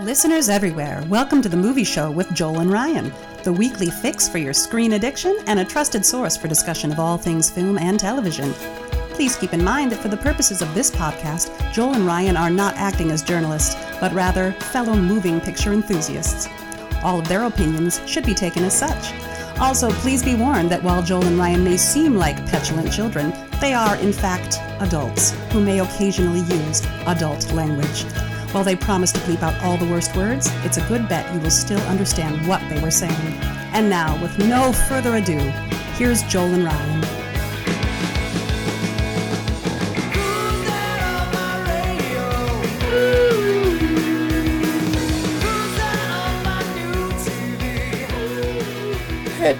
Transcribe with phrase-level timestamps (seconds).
[0.00, 3.12] Listeners everywhere, welcome to the movie show with Joel and Ryan,
[3.44, 7.16] the weekly fix for your screen addiction and a trusted source for discussion of all
[7.16, 8.52] things film and television.
[9.10, 12.50] Please keep in mind that for the purposes of this podcast, Joel and Ryan are
[12.50, 16.48] not acting as journalists, but rather fellow moving picture enthusiasts.
[17.04, 19.14] All of their opinions should be taken as such.
[19.60, 23.72] Also, please be warned that while Joel and Ryan may seem like petulant children, they
[23.72, 28.04] are, in fact, adults who may occasionally use adult language.
[28.54, 31.40] While they promise to bleep out all the worst words, it's a good bet you
[31.40, 33.10] will still understand what they were saying.
[33.74, 35.38] And now, with no further ado,
[35.98, 37.02] here's Joel and Ryan.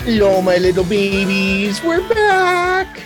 [0.04, 1.82] Hello, my little babies.
[1.82, 3.02] We're back.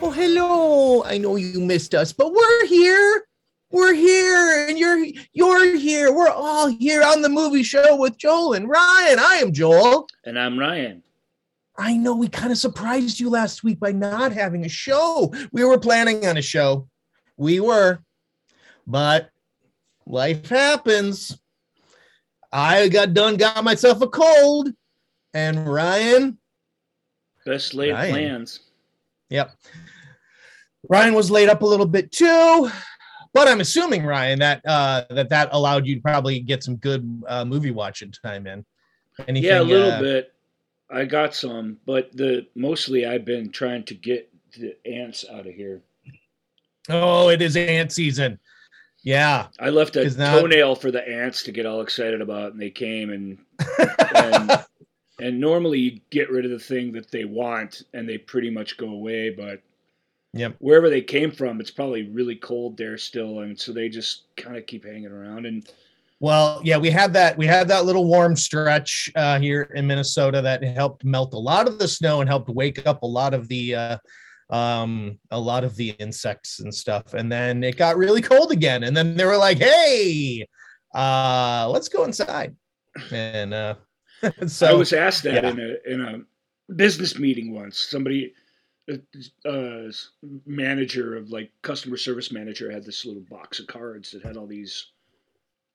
[0.00, 1.02] Oh, hello.
[1.02, 3.27] I know you missed us, but we're here.
[3.70, 6.12] We're here, and you're you're here.
[6.12, 9.18] We're all here on the movie show with Joel and Ryan.
[9.18, 10.06] I am Joel.
[10.24, 11.02] And I'm Ryan.
[11.76, 15.32] I know we kind of surprised you last week by not having a show.
[15.52, 16.88] We were planning on a show.
[17.36, 18.00] We were,
[18.86, 19.30] but
[20.06, 21.38] life happens.
[22.50, 24.70] I got done, got myself a cold,
[25.34, 26.38] and Ryan
[27.44, 28.10] Best laid Ryan.
[28.10, 28.60] plans.
[29.30, 29.52] Yep.
[30.88, 32.70] Ryan was laid up a little bit too,
[33.32, 37.22] but I'm assuming Ryan that uh, that that allowed you to probably get some good
[37.26, 38.64] uh, movie watching time in.
[39.26, 40.34] Anything, yeah, a little uh, bit.
[40.90, 45.54] I got some, but the mostly I've been trying to get the ants out of
[45.54, 45.82] here.
[46.88, 48.38] Oh, it is ant season.
[49.02, 49.48] Yeah.
[49.60, 53.10] I left a toenail for the ants to get all excited about, and they came
[53.10, 53.38] and
[54.14, 54.64] and
[55.20, 58.76] and normally you get rid of the thing that they want, and they pretty much
[58.76, 59.30] go away.
[59.30, 59.62] But
[60.34, 60.56] Yep.
[60.58, 64.56] wherever they came from, it's probably really cold there still, and so they just kind
[64.56, 65.46] of keep hanging around.
[65.46, 65.66] And
[66.20, 70.42] Well, yeah, we had that we had that little warm stretch uh, here in Minnesota
[70.42, 73.48] that helped melt a lot of the snow and helped wake up a lot of
[73.48, 73.98] the uh,
[74.50, 77.14] um a lot of the insects and stuff.
[77.14, 78.84] And then it got really cold again.
[78.84, 80.46] And then they were like, "Hey,
[80.94, 82.54] uh, let's go inside."
[83.10, 83.74] And uh
[84.46, 85.50] so I was asked that yeah.
[85.50, 87.78] in a in a business meeting once.
[87.78, 88.34] Somebody,
[89.44, 89.92] uh,
[90.46, 94.46] manager of like customer service manager had this little box of cards that had all
[94.46, 94.86] these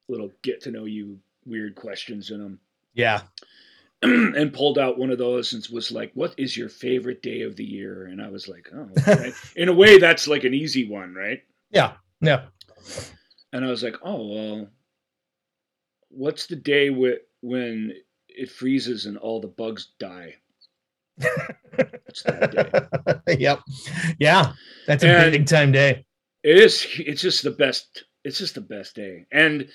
[0.09, 2.59] little get to know you weird questions in them,
[2.94, 3.22] yeah.
[4.01, 7.56] and pulled out one of those and was like, "What is your favorite day of
[7.56, 9.31] the year?" And I was like, "Oh, okay.
[9.56, 11.41] in a way, that's like an easy one, right?"
[11.72, 11.94] Yeah.
[12.19, 12.45] Yeah.
[13.51, 14.68] And I was like, "Oh well,
[16.09, 17.94] what's the day wh- when
[18.28, 20.35] it freezes and all the bugs die?"
[21.18, 23.35] What's that day?
[23.40, 23.59] yep.
[24.19, 24.53] Yeah.
[24.88, 26.06] That's a And- big time day.
[26.44, 26.85] It is.
[27.00, 28.03] It's just the best.
[28.25, 29.69] It's just the best day, and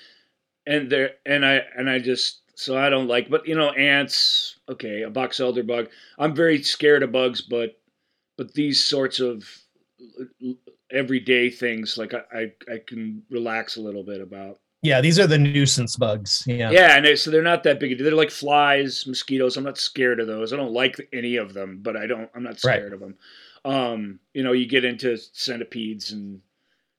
[0.67, 3.27] and there and I and I just so I don't like.
[3.29, 4.59] But you know, ants.
[4.69, 5.87] Okay, a box elder bug.
[6.19, 7.79] I'm very scared of bugs, but
[8.37, 9.43] but these sorts of
[10.91, 14.59] everyday things, like I I, I can relax a little bit about.
[14.81, 16.43] Yeah, these are the nuisance bugs.
[16.47, 16.71] Yeah.
[16.71, 17.97] Yeah, and they, so they're not that big.
[18.01, 19.57] They're like flies, mosquitoes.
[19.57, 20.53] I'm not scared of those.
[20.53, 22.29] I don't like any of them, but I don't.
[22.33, 22.77] I'm not Right.
[22.77, 23.15] scared of them.
[23.65, 26.39] Um, you know, you get into centipedes and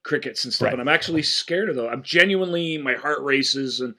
[0.03, 0.73] crickets and stuff, Right.
[0.75, 1.89] and I'm actually scared of those.
[1.91, 3.95] I'm genuinely, my heart races, and,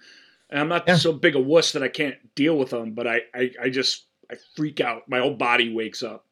[0.52, 0.96] and I'm not Yeah.
[0.98, 2.94] so big a wuss that I can't deal with them.
[2.94, 5.10] But I, I, I just, I freak out.
[5.10, 6.26] My whole body wakes up.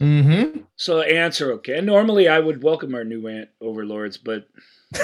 [0.00, 0.62] Mm-hmm.
[0.74, 1.78] So ants are okay.
[1.78, 4.48] And normally I would welcome our new ant overlords, but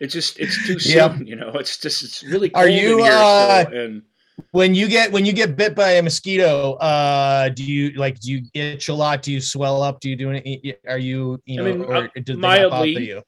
[0.00, 1.26] it's just, it's too soon.
[1.26, 4.02] You know, it's just, it's really Are you, in here uh, still, and.
[4.50, 8.32] when you get when you get bit by a mosquito uh do you like do
[8.32, 11.56] you itch a lot do you swell up do you do any are you you
[11.58, 13.06] know I mean, or uh, does they not mildly.
[13.08, 13.22] you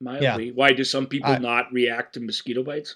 [0.00, 0.52] Mildly.
[0.52, 2.94] Why do some people I- not react to mosquito bites?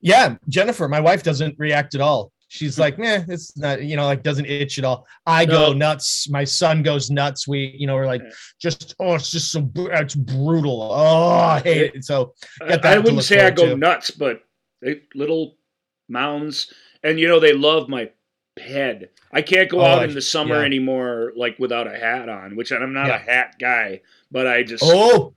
[0.00, 4.06] yeah jennifer my wife doesn't react at all she's like nah it's not you know
[4.06, 7.94] like doesn't itch at all i go nuts my son goes nuts we you know
[7.94, 8.22] we're like
[8.58, 13.22] just oh it's just so it's brutal oh i hate it so I, I wouldn't
[13.24, 13.76] say I go to.
[13.76, 14.42] nuts, but
[14.80, 15.56] they little
[16.08, 16.72] mounds,
[17.02, 18.10] and you know they love my
[18.58, 19.10] head.
[19.32, 20.64] I can't go Oh, out in the summer yeah.
[20.64, 23.16] anymore like without a hat on, which I'm not Yeah.
[23.16, 24.00] a hat guy,
[24.32, 25.34] but I just Oh,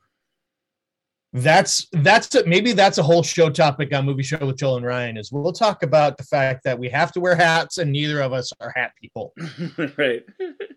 [1.34, 4.86] that's that's a, maybe that's a whole show topic on movie show with Joel and
[4.86, 5.18] Ryan.
[5.18, 8.34] Is we'll talk about the fact that we have to wear hats and neither of
[8.34, 9.34] us are hat people.
[9.98, 10.26] right.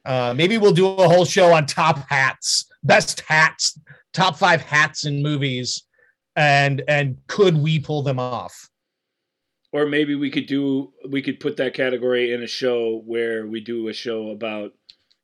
[0.04, 3.78] Uh, maybe we'll do a whole show on top hats, best hats,
[4.12, 5.82] top five hats in movies,
[6.36, 8.70] and and could we pull them off?
[9.72, 13.60] Or maybe we could do we could put that category in a show where we
[13.60, 14.72] do a show about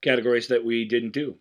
[0.03, 1.37] categories that we didn't do.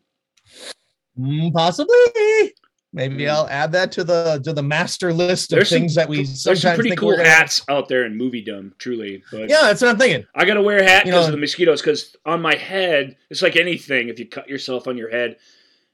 [1.18, 2.54] Mm, possibly.
[2.92, 3.30] Maybe Mm.
[3.30, 6.18] I'll add that to the to the master list of There's some things that we
[6.18, 9.22] There's sometimes some pretty cool hats out there in moviedom, truly.
[9.32, 10.26] But Yeah, that's what I'm thinking.
[10.34, 11.82] I gotta wear a hat because of the mosquitoes.
[11.82, 14.10] Because on my head, it's like anything.
[14.10, 15.38] If you cut yourself on your head,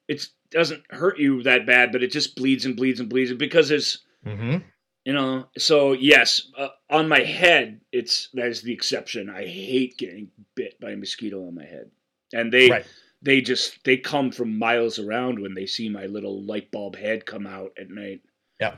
[0.07, 3.33] it doesn't hurt you that bad, but it just bleeds and bleeds and bleeds.
[3.33, 4.57] Because there's, Mm-hmm.
[5.03, 9.29] you know, so yes, uh, on my head, it's that is the exception.
[9.29, 11.91] I hate getting bit by a mosquito on my head,
[12.33, 12.85] and they Right.
[13.25, 17.25] They just they come from miles around when they see my little light bulb head
[17.25, 18.21] come out at night.
[18.61, 18.75] Yeah.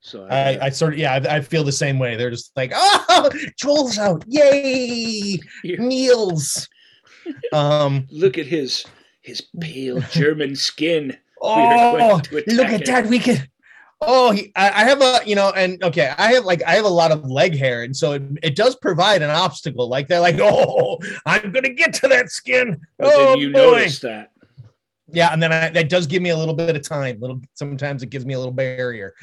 [0.00, 2.16] So I, I sort of yeah, I, I feel the same way.
[2.16, 5.76] They're just like, oh, Joel's out, yay, Yeah.
[5.78, 6.68] meals.
[7.54, 8.84] Um, look at his
[9.22, 11.16] his pale German skin.
[11.40, 13.06] oh, going to attack look at that.
[13.06, 13.48] We can.
[14.00, 16.84] Oh, he, I, I have a you know, and okay, I have like I have
[16.84, 19.88] a lot of leg hair, and so it, it does provide an obstacle.
[19.88, 22.80] Like they're like, oh, I'm gonna get to that skin.
[22.98, 23.58] But oh you boy.
[23.58, 24.30] notice that.
[25.14, 27.18] Yeah, and then I, that does give me a little bit of time.
[27.20, 29.14] Little sometimes it gives me a little barrier.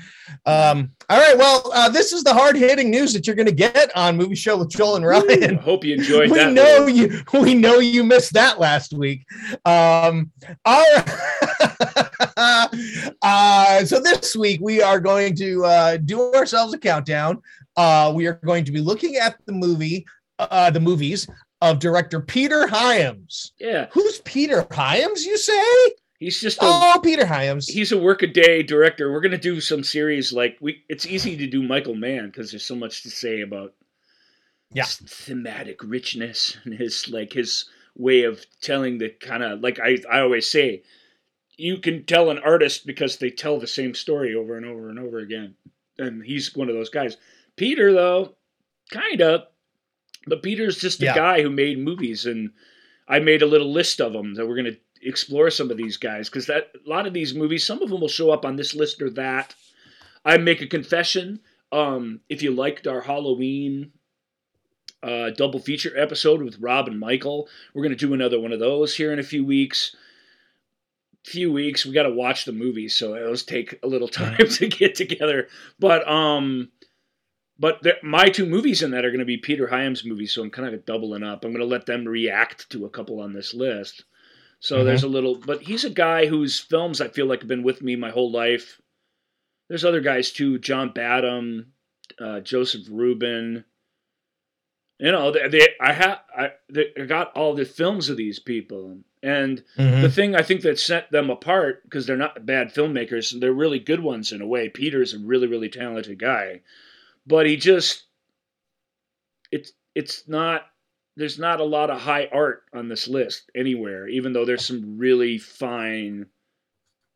[0.45, 3.51] Um, all right, well, uh, this is the hard hitting news that you're going to
[3.51, 5.57] get on Movie Show with Joel and I Ryan.
[5.57, 6.53] hope you enjoyed we that.
[6.53, 7.21] know you.
[7.33, 9.25] We know you missed that last week.
[9.65, 10.31] Um,
[10.65, 12.11] all right.
[13.21, 17.41] uh, so this week we are going to uh, do ourselves a countdown.
[17.75, 20.05] Uh, we are going to be looking at the movie,
[20.39, 21.27] uh, the movies
[21.61, 23.51] of director Peter Hyams.
[23.59, 25.25] Yeah, Who's Peter Hyams?
[25.25, 25.63] You say?
[26.19, 27.67] he's just a Oh, Peter Hyams.
[27.67, 29.11] he's a workaday director.
[29.11, 30.83] We're gonna do some series like we.
[30.89, 33.73] It's easy to do Michael Mann because there's so much to say about
[34.73, 34.85] Yeah.
[34.85, 37.65] thematic richness and his like his
[37.95, 40.83] way of telling the kind of like I I always say,
[41.57, 44.97] you can tell an artist because they tell the same story over and over and
[44.99, 45.55] over again,
[45.97, 47.17] and he's one of those guys.
[47.57, 48.35] Peter though,
[48.91, 49.43] kind of,
[50.27, 51.15] but Peter's just a Yeah.
[51.15, 52.51] guy who made movies, and
[53.07, 56.29] I made a little list of them that we're gonna explore some of these guys
[56.29, 58.75] because that a lot of these movies, some of them will show up on this
[58.75, 59.55] list or that.
[60.23, 61.39] I make a confession.
[61.71, 63.91] Um, if you liked our Halloween
[65.03, 68.95] uh, double feature episode with Rob and Michael, we're gonna do another one of those
[68.95, 69.95] here in a few weeks.
[71.23, 74.67] Few weeks, we got to watch the movies, so those take a little time to
[74.67, 75.47] get together.
[75.79, 76.69] But um,
[77.61, 80.49] but my two movies in that are going to be Peter Hyams movies, so I'm
[80.49, 81.45] kind of doubling up.
[81.45, 84.03] I'm going to let them react to a couple on this list.
[84.59, 84.85] So Mhm.
[84.85, 87.81] there's a little, but he's a guy whose films I feel like have been with
[87.81, 88.81] me my whole life.
[89.69, 91.73] There's other guys too, John Badham,
[92.19, 93.63] uh, Joseph Ruben.
[94.99, 96.51] You know, they, they I have I,
[97.07, 100.01] got all the films of these people, and Mhm.
[100.01, 103.79] the thing I think that set them apart because they're not bad filmmakers, they're really
[103.79, 104.69] good ones in a way.
[104.69, 106.61] Peter's a really really talented guy,
[107.25, 108.05] but he just
[109.51, 110.63] it's it's not
[111.17, 114.97] there's not a lot of high art on this list anywhere, even though there's some
[114.97, 116.25] really fine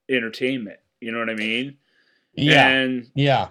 [0.10, 0.80] entertainment.
[1.00, 1.78] You know what I mean?
[2.34, 3.50] yeah, And yeah,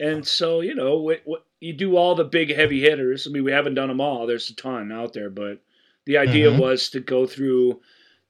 [0.00, 3.26] and so you know what, what you do all the big heavy hitters.
[3.26, 4.26] I mean, we haven't done them all.
[4.26, 5.60] There's a ton out there, but
[6.04, 6.58] the idea Mhm.
[6.58, 7.80] was to go through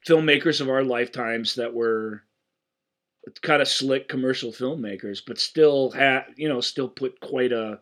[0.06, 2.22] filmmakers of our lifetimes that were
[3.42, 7.80] kind of slick commercial filmmakers, but still had you know still put quite a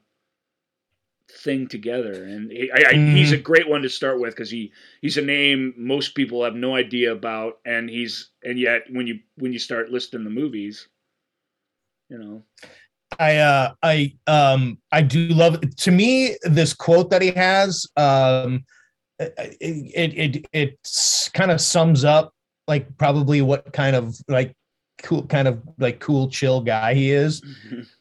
[1.31, 2.25] thing together.
[2.25, 5.23] And he, I, I, he's a great one to start with because he he's a
[5.23, 9.59] name most people have no idea about, and he's and yet when you when you
[9.59, 10.89] start listing the movies,
[12.09, 12.43] you know.
[13.19, 18.65] I uh I um I do love to me this quote that he has um
[19.19, 22.33] it it it, it kind of sums up
[22.67, 24.55] like probably what kind of like
[25.03, 27.43] cool kind of like cool chill guy he is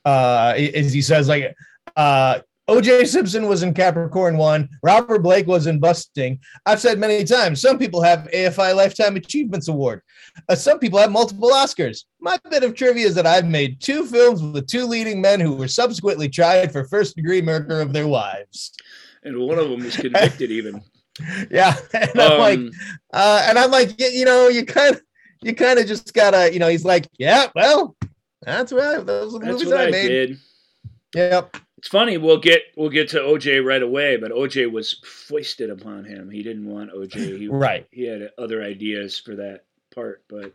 [0.06, 1.56] uh as he says like
[1.96, 6.40] uh OJ Simpson was in Capricorn 1, Robert Blake was in Busting.
[6.66, 10.02] I've said many times, some people have AFI Lifetime Achievements Award.
[10.48, 12.06] Uh, some people have multiple Oscars.
[12.22, 15.52] My bit of trivia is that I've made two films with two leading men who
[15.58, 18.72] were subsequently tried for first degree murder of their wives.
[19.24, 20.82] and one of them was convicted even.
[21.52, 21.76] Yeah.
[21.94, 22.72] And I'm like, Um,
[23.14, 25.02] uh, and I'm like, you know, you kind of,
[25.44, 27.96] you kind of just gotta, you know, he's like, yeah, well,
[28.42, 29.06] that's right.
[29.06, 30.08] Those are the that's movies what I, I made.
[30.08, 30.38] did.
[31.16, 31.58] Yep.
[31.78, 32.18] It's funny.
[32.18, 36.30] We'll get we'll get to OJ right away, but OJ was foisted upon him.
[36.30, 37.38] He didn't want OJ.
[37.40, 37.86] He Right.
[37.92, 40.54] he had other ideas for that part, but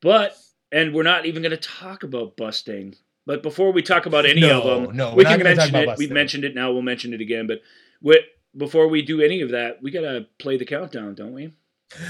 [0.00, 0.36] but
[0.72, 2.94] and we're not even going to talk about busting.
[3.26, 5.74] But before we talk about any No, of them, no, we're we not can mention
[5.76, 5.98] it.
[5.98, 6.72] We've mentioned it now.
[6.72, 7.46] We'll mention it again.
[7.46, 7.60] But
[8.00, 8.18] we,
[8.56, 11.52] before we do any of that, we got to play the countdown, don't we?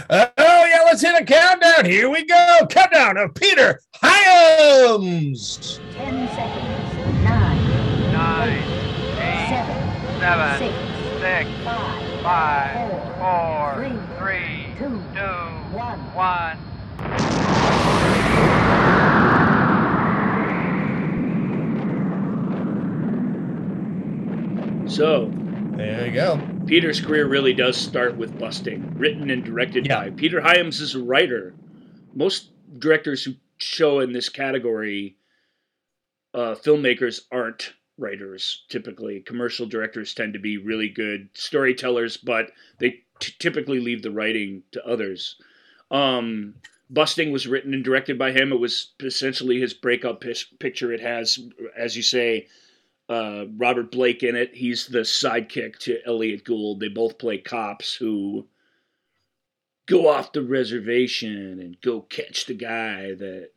[0.08, 0.51] Oh yeah,
[0.92, 1.86] let's hit a countdown.
[1.86, 2.66] Here we go.
[2.68, 5.80] Countdown of Peter Hyams.
[5.94, 7.24] 10 seconds.
[7.24, 8.52] 9, Nine.
[9.16, 9.48] Eight.
[9.48, 10.20] Seven.
[10.20, 10.58] Seven.
[10.58, 10.74] Six.
[11.18, 11.48] Six.
[11.64, 12.20] Five.
[12.22, 12.92] Five.
[13.18, 13.72] Four.
[13.78, 13.96] Three.
[14.18, 15.38] three two, two.
[15.72, 15.98] One.
[16.12, 16.58] one.
[24.90, 25.32] So,
[25.76, 26.40] there you go.
[26.66, 30.04] Peter's career really does start with busting, written and directed Yeah.
[30.04, 31.54] by Peter Hyams is a writer.
[32.14, 35.16] Most directors who show in this category,
[36.34, 38.64] uh, filmmakers aren't writers.
[38.68, 44.10] Typically, commercial directors tend to be really good storytellers, but they t- typically leave the
[44.10, 45.36] writing to others.
[45.90, 46.54] Um,
[46.90, 48.52] Busting was written and directed by him.
[48.52, 50.92] It was essentially his breakup pis- picture.
[50.92, 51.38] It has,
[51.74, 52.48] as you say,
[53.12, 54.54] uh, Robert Blake in it.
[54.54, 56.80] He's the sidekick to Elliott Gould.
[56.80, 58.46] They both play cops who
[59.86, 63.50] go off the reservation and go catch the guy that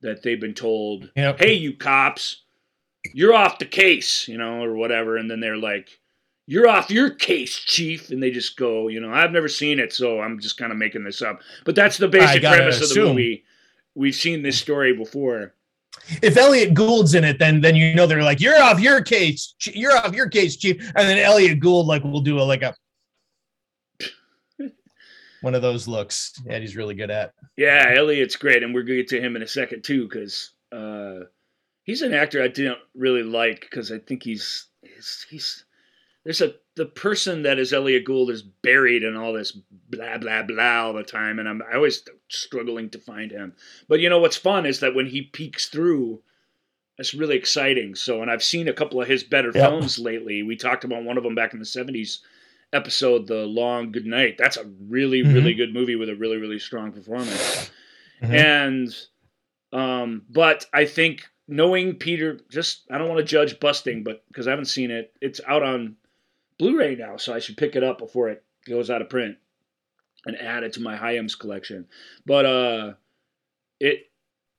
[0.00, 1.40] that they've been told, Yep.
[1.40, 2.42] "Hey, you cops,
[3.12, 5.16] you're off the case," you know, or whatever.
[5.16, 5.98] And then they're like,
[6.46, 9.92] "You're off your case, chief," and they just go, you know, I've never seen it,
[9.92, 11.42] so I'm just kind of making this up.
[11.64, 13.44] But that's the basic premise of the movie.
[13.94, 15.54] We've seen this story before.
[16.22, 19.54] If Elliott Gould's in it, then then you know they're like, you're off your case,
[19.62, 20.80] you're off your case, chief.
[20.96, 22.74] And then Elliott Gould like will do a like a
[25.42, 27.32] one of those looks that he's really good at.
[27.56, 31.20] Yeah, Elliott's great, and we're gonna get to him in a second too, because uh,
[31.84, 35.64] he's an actor I didn't really like because I think he's he's, he's
[36.28, 39.50] there's a the person that is Elliott Gould is buried in all this
[39.88, 43.54] blah blah blah all the time, and I'm I always struggling to find him.
[43.88, 46.20] But you know what's fun is that when he peeks through,
[46.98, 47.94] that's really exciting.
[47.94, 49.54] So, and I've seen a couple of his better Yep.
[49.70, 50.42] films lately.
[50.42, 52.20] We talked about one of them back in the '70s
[52.74, 54.36] episode, The Long Good Night.
[54.36, 55.32] That's a really Mhm.
[55.32, 57.70] really good movie with a really really strong performance.
[58.22, 58.34] Mhm.
[58.34, 58.96] And
[59.72, 64.46] um but I think knowing Peter just I don't want to judge busting but because
[64.46, 65.96] I haven't seen it it's out on
[66.58, 69.36] Blu-ray now so I should pick it up before it goes out of print
[70.26, 71.86] and add it to my Hyams collection.
[72.26, 72.92] But uh
[73.80, 74.10] it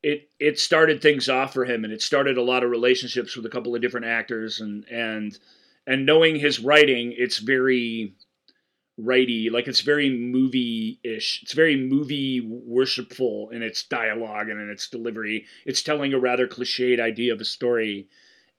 [0.02, 3.46] it it started things off for him and it started a lot of relationships with
[3.46, 5.38] a couple of different actors and and
[5.86, 8.16] and knowing his writing it's very
[8.98, 11.42] righty like it's very movie-ish.
[11.44, 15.46] It's very movie worshipful in its dialogue and in its delivery.
[15.66, 18.08] It's telling a rather cliched idea of a story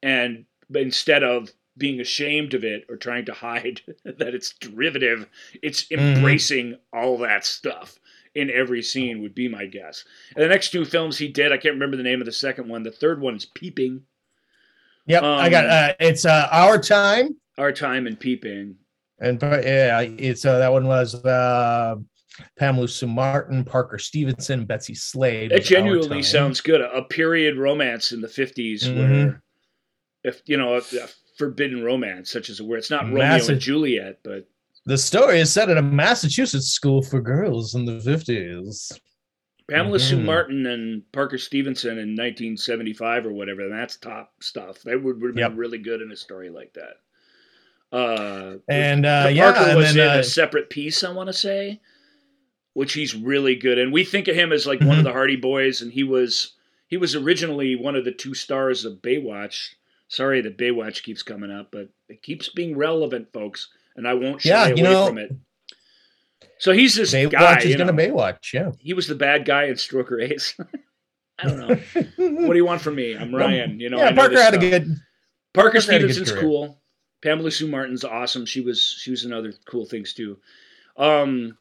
[0.02, 5.26] and instead of being ashamed of it or trying to hide that it's derivative
[5.62, 6.16] it's Mhm.
[6.16, 7.98] embracing all that stuff
[8.34, 11.56] in every scene would be my guess and the next two films he did i
[11.56, 14.02] can't remember the name of the second one the third one is peeping
[15.06, 18.76] Yep, I got Um, uh, it's uh, our time, our time and peeping
[19.18, 21.96] and yeah, it's uh, that one was uh,
[22.58, 25.52] Pamela Sue Martin, Parker Stevenson, Betsy Slade.
[25.52, 26.80] It genuinely sounds good.
[26.80, 28.96] A, a period romance in the 50s Mhm.
[28.96, 29.42] where,
[30.22, 30.76] if you know,
[31.44, 34.46] forbidden romance, such as where it's not Romeo Massive- and Juliet, but
[34.84, 38.92] The story is set at a Massachusetts school for girls in the fifties.
[39.68, 40.24] Pamela Sue Mhm.
[40.24, 43.68] Martin and Parker Stevenson in 1975 or whatever.
[43.68, 44.82] That's top stuff.
[44.82, 45.52] That would, would have been Yep.
[45.56, 46.96] really good in a story like that.
[47.96, 51.28] Uh, And uh, Parker yeah, and was then, in uh, a separate piece, I want
[51.28, 51.80] to say,
[52.74, 55.04] which he's really good And We think of him as like one of Mhm.
[55.04, 56.52] the Hardy Boys, and he was
[56.88, 59.74] he was originally one of the two stars of Baywatch.
[60.10, 64.40] Sorry that Baywatch keeps coming up, but it keeps being relevant, folks, and I won't
[64.42, 65.32] shy Yeah, away know- from it.
[66.58, 67.58] So he's this Baywatch guy.
[67.60, 67.92] is gonna.
[67.92, 68.52] Baywatch.
[68.52, 68.72] Yeah.
[68.80, 70.54] he was the bad guy in Stroker Ace.
[71.38, 71.68] I don't know.
[72.44, 73.16] what do you want from me?
[73.16, 73.80] I'm Ryan.
[73.80, 74.84] You know, yeah, know Parker had a good.
[75.54, 76.82] Parker Parker Stevenson's cool.
[77.22, 78.44] Pamela Sue Martin's awesome.
[78.46, 80.38] She was she was in other cool things too.
[80.96, 81.56] Um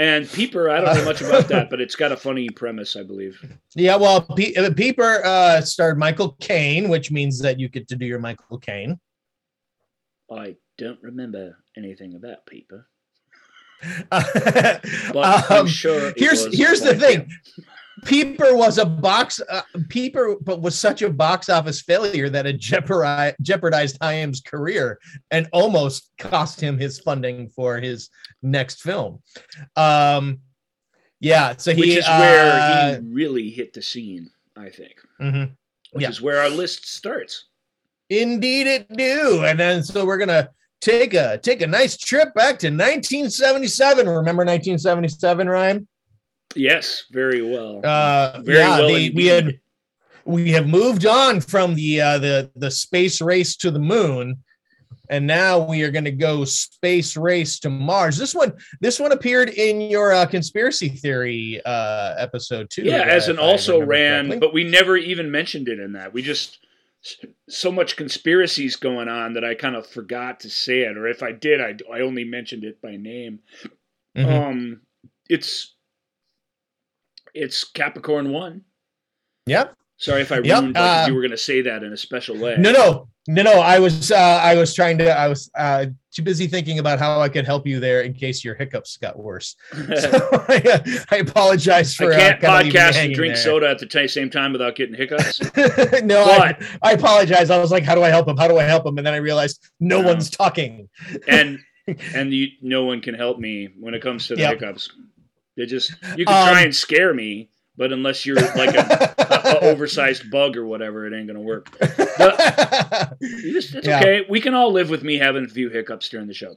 [0.00, 3.02] and Peeper, I don't know much about that, but it's got a funny premise, I
[3.02, 3.38] believe.
[3.74, 7.96] Yeah, well, Pe- uh, Peeper uh, starred Michael Caine, which means that you get to
[7.96, 8.98] do your Michael Caine.
[10.32, 12.88] I don't remember anything about Peeper,
[14.10, 14.32] but
[15.12, 16.08] but I'm sure.
[16.08, 17.28] Um, here's here's the thing.
[18.04, 22.58] Peeper was a box uh, Peeper, but was such a box office failure that it
[22.58, 24.98] jeopardized, jeopardized Hyams' career
[25.30, 28.08] and almost cost him his funding for his
[28.42, 29.20] next film.
[29.76, 30.40] Um,
[31.20, 34.94] yeah, so he which is uh, where he really hit the scene, I think.
[35.20, 35.52] mhm.
[35.92, 36.08] Which Yeah.
[36.10, 37.46] is where our list starts.
[38.08, 39.44] Indeed, it do.
[39.44, 44.08] And then so we're gonna take a take a nice trip back to 1977.
[44.08, 45.86] Remember 1977, Ryan?
[46.56, 47.80] Yes, very well.
[47.84, 49.10] Uh, very yeah, well.
[49.14, 49.60] we had
[50.24, 54.42] we have moved on from the uh, the the space race to the moon,
[55.08, 58.16] and now we are going to go space race to Mars.
[58.16, 62.82] This one this one appeared in your uh, conspiracy theory uh, episode too.
[62.82, 64.38] Yeah, uh, as an also ran, correctly.
[64.38, 66.12] but we never even mentioned it in that.
[66.12, 66.58] We just
[67.48, 71.22] so much conspiracies going on that I kind of forgot to say it, or if
[71.22, 73.40] I did, I I only mentioned it by name.
[74.16, 74.26] Mhm.
[74.26, 74.80] Um,
[75.28, 75.74] it's
[77.34, 78.62] it's Capricorn one.
[79.46, 79.74] Yep.
[79.96, 82.38] Sorry if I Yep, ruined uh, you were going to say that in a special
[82.38, 82.56] way.
[82.58, 83.60] No, no, no, no.
[83.60, 87.20] I was, uh, I was trying to, I was uh, too busy thinking about how
[87.20, 89.56] I could help you there in case your hiccups got worse.
[90.00, 90.10] So
[90.48, 92.14] I, I apologize for.
[92.14, 93.42] I can't uh, you podcast and drink there.
[93.42, 95.40] soda at the t- same time without getting hiccups.
[96.02, 97.50] no, I, I apologize.
[97.50, 98.38] I was like, how do I help him?
[98.38, 98.96] How do I help him?
[98.96, 100.08] And then I realized no No.
[100.08, 100.88] one's talking.
[101.28, 101.58] and
[102.14, 104.60] and you, no one can help me when it comes to the Yep.
[104.60, 104.90] hiccups.
[105.60, 109.34] They just you can try Um, and scare me, but unless you're like a, a,
[109.34, 111.68] a oversized bug or whatever, it ain't gonna work.
[113.20, 113.98] You just, it's Yeah.
[114.00, 114.26] okay.
[114.28, 116.56] We can all live with me having a few hiccups during the show,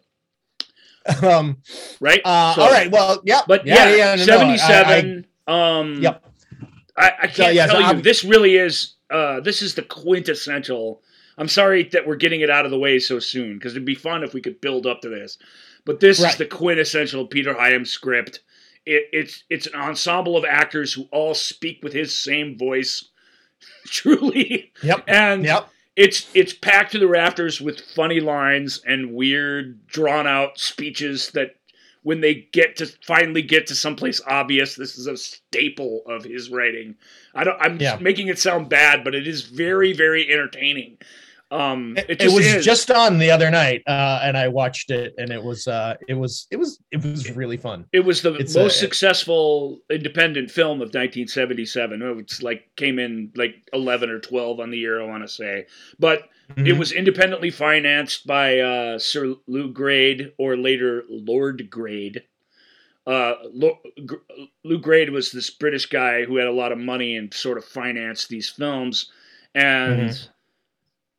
[1.22, 1.58] um,
[2.00, 2.22] right?
[2.24, 2.90] uh, So- all right.
[2.90, 3.42] Well, yeah.
[3.48, 4.26] But yeah, yeah, no, no, I- I-
[4.58, 5.28] seventy-seven.
[5.48, 6.24] um, Yep.
[6.96, 7.88] I, I can't yeah, so tell you.
[7.88, 8.94] I'm- This really is.
[9.10, 11.02] Uh, this is the quintessential.
[11.38, 13.96] I'm sorry that we're getting it out of the way so soon because it'd be
[13.96, 15.38] fun if we could build up to this.
[15.86, 18.40] But this is the quintessential Peter Hyam script.
[18.86, 23.06] It, it's it's an ensemble of actors who all speak with his same voice,
[23.86, 25.04] truly, Yep.
[25.08, 25.70] and Yep.
[25.96, 31.56] it's it's packed to the rafters with funny lines and weird drawn out speeches that
[32.02, 36.50] when they get to finally get to someplace obvious this is a staple of his
[36.50, 36.96] writing
[37.34, 37.98] i don't i'm Yeah.
[38.02, 40.98] making it sound bad but it is very very entertaining
[41.54, 42.66] um It, it, it was is.
[42.66, 46.16] just on the other night, uh, and I watched it, and it was, uh, it
[46.16, 47.86] was, it was, it was really fun.
[47.94, 53.32] it was the it's most a- successful independent film of 1977 it's like came in
[53.36, 55.66] like 11 or 12 on the year i want to say
[56.00, 56.20] but
[56.58, 56.78] It Mhm.
[56.80, 62.24] was independently financed by uh, Sir Lou Grade, or later Lord Grade.
[63.08, 63.80] Uh, Lo-
[64.64, 67.64] Lou Grade was this British guy who had a lot of money and sort of
[67.66, 69.10] financed these films.
[69.56, 70.12] And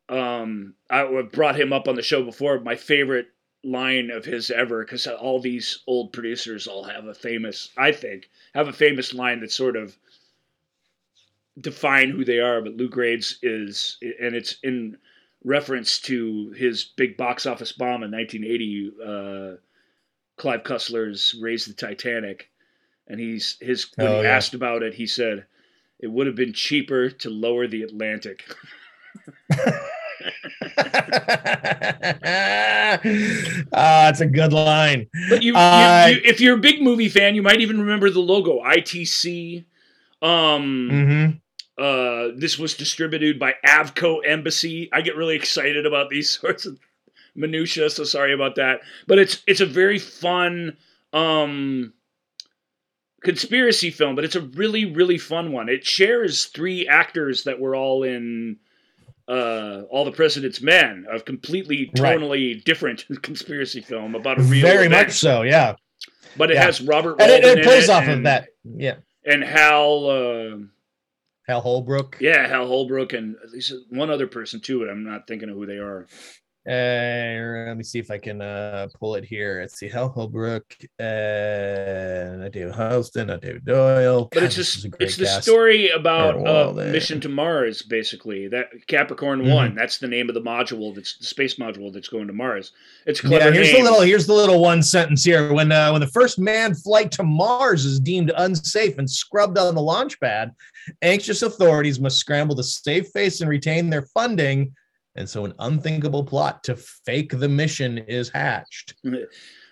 [0.09, 2.61] um, I brought him up on the show before.
[2.61, 3.29] My favorite
[3.63, 8.29] line of his ever, because all these old producers all have a famous, I think,
[8.55, 9.97] have a famous line that sort of
[11.59, 12.61] define who they are.
[12.61, 14.99] But Lou Grade's is, and it's in
[15.45, 19.57] reference to his big box office bomb in 1980, uh,
[20.37, 22.51] Clive Cussler's "Raise the Titanic,"
[23.07, 24.37] and he's his when Oh, he yeah.
[24.37, 25.47] asked about it, he said
[26.01, 28.45] it would have been cheaper to lower the Atlantic.
[33.73, 35.07] Ah, it's a good line.
[35.29, 38.11] But you, Uh, you, you, if you're a big movie fan, you might even remember
[38.11, 39.65] the logo ITC.
[40.23, 41.31] Um, hmm
[41.77, 44.89] uh, this was distributed by Avco Embassy.
[44.93, 46.79] I get really excited about these sorts of
[47.35, 48.81] minutia, so sorry about that.
[49.07, 50.77] But it's it's a very fun
[51.13, 51.93] um,
[53.23, 55.69] conspiracy film, but it's a really really fun one.
[55.69, 58.59] It shares three actors that were all in
[59.29, 62.19] uh, All the President's Men, a completely Right.
[62.19, 65.09] tonally different conspiracy film about a real Very event.
[65.09, 65.43] much so.
[65.43, 65.77] Yeah,
[66.37, 66.65] But it Yeah.
[66.65, 68.49] has Robert and it, Walden it in plays it off and, of that.
[68.65, 70.07] Yeah, and Hal.
[70.11, 70.57] Uh,
[71.47, 72.17] Hal Holbrook.
[72.21, 75.57] yeah, Hal Holbrook and at least one other person too, but I'm not thinking of
[75.57, 76.07] who they are.
[76.67, 79.59] Uh, let me see if I can uh, pull it here.
[79.61, 80.65] Let's see, Hal Holbrook,
[80.99, 84.29] uh, David Houston, not David Doyle.
[84.33, 88.49] But God, it's just a it's the story about Aaron uh, mission to Mars, basically.
[88.49, 89.55] That Capricorn Mhm.
[89.55, 89.75] One.
[89.75, 90.95] That's the name of the module.
[90.95, 92.73] That's the space module that's going to Mars.
[93.07, 93.85] It's a Yeah, here's name.
[93.85, 95.53] the little here's the little one sentence here.
[95.53, 99.75] When uh, when the first manned flight to Mars is deemed unsafe and scrubbed on
[99.75, 100.51] the launch pad,
[101.03, 104.75] anxious authorities must scramble to save face and retain their funding.
[105.17, 108.95] And so an unthinkable plot to fake the mission is hatched.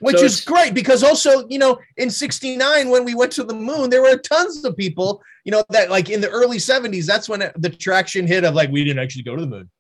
[0.01, 3.55] Which So is great because also, you know, in 69, when we went to the
[3.55, 7.29] moon, there were tons of people, you know, that like in the early 70s, that's
[7.29, 9.71] when the traction hit of like, we didn't actually go to the moon.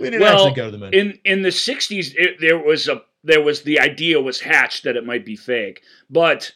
[0.00, 0.92] We didn't Well, actually go to the moon.
[0.94, 4.96] in in the '60s, it, there was a there was the idea was hatched that
[4.96, 6.50] it might be fake, but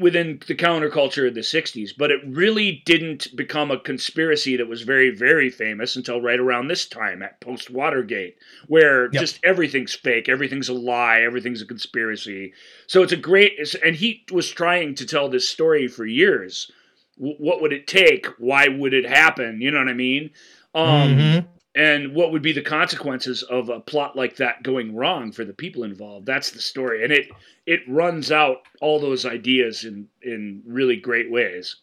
[0.00, 4.82] within the counterculture of the 60s but it really didn't become a conspiracy that was
[4.82, 9.20] very very famous until right around this time at post watergate where Yep.
[9.20, 12.52] just everything's fake everything's a lie everything's a conspiracy.
[12.86, 13.52] So it's a great
[13.84, 16.70] and he was trying to tell this story for years.
[17.18, 18.26] W- what would it take?
[18.38, 19.60] Why would it happen?
[19.60, 20.30] You know what i mean?
[20.74, 21.46] Um Mhm.
[21.78, 25.52] And what would be the consequences of a plot like that going wrong for the
[25.52, 26.26] people involved?
[26.26, 27.04] That's the story.
[27.04, 27.28] And it
[27.66, 31.76] it runs out all those ideas in in really great ways.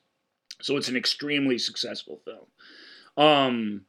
[0.62, 3.26] So it's an extremely successful film.
[3.26, 3.86] Um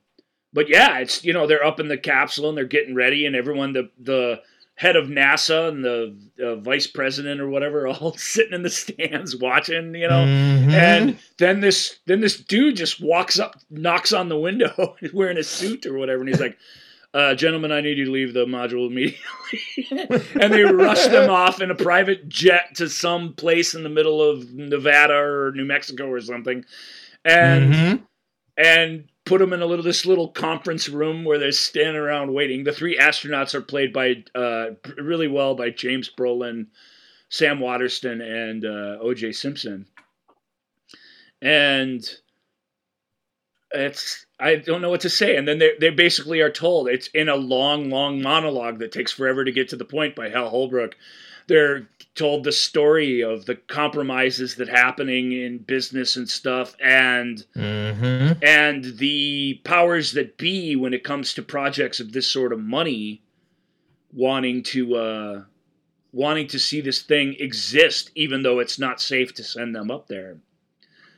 [0.53, 3.35] but yeah it's you know they're up in the capsule and they're getting ready and
[3.35, 4.41] everyone the the
[4.77, 9.35] head of nasa and the uh, vice president or whatever all sitting in the stands
[9.35, 10.71] watching you know Mhm.
[10.73, 15.43] and then this then this dude just walks up, knocks on the window, wearing a
[15.43, 16.57] suit or whatever, and he's like,
[17.15, 21.61] uh, "Gentlemen, I need you to leave the module immediately." and they rush them off
[21.63, 26.07] in a private jet to some place in the middle of Nevada or New Mexico
[26.11, 26.65] or something.
[27.25, 28.03] and Mhm.
[28.59, 32.65] and put them in a little this little conference room where they're standing around waiting.
[32.65, 36.69] The three astronauts are played by uh, really well by James Brolin,
[37.29, 39.33] Sam Waterston, and uh, O.J.
[39.33, 39.87] Simpson.
[41.43, 42.09] And
[43.73, 45.37] it's I don't know what to say.
[45.37, 49.13] And then they they basically are told it's in a long, long monologue that takes
[49.13, 50.97] forever to get to the point by Hal Holbrook.
[51.49, 58.43] They're told the story of the compromises that happening in business and stuff, and Mhm.
[58.43, 63.23] and the powers that be when it comes to projects of this sort of money
[64.13, 65.45] wanting to uh
[66.13, 70.07] wanting to see this thing exist even though it's not safe to send them up
[70.09, 70.39] there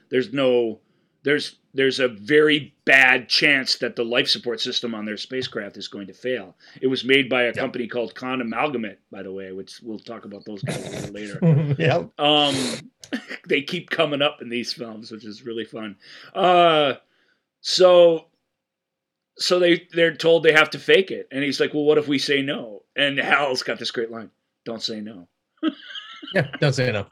[0.09, 0.81] there's no
[1.23, 5.88] there's there's a very bad chance that the life support system on their spacecraft is
[5.88, 9.53] going to fail it was made by a company called con amalgamate by the way
[9.53, 12.11] which we'll talk about those guys a little later yep.
[12.19, 12.55] um,
[13.49, 15.97] they keep coming up in these films, which is really fun.
[16.35, 16.95] Uh,
[17.62, 18.27] so,
[19.38, 22.07] so they they're told they have to fake it, and he's like, "Well, what if
[22.09, 24.31] we say no?" And Hal's got this great line:
[24.64, 25.29] "Don't say no."
[26.35, 26.49] Yeah.
[26.61, 27.07] Don't say no.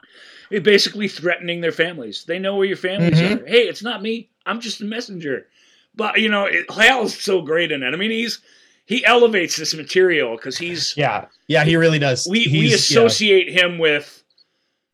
[0.49, 2.25] He's basically threatening their families.
[2.25, 3.41] They know where your families Mhm.
[3.41, 3.45] are.
[3.47, 4.29] Hey, it's not me.
[4.47, 5.47] I'm just a messenger.
[5.95, 7.93] But you know, it, Hal's so great in it.
[7.93, 8.39] I mean, he's
[8.85, 11.25] he elevates this material because he's Yeah.
[11.47, 11.65] Yeah.
[11.65, 12.25] He really does.
[12.29, 12.99] we we He's- yeah.
[13.03, 14.23] associate him with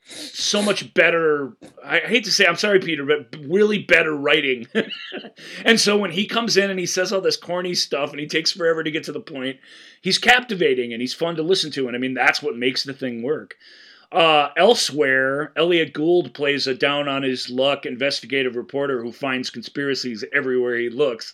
[0.06, 4.68] so much better I hate to say I'm sorry Peter but really better writing.
[5.66, 8.28] and so when he comes in and he says all this corny stuff and he
[8.28, 9.58] takes forever to get to the point,
[10.02, 12.94] he's captivating and he's fun to listen to and I mean that's what makes the
[12.94, 13.56] thing work.
[14.14, 20.24] Uh, elsewhere, Elliott Gould plays a down on his luck investigative reporter who finds conspiracies
[20.32, 21.34] everywhere he looks.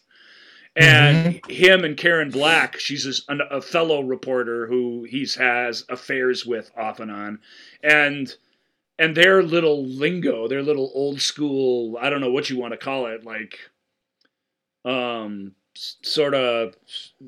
[0.77, 6.71] And him and Karen Black, she's a, a fellow reporter who he's has affairs with
[6.77, 7.39] off and on,
[7.83, 8.33] and
[8.97, 12.77] and their little lingo, their little old school, I don't know what you want to
[12.77, 13.57] call it, like,
[14.85, 15.53] um,
[16.01, 16.75] sort of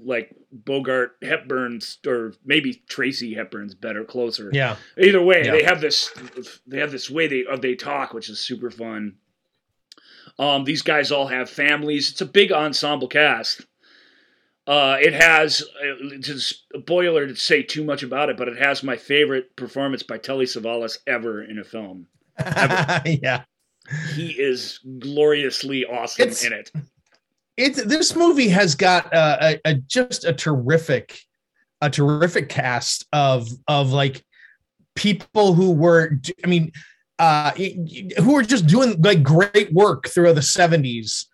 [0.04, 4.50] like Bogart Hepburn's or maybe Tracy Hepburn's better, closer.
[4.54, 4.76] Yeah.
[4.98, 5.52] Either way, Yeah.
[5.52, 6.12] they have this
[6.68, 9.16] they have this way they of they talk, which is super fun.
[10.40, 12.12] Um, these guys all have families.
[12.12, 13.62] It's a big ensemble cast.
[14.68, 18.58] Uh, it has uh, just a boiler to say too much about it, but it
[18.58, 22.08] has my favorite performance by Telly Savalas ever in a film.
[23.06, 23.44] yeah.
[24.16, 26.72] He is gloriously awesome It's- in it.
[27.58, 31.20] It's this movie has got uh, a, a just a terrific
[31.82, 34.24] a terrific cast of of like
[34.96, 36.72] people who were i mean
[37.20, 37.52] uh
[38.18, 41.26] who were just doing like great work throughout the 70s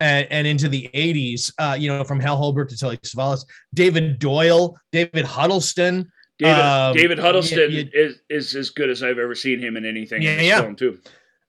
[0.00, 4.18] and, and into the 80s uh you know from hal holbrook to telly savalas david
[4.18, 9.34] doyle david huddleston David, Um, David Huddleston yeah, is, is as good as I've ever
[9.34, 10.60] seen him in anything Yeah, in yeah.
[10.60, 10.98] film too.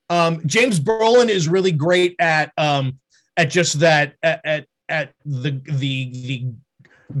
[0.08, 2.98] Um, James Brolin is really great at um,
[3.38, 6.46] at just that at at, at the the the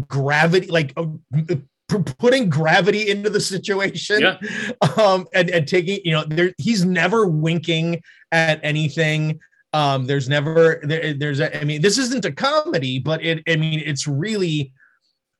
[0.08, 1.06] gravity, like uh,
[2.18, 4.20] putting gravity into the situation.
[4.20, 4.38] Yeah.
[4.98, 8.02] Um, and and taking you know there he's never winking
[8.32, 9.38] at anything.
[9.72, 13.54] Um, there's never there, there's a, I mean this isn't a comedy, but it I
[13.56, 14.72] mean it's really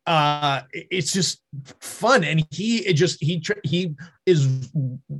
[0.08, 1.42] uh it's just
[1.80, 3.94] fun and he it just he he
[4.26, 4.46] is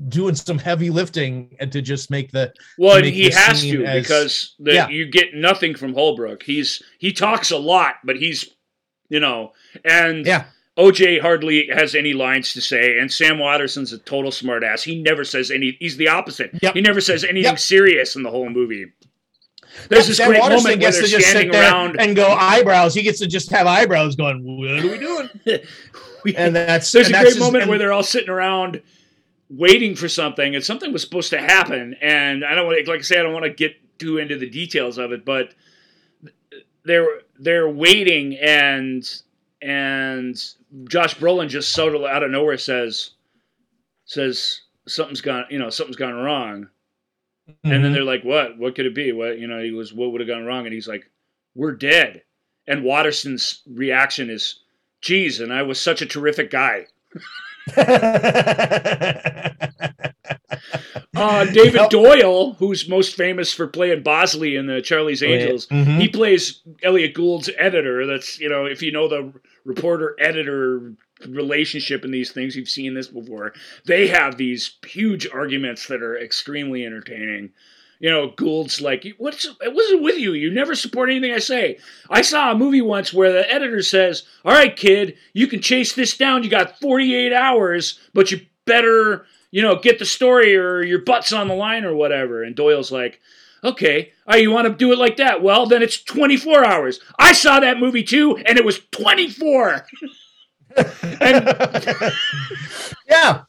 [0.09, 3.85] doing some heavy lifting and to just make the Well, make he the has to
[3.85, 4.89] as- because the, Yeah.
[4.89, 6.43] you get nothing from Holbrook.
[6.43, 8.49] He's he talks a lot, but he's
[9.11, 9.53] you know,
[9.85, 10.45] and yeah
[10.79, 14.85] OJ hardly has any lines to say, and Sam Waterston's a total smartass.
[14.85, 15.77] He never says any.
[15.81, 16.53] He's the opposite.
[16.63, 16.75] Yep.
[16.75, 17.59] He never says anything Yep.
[17.59, 18.87] serious in the whole movie.
[19.89, 22.01] There's this Sam great moment where gets they're to just standing sit there around.
[22.01, 25.29] and go eyebrows he gets to just have eyebrows going what are we doing
[26.37, 28.83] and that's There's and a that's great just- moment where they're all sitting around
[29.51, 31.97] waiting for something, and something was supposed to happen.
[32.03, 34.37] And I don't want, to, like I say, I don't want to get too into
[34.37, 35.55] the details of it, but
[36.85, 39.09] they're they're waiting, and
[39.63, 40.37] and
[40.89, 43.13] Josh Brolin just sort of out of nowhere says
[44.05, 46.69] says something's gone, you know, something's gone wrong.
[47.65, 47.95] And then Mhm.
[47.95, 48.59] they're like, "What?
[48.59, 49.13] What could it be?
[49.13, 49.39] What?
[49.39, 51.09] You know?" He was, "What would have gone wrong?" And he's like,
[51.55, 52.23] "We're dead."
[52.67, 54.61] And Waterston's reaction is,
[55.01, 56.87] "Geez, and I was such a terrific guy."
[61.17, 61.91] Uh, David Yep.
[61.91, 66.01] Doyle, who's most famous for playing Bosley in the Charlie's Angels, Mhm.
[66.01, 68.07] he plays Elliott Gould's editor.
[68.07, 69.33] That's you know, if you know the
[69.65, 70.93] reporter editor
[71.27, 73.53] relationship in these things, you've seen this before.
[73.87, 77.51] They have these huge arguments that are extremely entertaining.
[78.01, 80.33] You know, Gould's like, "What's it with you?
[80.33, 81.79] You never support anything I say."
[82.09, 85.95] I saw a movie once where the editor says, "All right, kid, you can chase
[85.95, 86.45] this down.
[86.45, 91.33] You got 48 hours, but you better." You know, get the story or your butt's
[91.33, 92.43] on the line or whatever.
[92.43, 93.19] And Doyle's like,
[93.65, 95.43] Okay, oh, you want to do it like that?
[95.43, 97.01] Well, then it's 24 hours.
[97.19, 99.87] I saw that movie too, and it was 24.
[103.09, 103.43] yeah,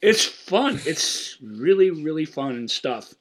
[0.00, 0.80] It's fun.
[0.86, 3.12] It's really, really fun and stuff.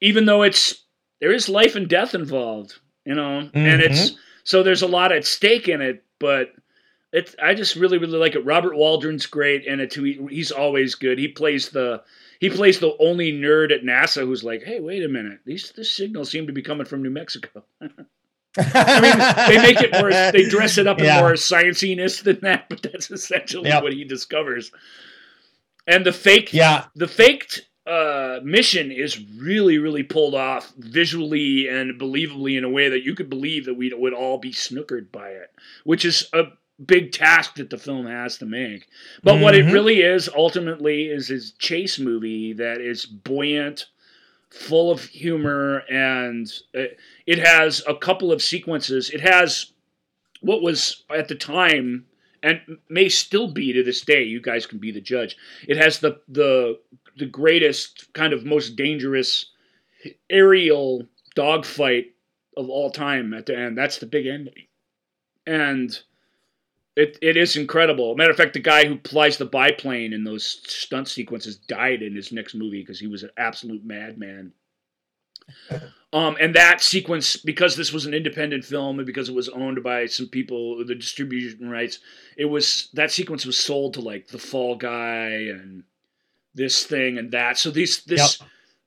[0.00, 0.84] Even though it's
[1.20, 4.16] there is life and death involved, you know, and it's mm-hmm.
[4.44, 6.04] so there's a lot at stake in it.
[6.18, 6.52] But
[7.12, 8.44] it's I just really, really like it.
[8.44, 10.26] Robert Walden's great in it too.
[10.28, 11.18] He's always good.
[11.18, 12.02] He plays the
[12.40, 15.92] he plays the only nerd at NASA who's like, hey, wait a minute, these this
[15.92, 17.64] signals seem to be coming from New Mexico.
[18.58, 20.10] I mean, they make it more.
[20.10, 21.20] They dress it up in Yeah.
[21.20, 23.82] more scienciness than that, but that's essentially Yep.
[23.82, 24.70] what he discovers.
[25.86, 31.98] And the fake, yeah, the faked uh, mission is really, really pulled off visually and
[32.00, 35.30] believably in a way that you could believe that we would all be snookered by
[35.30, 35.50] it,
[35.82, 36.44] which is a
[36.86, 38.86] big task that the film has to make.
[39.24, 39.72] But what it Mhm.
[39.72, 43.86] really is ultimately is his chase movie that is buoyant,
[44.52, 49.10] full of humor, and it has a couple of sequences.
[49.10, 49.72] It has
[50.40, 52.06] what was at the time
[52.42, 54.22] and may still be to this day.
[54.24, 55.36] You guys can be the judge.
[55.66, 56.78] It has the the
[57.16, 59.46] the greatest kind of most dangerous
[60.28, 62.06] aerial dogfight
[62.56, 63.78] of all time at the end.
[63.78, 64.66] That's the big ending,
[65.46, 65.98] and
[66.96, 68.14] it it is incredible.
[68.14, 72.14] Matter of fact, the guy who flies the biplane in those stunt sequences died in
[72.14, 74.52] his next movie because he was an absolute madman.
[76.12, 79.82] Um, and that sequence, because this was an independent film and because it was owned
[79.82, 82.00] by some people, the distribution rights,
[82.36, 85.84] it was that sequence was sold to like the Fall Guy and
[86.54, 87.58] this thing and that.
[87.58, 88.42] So these this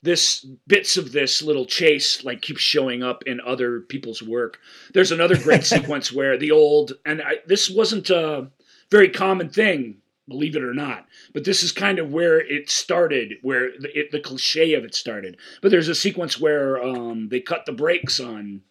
[0.06, 4.60] this bits of this little chase like keeps showing up in other people's work.
[4.94, 8.48] There's another great sequence where the old and I, this wasn't a
[8.92, 9.98] very common thing,
[10.30, 14.12] believe it or not, but this is kind of where it started, where the, it,
[14.12, 15.38] the cliche of it started.
[15.62, 18.62] But there's a sequence where um, they cut the brakes on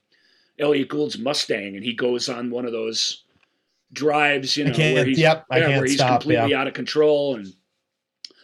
[0.58, 3.24] Elliott Gould's Mustang, and he goes on one of those
[3.92, 6.60] drives, you know, where he's, yep, yeah, where he's stop, completely yeah.
[6.60, 7.52] out of control and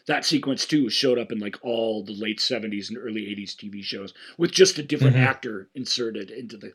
[0.07, 3.83] that sequence too showed up in like all the late 70s and early 80s TV
[3.83, 5.27] shows with just a different Mhm.
[5.27, 6.73] actor inserted into the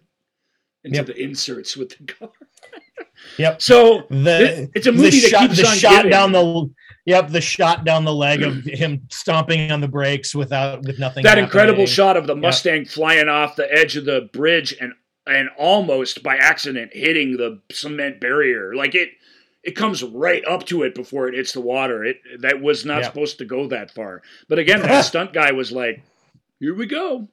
[0.83, 1.05] into Yep.
[1.07, 2.31] the inserts with the car.
[3.39, 3.59] Yep.
[3.61, 6.11] So the it's a movie the that shot, keeps the on shot giving.
[6.11, 6.69] down the
[7.07, 11.23] yep the shot down the leg of him stomping on the brakes without with nothing
[11.23, 14.93] that incredible shot of the Mustang flying off the edge of the bridge and
[15.27, 18.75] and almost by accident hitting the cement barrier.
[18.75, 19.09] Like it
[19.65, 22.03] it comes right up to it before it hits the water.
[22.05, 23.07] It that was not Yeah.
[23.07, 24.21] supposed to go that far.
[24.47, 26.03] But again, that stunt guy was like,
[26.59, 27.27] "Here we go."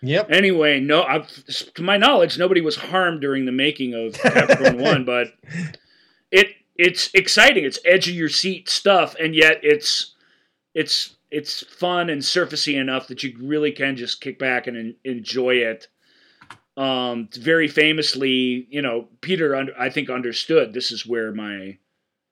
[0.00, 1.26] yep Anyway, no, I've,
[1.74, 5.28] to my knowledge, nobody was harmed during the making of Capricorn One, but
[6.30, 7.64] it it's exciting.
[7.64, 10.14] It's edge of your seat stuff, and yet it's
[10.74, 14.94] it's it's fun and surfacey enough that you really can just kick back and en-
[15.04, 15.88] enjoy it.
[16.78, 21.78] Um, very famously, you know, Peter, under, I think, understood this is where my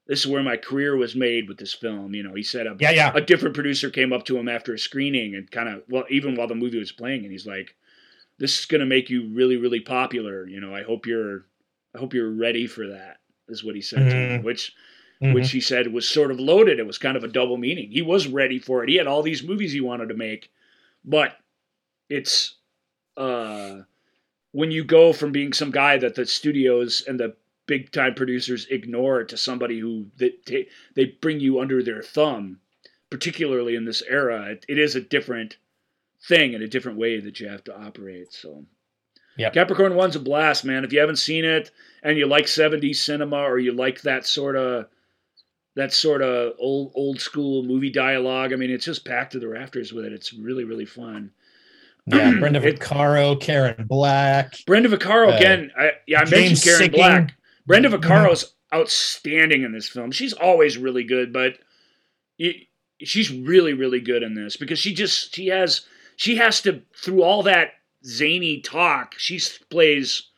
[0.07, 2.15] this is where my career was made with this film.
[2.15, 4.73] You know, he said a yeah yeah a different producer came up to him after
[4.73, 7.75] a screening and kind of well even while the movie was playing and he's like
[8.39, 11.47] this is going to make you really really popular you know i hope you're
[11.95, 13.17] i hope you're ready for that
[13.49, 14.37] is what he said to Mhm.
[14.37, 14.75] him which
[15.23, 15.35] Mhm.
[15.35, 18.03] which he said was sort of loaded it was kind of a double meaning he
[18.03, 20.53] was ready for it he had all these movies he wanted to make
[21.05, 21.39] but
[22.09, 22.55] it's
[23.17, 23.81] uh
[24.53, 27.35] when you go from being some guy that the studios and the
[27.67, 30.33] big time producers ignore to somebody who they,
[30.95, 32.61] they, bring you under their thumb
[33.11, 35.57] particularly in this era it, it is a different
[36.27, 38.65] thing and a different way that you have to operate so.
[39.39, 39.53] Yep.
[39.53, 40.83] capricorn one's a blast man.
[40.83, 41.71] If you haven't seen it
[42.03, 44.87] and you like 70s cinema or you like that sort of
[45.75, 49.47] that sort of old old school movie dialogue i mean it's just packed to the
[49.47, 50.13] rafters with it.
[50.15, 51.33] It's really really fun
[52.07, 55.71] yeah Brenda It- Vaccaro Karen Black Brenda Vaccaro Uh, again.
[55.79, 56.99] I, yeah, I mentioned Karen Sicking.
[56.99, 57.35] Black.
[57.67, 57.89] Brenda.
[57.89, 60.11] Vaccaro's outstanding in this film.
[60.13, 61.59] She's always really good, but
[62.39, 62.67] y-
[63.03, 65.85] she's really really good in this because she just she has
[66.17, 67.71] she has to through all that
[68.05, 69.15] zany talk.
[69.19, 69.41] She
[69.71, 70.29] plays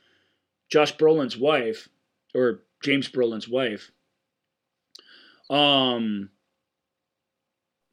[0.71, 1.89] Josh Brolin's wife
[2.35, 3.91] or James Brolin's wife.
[5.51, 6.31] Um,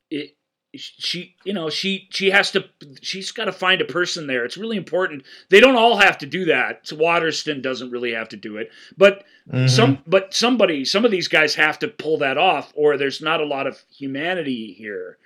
[0.09, 0.35] it
[0.77, 2.65] she you know she she has to
[3.01, 4.45] she's got to find a person there.
[4.45, 5.23] It's really important.
[5.49, 6.87] They don't all have to do that.
[6.87, 8.71] So waterston doesn't really have to do it.
[8.97, 9.69] But Mhm.
[9.69, 13.41] some but somebody some of these guys have to pull that off or there's not
[13.41, 15.17] a lot of humanity here.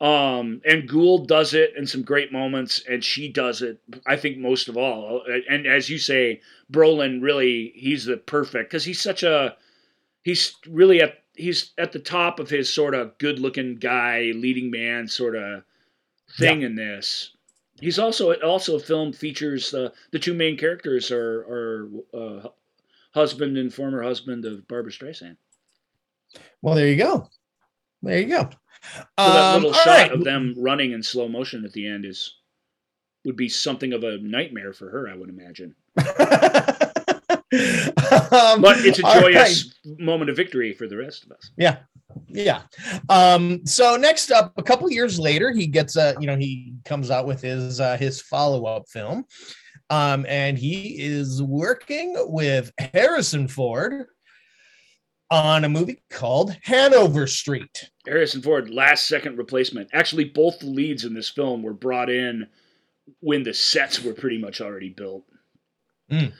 [0.00, 4.38] Um and gould does it in some great moments and she does it i think
[4.38, 5.22] most of all.
[5.48, 6.40] And as you say
[6.72, 9.56] brolin really he's the perfect because he's such a
[10.22, 14.70] he's really at he's at the top of his sort of good looking guy leading
[14.70, 15.62] man sort of
[16.38, 17.32] thing in this
[17.80, 22.48] He's also also film features uh, the two main characters are are uh,
[23.14, 25.36] husband and former husband of Barbara Streisand.
[26.60, 27.28] Well, there you go.
[28.02, 28.50] There you go.
[28.82, 30.12] So that Um, little shot right.
[30.12, 32.34] of them running in slow motion at the end is
[33.24, 35.74] would be something of a nightmare for her, I would imagine.
[37.52, 39.32] Um, But it's a all right.
[39.32, 41.50] joyous moment of victory for the rest of us.
[41.56, 41.78] Yeah.
[42.28, 42.62] Yeah.
[43.08, 47.10] Um, so next up, a couple years later, he gets a, you know, he comes
[47.10, 49.24] out with his uh, his follow-up film.
[49.90, 54.06] Um, and he is working with Harrison Ford
[55.32, 57.90] on a movie called Hanover Street.
[58.06, 59.88] Harrison Ford, last second replacement.
[59.92, 62.46] Actually, both the leads in this film were brought in
[63.18, 65.24] when the sets were pretty much already built.
[66.10, 66.32] Mm.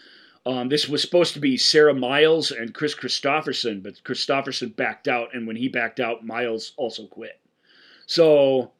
[0.46, 5.34] Um, this was supposed to be Sarah Miles and Kris Kristofferson, but Kristofferson backed out,
[5.34, 7.38] and when he backed out, Miles also quit.
[8.06, 8.72] So,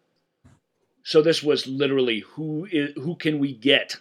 [1.03, 3.96] so this was literally who is who can we get?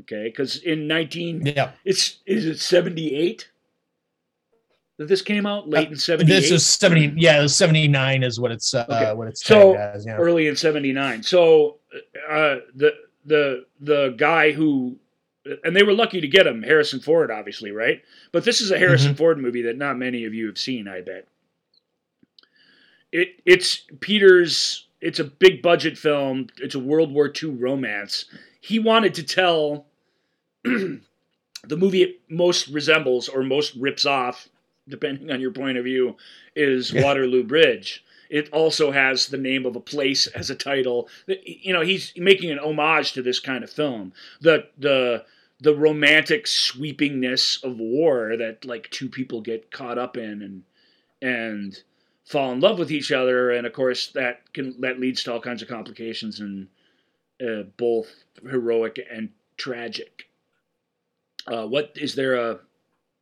[0.00, 1.72] Okay, because in nineteen, Yeah.
[1.84, 3.50] it's is it seventy eight
[4.98, 6.32] that this came out late in seventy.
[6.32, 9.12] Uh, This is 70, yeah, 79 is what it's uh, Okay.
[9.14, 10.16] what it's So, as, yeah.
[10.16, 11.78] early in 79 so
[12.30, 12.94] uh the
[13.24, 14.96] the the guy who
[15.64, 18.02] and they were lucky to get him harrison ford obviously right?
[18.32, 19.18] But this is a harrison mm-hmm.
[19.18, 21.26] ford movie that not many of you have seen i bet.
[23.12, 26.48] It it's peter's it's a big budget film.
[26.58, 28.26] It's a world war ii romance.
[28.60, 29.86] He wanted to tell
[30.64, 31.00] the
[31.76, 34.48] movie it most resembles or most rips off
[34.88, 36.16] depending on your point of view
[36.56, 41.08] is waterloo bridge it also has the name of a place as a title.
[41.26, 44.12] You know, he's making an homage to this kind of film.
[44.40, 45.24] The the
[45.60, 50.62] the romantic sweepingness of war that like two people get caught up in and
[51.20, 51.82] and
[52.24, 55.40] fall in love with each other, and of course that can that leads to all
[55.40, 56.68] kinds of complications and
[57.44, 58.06] uh, both
[58.48, 60.28] heroic and tragic.
[61.46, 62.60] Uh, what is there a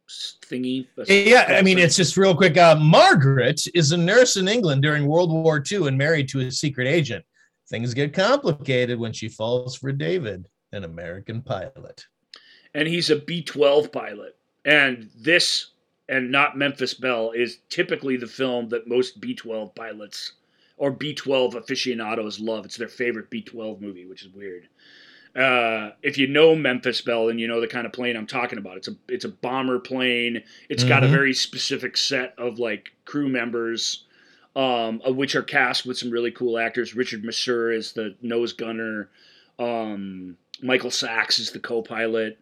[0.08, 0.86] thingy?
[1.06, 2.56] Yeah, I mean, it's just real quick.
[2.56, 6.50] Uh, Margaret is a nurse in England during World War II and married to a
[6.50, 7.24] secret agent.
[7.68, 12.06] Things get complicated when she falls for David, an American pilot.
[12.74, 14.36] and he's a B 12 pilot.
[14.64, 15.70] And this,
[16.08, 20.32] and not Memphis Belle, is typically the film that most B 12 pilots
[20.76, 22.64] or B 12 aficionados love.
[22.64, 24.68] It's their favorite B 12 movie, which is weird.
[25.36, 28.58] Uh, if you know Memphis Belle, then you know the kind of plane I'm talking
[28.58, 28.76] about.
[28.76, 30.42] It's a it's a bomber plane.
[30.68, 31.10] It's got a Mhm.
[31.10, 34.04] very specific set of like crew members,
[34.56, 36.94] um, of which are cast with some really cool actors.
[36.96, 39.10] Richard Masur is the nose gunner.
[39.58, 42.38] Um, Michael Sacks is the co-pilot.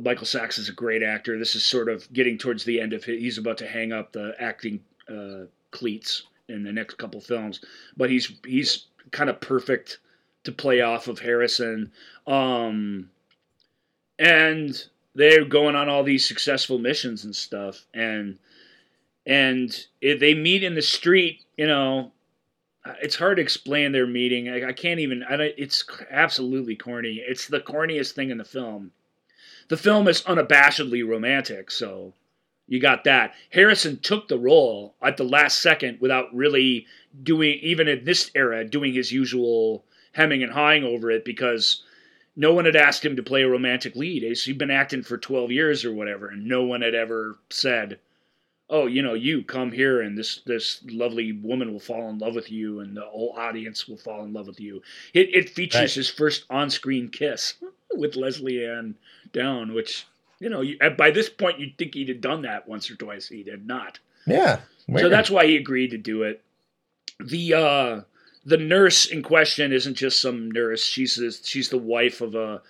[0.00, 1.38] Michael Sacks is a great actor.
[1.38, 3.20] This is sort of getting towards the end of his.
[3.20, 7.60] He's about to hang up the acting uh, cleats in the next couple films,
[7.96, 9.98] but he's he's kind of perfect
[10.44, 11.92] to play off of Harrison.
[12.26, 13.10] Um,
[14.18, 18.38] and they're going on all these successful missions and stuff, and
[19.26, 21.44] and they meet in the street.
[21.56, 22.12] You know,
[23.02, 24.48] it's hard to explain their meeting.
[24.48, 25.22] I, I can't even.
[25.22, 27.22] I it's absolutely corny.
[27.26, 28.92] It's the corniest thing in the film.
[29.68, 32.12] The film is unabashedly romantic, so
[32.66, 33.34] you got that.
[33.50, 36.86] Harrison took the role at the last second without really
[37.22, 41.82] doing, even in this era, doing his usual hemming and hawing over it because
[42.36, 44.22] no one had asked him to play a romantic lead.
[44.22, 47.98] He'd been acting for 12 years or whatever, and no one had ever said,
[48.70, 52.34] oh, you know, you come here and this this lovely woman will fall in love
[52.34, 54.82] with you and the whole audience will fall in love with you.
[55.12, 55.92] It, it features Right.
[55.94, 57.54] his first on-screen kiss
[57.94, 58.96] with Lesley-Anne
[59.32, 60.06] Down, which,
[60.40, 63.28] you know, you, by this point you'd think he'd have done that once or twice.
[63.28, 63.98] He did not.
[64.26, 64.60] Yeah.
[64.98, 66.42] So that's why he agreed to do it.
[67.20, 68.00] The uh
[68.44, 70.84] the nurse in question isn't just some nurse.
[70.84, 72.62] She's the, she's the wife of a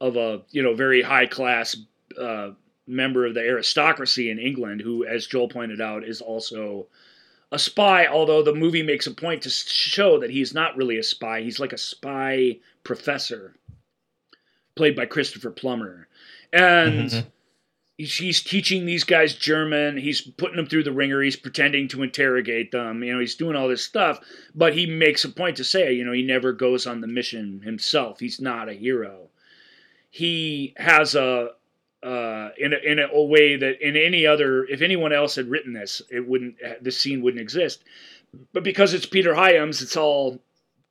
[0.00, 1.76] of a you know very high class
[2.18, 2.50] uh,
[2.86, 6.86] member of the aristocracy in England, who, as Joel pointed out, is also
[7.52, 8.06] a spy.
[8.06, 11.42] Although the movie makes a point to show that he's not really a spy.
[11.42, 13.54] He's like a spy professor,
[14.74, 16.08] played by Christopher Plummer,
[16.52, 17.26] and Mhm.
[18.06, 19.96] He's teaching these guys German.
[19.96, 21.22] He's putting them through the ringer.
[21.22, 23.02] He's pretending to interrogate them.
[23.02, 24.20] You know, he's doing all this stuff,
[24.54, 27.62] but he makes a point to say, you know, he never goes on the mission
[27.62, 28.20] himself.
[28.20, 29.28] He's not a hero.
[30.10, 31.50] He has a
[32.02, 35.74] uh, in a, in a way that in any other, if anyone else had written
[35.74, 36.56] this, it wouldn't.
[36.80, 37.84] This scene wouldn't exist.
[38.52, 40.40] But because it's Peter Hyams, it's all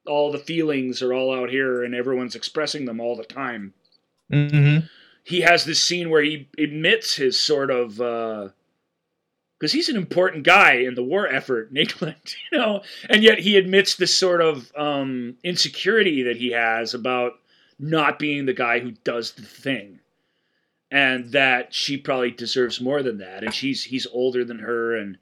[0.05, 3.73] all the feelings are all out here, and everyone's expressing them all the time
[4.31, 4.89] Mhm.
[5.29, 7.97] He has this scene where he admits his sort of
[9.59, 13.39] because he's an important guy in the war effort in England, you know, and yet
[13.39, 17.33] he admits this sort of um, insecurity that he has about
[17.77, 19.99] not being the guy who does the thing.
[20.91, 23.43] And that she probably deserves more than that.
[23.43, 25.19] And she's he's older than her and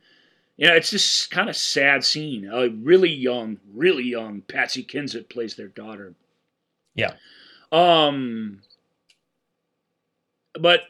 [0.55, 2.49] you know, it's this kind of sad scene.
[2.49, 6.13] A really young, really young Patsy Kensit plays their daughter.
[6.95, 7.15] Yeah.
[7.73, 8.61] Um
[10.61, 10.81] but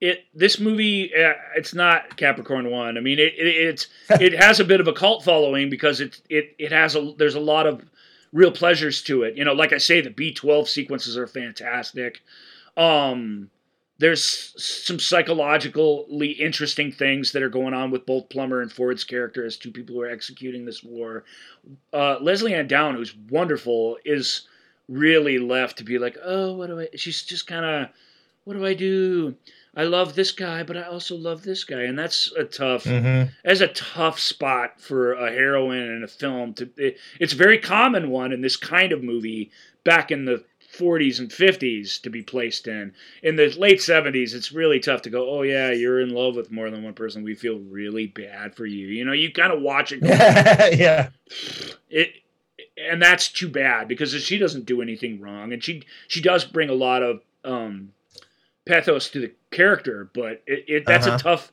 [0.00, 2.96] it this movie uh, it's not Capricorn one.
[2.96, 3.88] I mean it, it it's
[4.20, 7.34] it has a bit of a cult following because it it it has a there's
[7.34, 7.82] a lot of
[8.32, 9.36] real pleasures to it.
[9.36, 12.22] You know, like I say, the B twelve sequences are fantastic.
[12.76, 13.50] Um,
[13.98, 19.46] there's some psychologically interesting things that are going on with both Plummer and Ford's character
[19.46, 21.24] as two people who are executing this war.
[21.92, 24.48] Uh, Lesley-Anne Down, who's wonderful, is
[24.88, 26.88] really left to be like, oh, what do I?
[26.96, 27.88] She's just kind of,
[28.44, 29.34] what do I do?
[29.76, 32.84] I love this guy, but I also love this guy, and that's a tough.
[32.84, 33.30] Mhm.
[33.44, 36.54] That's a tough spot for a heroine in a film.
[36.54, 39.50] To it, it's a very common one in this kind of movie
[39.82, 40.44] back in the
[40.78, 42.92] 40s and 50s to be placed in.
[43.22, 45.28] In the late 70s, it's really tough to go.
[45.28, 47.22] Oh yeah, you're in love with more than one person.
[47.24, 48.86] We feel really bad for you.
[48.88, 50.00] You know, you kind of watch it.
[50.00, 50.08] go,
[50.76, 51.10] yeah.
[51.90, 52.12] it
[52.76, 56.68] and that's too bad because she doesn't do anything wrong and she she does bring
[56.68, 57.92] a lot of um
[58.66, 61.16] pathos to the character but it, it that's Uh-huh.
[61.16, 61.52] a tough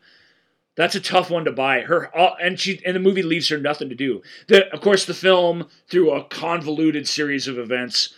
[0.76, 3.58] that's a tough one to buy her all, and she and the movie leaves her
[3.58, 8.14] nothing to do the of course the film through a convoluted series of events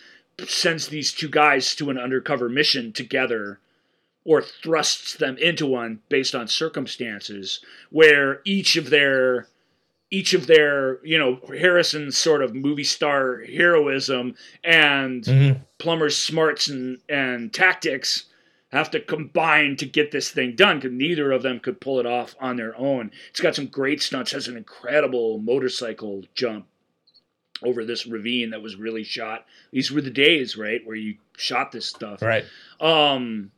[0.46, 3.58] sends these two guys to an undercover mission together
[4.24, 9.48] or thrusts them into one based on circumstances where each of their
[10.10, 15.60] each of their you know Harrison's sort of movie star heroism and Mhm.
[15.78, 18.24] Plummer's smarts and and tactics
[18.74, 22.06] have to combine to get this thing done because neither of them could pull it
[22.06, 23.12] off on their own.
[23.30, 24.32] It's got some great stunts.
[24.32, 26.66] Has an incredible motorcycle jump
[27.62, 29.46] over this ravine that was really shot.
[29.70, 32.20] These were the days, right, where you shot this stuff.
[32.20, 32.44] Right.
[32.80, 33.52] Um,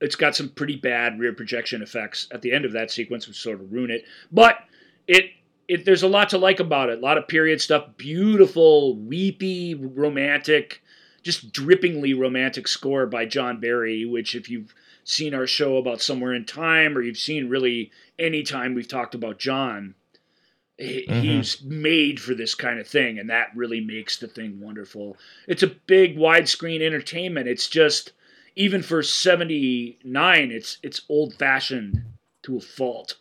[0.00, 3.40] it's got some pretty bad rear projection effects at the end of that sequence, which
[3.40, 4.04] sort of ruin it.
[4.32, 4.58] But
[5.06, 5.26] it
[5.68, 6.98] it there's a lot to like about it.
[6.98, 10.82] A lot of period stuff, beautiful, weepy, romantic,
[11.22, 14.04] just drippingly romantic score by John Barry.
[14.04, 18.42] Which, if you've seen our show about Somewhere in Time, or you've seen really any
[18.42, 19.94] time we've talked about John.
[20.80, 21.20] Mhm.
[21.22, 25.16] He's made for this kind of thing, and that really makes the thing wonderful.
[25.46, 27.46] It's a big widescreen entertainment.
[27.48, 28.12] It's just
[28.56, 32.02] even for 79 it's it's old fashioned
[32.42, 33.16] to a fault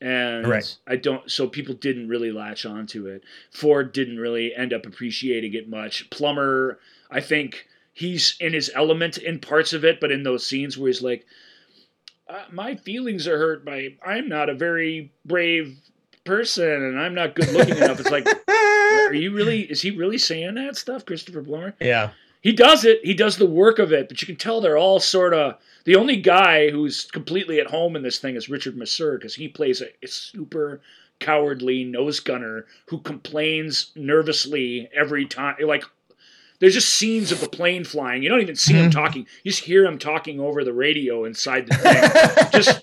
[0.00, 0.76] and Right.
[0.88, 3.22] i don't so people didn't really latch onto it
[3.52, 6.80] ford didn't really end up appreciating it much plummer
[7.10, 10.88] i think he's in his element in parts of it but in those scenes where
[10.88, 11.24] he's like
[12.28, 15.78] uh, my feelings are hurt by i'm not a very brave
[16.24, 20.18] person and i'm not good looking enough it's like are you really is he really
[20.18, 22.10] saying that stuff christopher plummer Yeah.
[22.42, 23.00] he does it.
[23.04, 25.56] He does the work of it, but you can tell they're all sort of.
[25.84, 29.48] The only guy who's completely at home in this thing is Richard Masur because he
[29.48, 30.80] plays a, a super
[31.20, 35.56] cowardly nose gunner who complains nervously every time.
[35.64, 35.84] Like,
[36.58, 38.22] there's just scenes of the plane flying.
[38.22, 38.92] You don't even see him Mhm.
[38.92, 39.26] talking.
[39.44, 42.50] You just hear him talking over the radio inside the thing.
[42.60, 42.82] just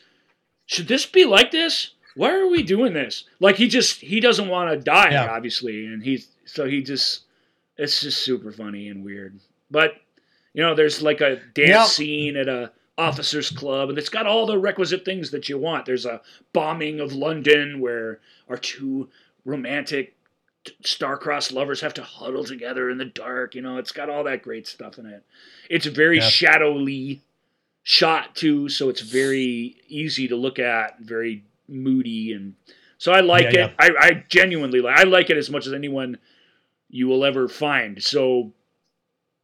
[0.65, 1.91] should this be like this?
[2.15, 3.23] Why are we doing this?
[3.39, 5.31] Like he just he doesn't want to die, Yeah.
[5.31, 7.21] obviously, and he's so he just
[7.77, 9.39] it's just super funny and weird.
[9.71, 9.95] But
[10.53, 11.83] you know, there's like a dance Yeah.
[11.85, 15.87] scene at a officers club, and it's got all the requisite things that you want.
[15.87, 16.21] There's a
[16.53, 19.09] bombing of London where our two
[19.45, 20.15] romantic
[20.83, 23.55] star-crossed lovers have to huddle together in the dark.
[23.55, 25.23] You know, it's got all that great stuff in it.
[25.69, 26.29] It's a very Yeah.
[26.29, 27.21] shadowly
[27.83, 32.55] shot too, so it's very easy to look at, very moody, and
[32.97, 33.73] so I like Yeah, it.
[33.79, 34.97] I, I genuinely like.
[34.97, 36.17] I like it as much as anyone
[36.89, 38.01] you will ever find.
[38.01, 38.53] So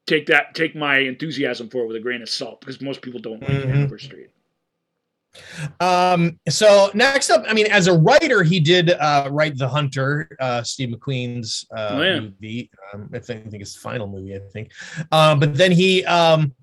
[0.06, 3.20] take that, take my enthusiasm for it with a grain of salt, because most people
[3.20, 3.70] don't like Mhm.
[3.70, 4.30] Hanover Street.
[5.80, 10.30] Um, so next up, I mean, as a writer, he did uh, write The Hunter,
[10.40, 12.20] uh, Steve McQueen's uh, Oh, yeah.
[12.20, 12.70] movie.
[12.94, 14.72] Um, I think, I think it's the final movie, I think.
[15.12, 16.54] Um, but then he, um,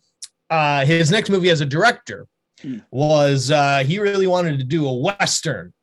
[0.51, 2.27] uh, his next movie as a director
[2.63, 2.79] Hmm.
[2.91, 5.75] was uh, he really wanted to do a western,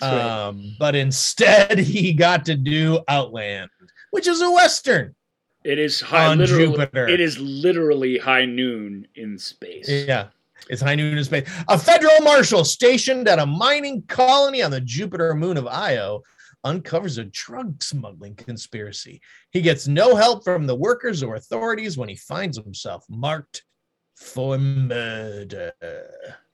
[0.00, 0.02] right.
[0.46, 3.70] um, but instead he got to do Outland,
[4.12, 5.16] which is a western.
[5.64, 7.08] It is high, on Jupiter.
[7.08, 9.88] It is literally high noon in space.
[9.88, 10.28] Yeah.
[10.68, 11.48] It's high noon in space.
[11.68, 16.22] A federal marshal stationed at a mining colony on the Jupiter moon of Io
[16.62, 19.20] uncovers a drug smuggling conspiracy.
[19.50, 23.64] He gets no help from the workers or authorities when he finds himself marked
[24.16, 25.72] for murder.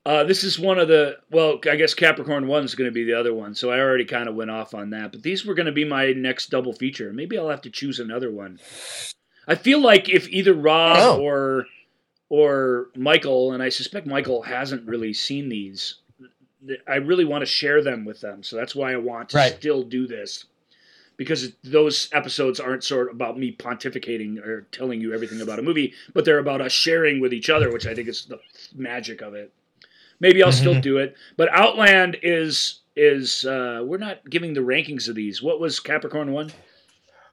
[0.04, 3.02] Uh, this is one of the well, I guess Capricorn One is going to be
[3.02, 5.10] the other one, so I already kind of went off on that.
[5.10, 7.12] But these were going to be my next double feature.
[7.12, 8.60] Maybe I'll have to choose another one.
[9.48, 11.20] I feel like if either Rob Oh.
[11.20, 11.66] or
[12.28, 15.96] or Michael, and I suspect Michael hasn't really seen these,
[16.88, 18.42] I really want to share them with them.
[18.42, 19.54] So that's why I want to Right.
[19.56, 20.46] still do this.
[21.16, 25.62] Because those episodes aren't sort of about me pontificating or telling you everything about a
[25.62, 28.38] movie, but they're about us sharing with each other, which I think is the
[28.74, 29.50] magic of it.
[30.20, 30.82] Maybe I'll still Mhm.
[30.82, 35.42] do it, but Outland is is uh, we're not giving the rankings of these.
[35.42, 36.50] What was Capricorn one?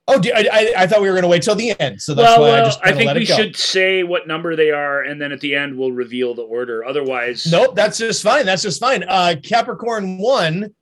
[0.08, 2.38] Oh, I, I, I thought we were going to wait till the end, so that's
[2.38, 5.22] well, why I well, just I think we should say what number they are, and
[5.22, 6.84] then at the end we'll reveal the order.
[6.84, 8.46] Otherwise, Nope, that's just fine.
[8.46, 9.06] That's just fine.
[9.08, 10.76] Uh, Capricorn one,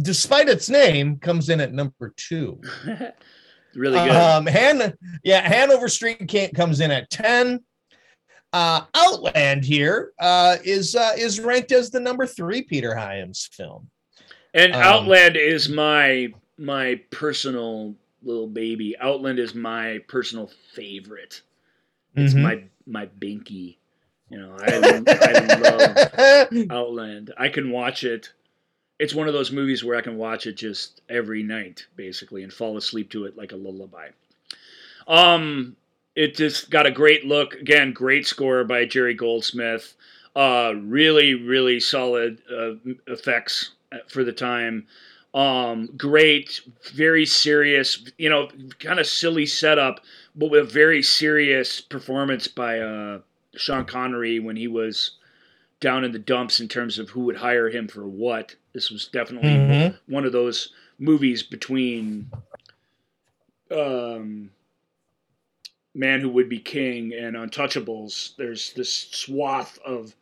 [0.00, 2.60] despite its name, comes in at number two.
[3.74, 4.10] really good.
[4.10, 4.94] Um, Han,
[5.24, 7.64] yeah, Hanover Street can't, comes in at ten.
[8.52, 13.90] Uh, Outland here uh, is uh, is ranked as the number three Peter Hyams film.
[14.54, 18.96] and um, Outland is my my personal little baby.
[18.98, 21.40] Outland is my personal favorite.
[22.16, 22.42] It's Mhm.
[22.42, 23.76] my my binky.
[24.30, 24.68] You know, I,
[25.12, 27.32] I love Outland.
[27.36, 28.30] I can watch it.
[28.98, 32.52] It's one of those movies where I can watch it just every night, basically, and
[32.52, 34.10] fall asleep to it like a lullaby.
[35.08, 35.76] Um,
[36.14, 37.54] it just got a great look.
[37.54, 39.94] Again, great score by Jerry Goldsmith.
[40.36, 42.74] Uh, really, really solid uh,
[43.06, 43.70] effects
[44.08, 44.86] for the time.
[45.32, 46.60] Um, great,
[46.92, 48.02] very serious.
[48.18, 48.48] You know,
[48.80, 50.00] kind of silly setup,
[50.34, 53.20] but with a very serious performance by uh,
[53.54, 55.12] Sean Connery when he was
[55.78, 58.54] down in the dumps in terms of who would hire him for what.
[58.72, 59.98] This was definitely Mhm.
[60.06, 62.30] one of those movies between
[63.70, 64.50] um,
[65.94, 68.34] Man Who Would Be King and Untouchables.
[68.36, 70.14] There's this swath of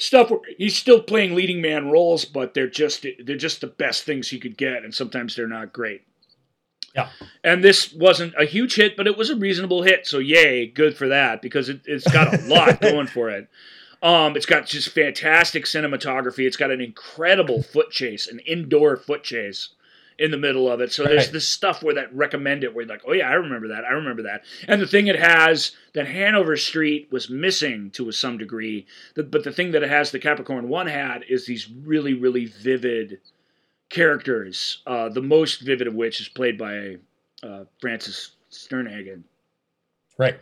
[0.00, 4.04] stuff where he's still playing leading man roles, but they're just they're just the best
[4.04, 6.02] things he could get, and sometimes they're not great.
[6.94, 7.10] Yeah.
[7.44, 10.08] And this wasn't a huge hit, but it was a reasonable hit.
[10.08, 13.48] So yay, good for that because it, it's got a lot going for it.
[14.02, 16.46] Um, it's got just fantastic cinematography.
[16.46, 19.68] It's got an incredible foot chase, an indoor foot chase
[20.20, 20.92] in the middle of it.
[20.92, 21.32] So there's Right.
[21.32, 23.84] this stuff where that recommend it, where you're like, oh yeah, I remember that.
[23.84, 24.44] I remember that.
[24.68, 29.50] And the thing it has that Hanover Street was missing to some degree, but the
[29.52, 33.20] thing that it has the Capricorn One had is these really, really vivid
[33.88, 34.82] characters.
[34.86, 36.96] Uh, the most vivid of which is played by
[37.42, 39.22] uh, Frances Sternhagen
[40.18, 40.38] Right.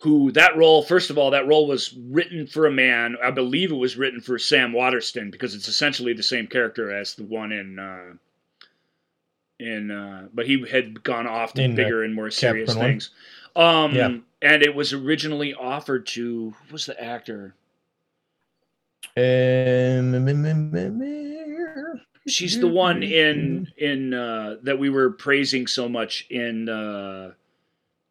[0.00, 3.70] who that role first of all that role was written for a man i believe
[3.70, 7.52] it was written for sam waterston because it's essentially the same character as the one
[7.52, 8.12] in uh
[9.64, 12.92] in uh but he had gone off to In, uh, bigger and more serious Capricorn
[12.92, 13.10] things
[13.56, 14.16] um Yeah.
[14.42, 17.54] and it was originally offered to who was the actor
[19.16, 20.12] Um,
[22.26, 27.32] she's the one in in uh that we were praising so much in uh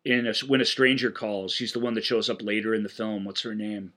[0.06, 2.90] in a, when a stranger calls she's the one that shows up later in the
[2.90, 3.94] film what's her name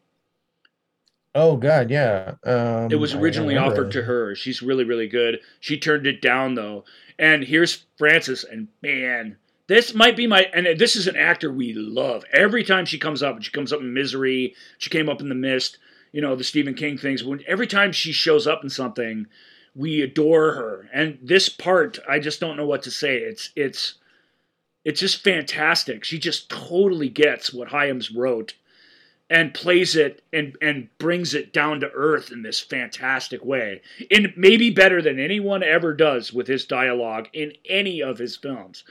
[1.38, 2.36] Oh God, yeah.
[2.44, 4.34] Um, It was originally offered to her.
[4.34, 5.40] She's really, really good.
[5.60, 6.86] She turned it down though.
[7.18, 9.36] And here's Frances, and man,
[9.68, 10.42] this might be my.
[10.52, 12.24] And this is an actor we love.
[12.32, 14.54] Every time she comes up, she comes up in Misery.
[14.78, 15.78] She came up in The Mist.
[16.12, 17.24] You know the Stephen King things.
[17.24, 19.26] When every time she shows up in something,
[19.74, 20.88] we adore her.
[20.92, 23.18] And this part, I just don't know what to say.
[23.18, 23.94] It's it's
[24.84, 26.04] it's just fantastic.
[26.04, 28.54] She just totally gets what Hyams wrote
[29.28, 33.82] and plays it and and brings it down to earth in this fantastic way.
[34.08, 38.84] In maybe better than anyone ever does with his dialogue in any of his films.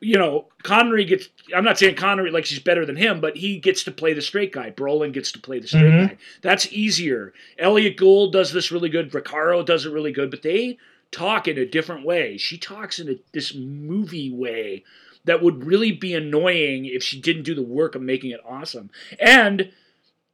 [0.00, 3.58] You know connery gets i'm not saying connery like she's better than him but he
[3.58, 4.70] gets to play the straight guy.
[4.70, 6.08] Brolin gets to play the straight Mhm.
[6.08, 6.16] guy.
[6.40, 7.34] That's easier.
[7.58, 9.10] Elliott Gould does this really good.
[9.10, 10.78] Vaccaro does it really good but they
[11.10, 12.38] talk in a different way.
[12.38, 14.84] She talks in a, this movie way
[15.26, 18.90] that would really be annoying if she didn't do the work of making it awesome.
[19.20, 19.70] And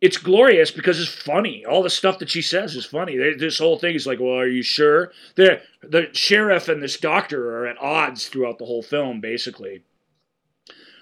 [0.01, 1.65] it's glorious because it's funny.
[1.65, 3.17] All the stuff that she says is funny.
[3.17, 5.13] They- This whole thing is like, well, are you sure?
[5.35, 9.83] The the sheriff and this doctor are at odds throughout the whole film, basically.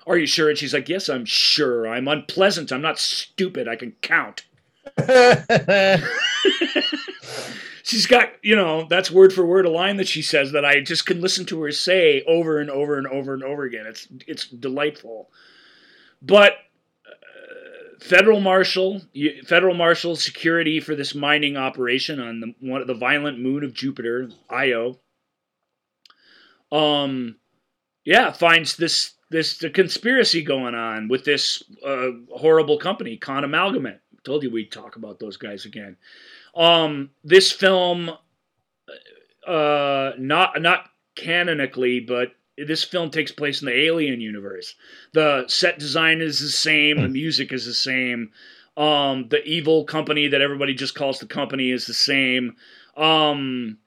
[0.07, 0.49] Are you sure?
[0.49, 1.89] And she's like, yes, I'm sure.
[1.89, 2.71] I'm unpleasant.
[2.71, 3.67] I'm not stupid.
[3.67, 4.45] I can count.
[7.83, 10.81] She's got, you know, that's word for word a line that she says that I
[10.81, 13.87] just can listen to her say over and over and over and over again.
[13.87, 15.31] It's it's delightful.
[16.21, 16.55] But
[18.07, 19.03] federal marshal,
[19.47, 23.75] federal marshal security for this mining operation on the one of the violent moon of
[23.75, 24.99] Jupiter, Io.
[26.71, 27.37] Um,
[28.05, 34.01] yeah, finds this this the conspiracy going on with this uh, horrible company, Con Amalgamate.
[34.25, 35.97] Told you we'd talk about those guys again.
[36.55, 38.11] Um, this film,
[39.47, 44.75] uh, not not canonically, but this film takes place in the Alien universe.
[45.13, 48.31] The set design is the same, the music is the same.
[48.77, 52.57] Um, the evil company that everybody just calls the company is the same.
[52.97, 53.79] Um,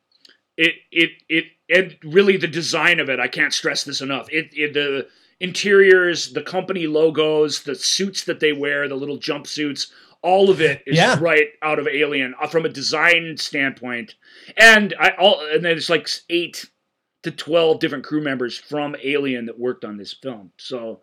[0.57, 4.27] it it it and really the design of it, I can't stress this enough.
[4.31, 5.07] It, it the
[5.39, 9.87] interiors, the company logos, the suits that they wear, the little jumpsuits,
[10.21, 11.17] all of it is Yeah.
[11.19, 14.15] right out of Alien uh, from a design standpoint.
[14.57, 16.65] And I all and there's like eight
[17.23, 20.51] to 12 different crew members from Alien that worked on this film.
[20.57, 21.01] So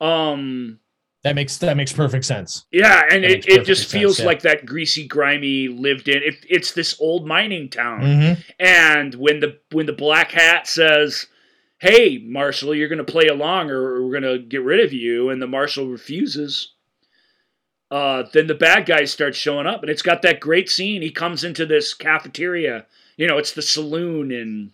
[0.00, 0.78] um
[1.22, 2.66] That makes that makes perfect sense.
[2.72, 4.26] yeah, and That it, it just sense, feels yeah.
[4.26, 6.22] like that greasy, grimy, lived in.
[6.22, 8.38] It, it's this old mining town, Mhm.
[8.58, 11.26] and when the when the black hat says,
[11.78, 15.28] "Hey, Marshall, you're going to play along, or we're going to get rid of you,"
[15.30, 16.72] and the marshal refuses,
[17.90, 21.02] uh, then the bad guys start showing up, and it's got that great scene.
[21.02, 22.86] He comes into this cafeteria.
[23.18, 24.72] You know, it's the saloon in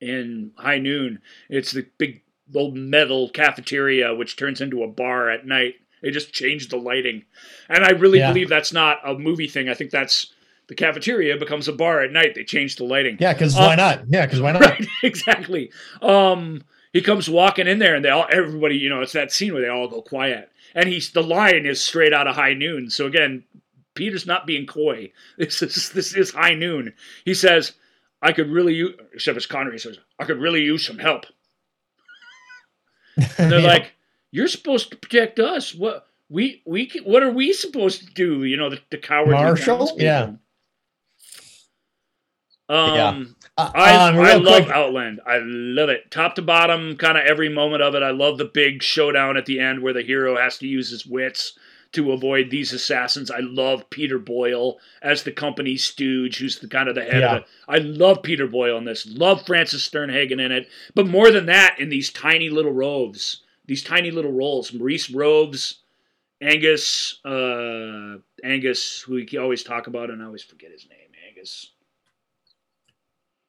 [0.00, 1.20] in High Noon.
[1.48, 2.22] It's the big
[2.54, 5.74] old metal cafeteria, which turns into a bar at night.
[6.02, 7.24] They just changed the lighting,
[7.68, 8.28] and I really Yeah.
[8.32, 9.68] believe that's not a movie thing.
[9.70, 10.32] I think that's
[10.66, 12.34] the cafeteria becomes a bar at night.
[12.34, 13.16] They changed the lighting.
[13.20, 14.02] Yeah, because why not?
[14.08, 14.60] Yeah, because why not?
[14.62, 15.70] Right, exactly.
[16.02, 19.52] Um, he comes walking in there, and they all, everybody, you know, it's that scene
[19.54, 22.90] where they all go quiet, and he's the line is straight out of High Noon.
[22.90, 23.44] So again,
[23.94, 25.10] Peter's not being coy.
[25.38, 26.92] This is this is High Noon.
[27.24, 27.72] He says,
[28.24, 31.26] "I could really use," except it's Connery says, "I could really use some help."
[33.38, 33.66] And they're Yeah.
[33.68, 33.92] like,
[34.32, 35.74] "You're supposed to protect us.
[35.74, 38.42] What we we what are we supposed to do?
[38.44, 39.78] You know, the, the cowardly Marshall?
[39.78, 40.32] townspeople." Yeah.
[42.68, 45.20] Um, Uh, I, um, I love quick, Outland.
[45.26, 46.10] I love it.
[46.10, 48.02] Top to bottom, kind of every moment of it.
[48.02, 51.06] I love the big showdown at the end where the hero has to use his
[51.06, 51.56] wits
[51.94, 53.30] to avoid these assassins.
[53.30, 57.36] I love Peter Boyle as the company stooge, who's the kind of the head Yeah.
[57.36, 57.48] of it.
[57.68, 59.06] I love Peter Boyle in this.
[59.06, 60.68] Love Frances Sternhagen in it.
[60.94, 64.72] But more than that, in these tiny little roves, these tiny little roles.
[64.72, 65.76] Maurice Roëves,
[66.40, 70.98] Angus, uh, Angus, who we always talk about, and I always forget his name.
[71.28, 71.70] Angus.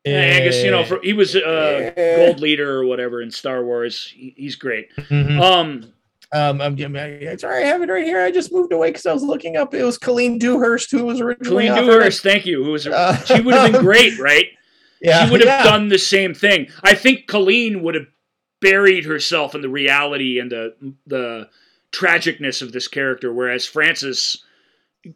[0.05, 2.15] Yeah, Angus, you know, for, he was uh, Eh.
[2.27, 4.07] gold leader or whatever in Star Wars.
[4.15, 4.95] He, he's great.
[4.97, 5.41] Mhm.
[5.41, 5.93] Um,
[6.31, 8.21] Um, I'm, I'm sorry, I have it right here.
[8.21, 9.73] I just moved away because I was looking up.
[9.73, 12.63] It was Colleen Dewhurst who was originally Colleen Dewhurst, thank you.
[12.63, 14.47] Who was Uh, she would have been great, right?
[15.01, 15.63] Yeah, she would have yeah.
[15.63, 16.67] done the same thing.
[16.83, 18.07] I think Colleen would have
[18.61, 20.73] buried herself in the reality and the
[21.05, 21.49] the
[21.91, 24.43] tragicness of this character, whereas Frances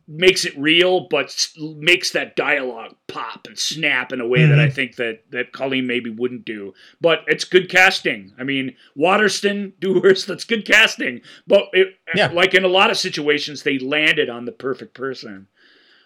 [0.08, 4.68] makes it real, but makes that dialogue pop and snap in a way that I
[4.68, 4.74] Mhm.
[4.74, 6.74] think that that Colleen maybe wouldn't do.
[7.02, 8.34] But it's good casting.
[8.38, 11.22] I mean, Waterston, Dewhurst, that's good casting.
[11.48, 12.28] But it, Yeah.
[12.32, 15.48] like in a lot of situations, they landed on the perfect person.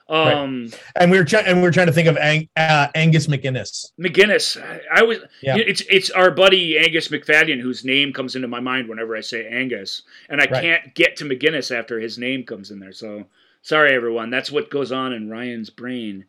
[0.09, 0.33] Right.
[0.33, 3.27] Um, And we were trying, and we were trying to think of Ang- uh, Angus
[3.27, 3.91] MacInnes.
[3.99, 4.61] McGinnis.
[4.61, 5.19] I, I was.
[5.41, 5.55] Yeah.
[5.57, 9.47] It's it's our buddy Angus Macfadyen whose name comes into my mind whenever I say
[9.47, 10.61] Angus, and I Right.
[10.61, 12.91] can't get to McGinnis after his name comes in there.
[12.91, 13.27] So
[13.63, 14.29] sorry, everyone.
[14.29, 16.25] That's what goes on in Ryan's brain.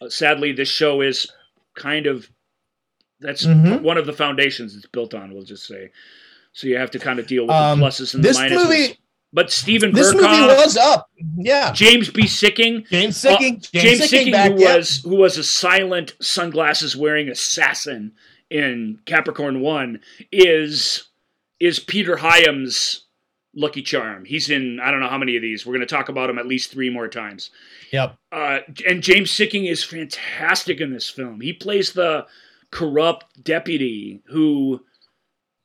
[0.00, 1.26] Uh, sadly, this show is
[1.74, 2.28] kind of
[3.18, 3.80] that's Mhm.
[3.80, 5.32] one of the foundations it's built on.
[5.32, 5.90] We'll just say.
[6.52, 8.50] So you have to kind of deal with Um, the pluses and the minuses.
[8.64, 8.98] movie-
[9.32, 11.10] but Stephen This movie was up.
[11.38, 12.22] Yeah, James B.
[12.24, 17.28] Sikking, James uh, Sikking, James, Sikking, Sikking, who was who was a silent sunglasses wearing
[17.30, 18.12] assassin
[18.50, 21.04] in Capricorn One, is
[21.58, 23.05] is Peter Hyam's
[23.56, 24.24] Lucky Charm.
[24.26, 25.64] He's in I don't know how many of these.
[25.66, 27.50] We're going to talk about him at least three more times.
[27.90, 28.16] Yep.
[28.30, 31.40] Uh, and James Sikking is fantastic in this film.
[31.40, 32.26] He plays the
[32.70, 34.84] corrupt deputy who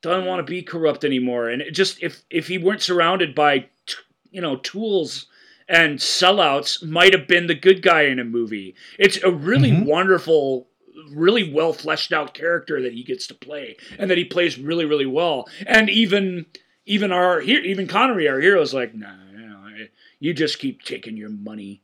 [0.02, 1.48] doesn't want to be corrupt anymore.
[1.50, 3.96] And it just if if he weren't surrounded by t-
[4.30, 5.26] you know tools
[5.68, 8.74] and sellouts, might have been the good guy in a movie.
[8.98, 9.84] It's a really Mhm.
[9.84, 10.68] wonderful.
[11.14, 14.84] Really well fleshed out character that he gets to play, and that he plays really,
[14.84, 15.48] really well.
[15.66, 16.46] And even,
[16.86, 19.86] even our here, even Connery, our hero, is like, nah, you, know,
[20.18, 21.82] you just keep taking your money.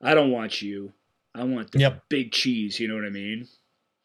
[0.00, 0.92] I don't want you.
[1.34, 2.04] I want the Yep.
[2.08, 2.78] big cheese.
[2.80, 3.48] You know what I mean?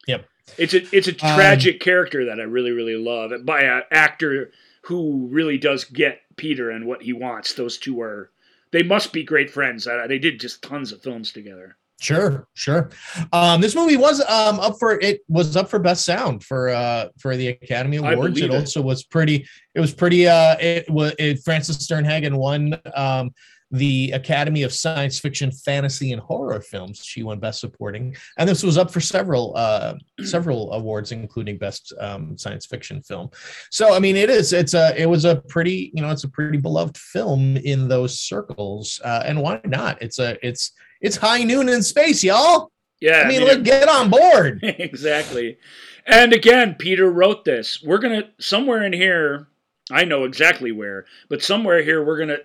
[0.06, 0.26] Yep.
[0.56, 4.50] It's a it's a Um, tragic character that I really really love by an actor
[4.82, 7.52] who really does get Peter and what he wants.
[7.52, 8.30] Those two are
[8.70, 9.84] they must be great friends.
[9.84, 11.76] They did just tons of films together.
[12.00, 12.90] Sure, sure.
[13.32, 17.08] Um, this movie was um up for it was up for best sound for uh
[17.18, 18.40] for the Academy Awards.
[18.40, 18.54] It it.
[18.54, 19.46] also was pretty.
[19.74, 20.28] It was pretty.
[20.28, 23.32] Uh, it was it, Frances Sternhagen won um
[23.70, 27.02] the Academy of Science Fiction, Fantasy, and Horror Films.
[27.04, 31.92] She won Best Supporting, and this was up for several uh several awards, including Best
[31.98, 33.28] um, Science Fiction Film.
[33.70, 34.52] So I mean, it is.
[34.52, 34.94] It's a.
[34.96, 35.90] It was a pretty.
[35.94, 39.00] You know, it's a pretty beloved film in those circles.
[39.04, 40.00] Uh, and why not?
[40.00, 40.38] It's a.
[40.46, 42.70] It's it's high noon in space, y'all.
[43.00, 44.60] Yeah, I mean, look, get on board.
[44.62, 45.58] exactly.
[46.06, 47.82] And again, Peter wrote this.
[47.82, 49.46] We're gonna somewhere in here.
[49.90, 52.38] I know exactly where, but somewhere here we're gonna.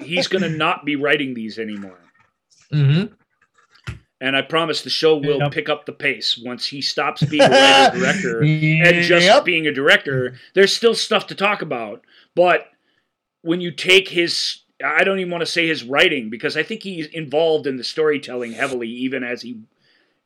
[0.00, 1.98] He's gonna not be writing these anymore.
[2.72, 3.12] Mm-hmm.
[4.20, 5.52] And I promise the show will Yep.
[5.52, 9.44] pick up the pace once he stops being a writer director and just Yep.
[9.44, 10.34] being a director.
[10.54, 12.02] There's still stuff to talk about,
[12.34, 12.68] but
[13.42, 16.82] when you take his, I don't even want to say his writing because I think
[16.82, 19.60] he's involved in the storytelling heavily, even as he,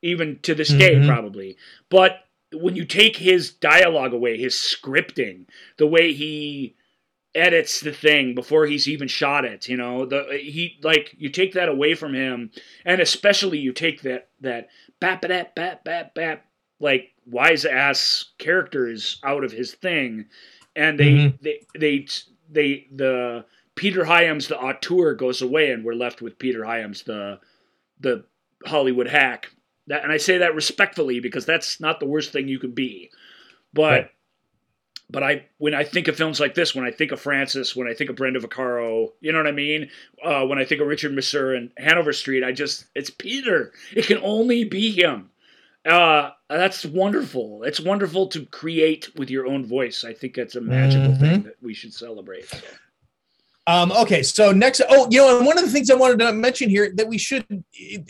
[0.03, 1.07] even to this day Mhm.
[1.07, 1.57] probably.
[1.89, 5.47] But when you take his dialogue away, his scripting,
[5.77, 6.75] the way he
[7.33, 11.53] edits the thing before he's even shot it you know the he like you take
[11.53, 12.51] that away from him
[12.85, 16.45] and especially you take that that bap bap bap bap bap
[16.81, 20.25] like wise ass characters out of his thing
[20.75, 21.39] and they Mhm.
[21.41, 22.07] they they
[22.51, 23.45] they the
[23.81, 27.41] Peter Hyams the auteur goes away and we're left with Peter Hyams the
[27.99, 28.25] the
[28.67, 29.49] Hollywood hack
[29.87, 33.11] that and I say that respectfully because that's not the worst thing you could be
[33.73, 34.11] but Right.
[35.09, 37.89] but I when I think of films like this, when I think of Frances, when
[37.89, 39.89] I think of Brenda Vaccaro, you know what I mean?
[40.23, 43.73] Uh, when I think of Richard Masur and Hanover Street, I just it's Peter.
[43.97, 45.31] It can only be him.
[45.87, 47.63] Uh, that's wonderful.
[47.65, 50.05] It's wonderful to create with your own voice.
[50.05, 51.21] I think that's a magical Mhm.
[51.21, 52.45] thing that we should celebrate.
[52.45, 52.59] So.
[53.71, 56.33] Um, okay, so next, oh, you know, and one of the things I wanted to
[56.33, 57.47] mention here that we should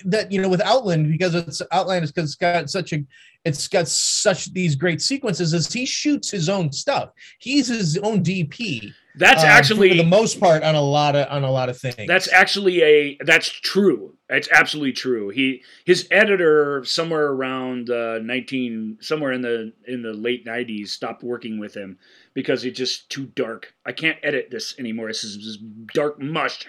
[0.06, 3.04] that you know with Outland because it's Outland is because it's got such a
[3.44, 7.11] it's got such these great sequences is he shoots his own stuff.
[7.40, 8.90] He's his own DP.
[9.16, 11.76] That's uh, actually for the most part on a lot of on a lot of
[11.76, 12.08] things.
[12.08, 14.14] That's actually a that's true.
[14.30, 15.28] It's absolutely true.
[15.28, 21.22] He his editor somewhere around uh, nineteen somewhere in the in the late nineties stopped
[21.22, 21.98] working with him
[22.35, 23.74] because it's just too dark.
[23.85, 25.09] I can't edit this anymore.
[25.09, 25.57] This is this
[25.95, 26.66] dark mush.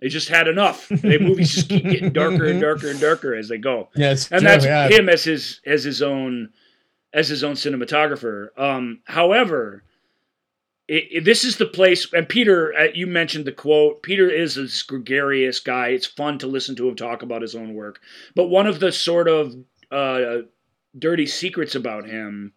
[0.00, 0.88] They just had enough.
[0.88, 4.46] The movies just keep getting darker and darker and darker as they go yes, and
[4.46, 6.50] that's him as his as his own
[7.12, 8.48] as his own cinematographer.
[8.56, 9.82] Um, however,
[10.86, 12.06] it, it- this is the place.
[12.12, 14.02] And Peter, uh, you mentioned the quote.
[14.02, 15.88] Peter is a gregarious guy.
[15.88, 18.00] It's fun to listen to him talk about his own work.
[18.36, 19.54] But one of the sort of
[19.90, 20.42] uh,
[20.98, 22.52] dirty secrets about him,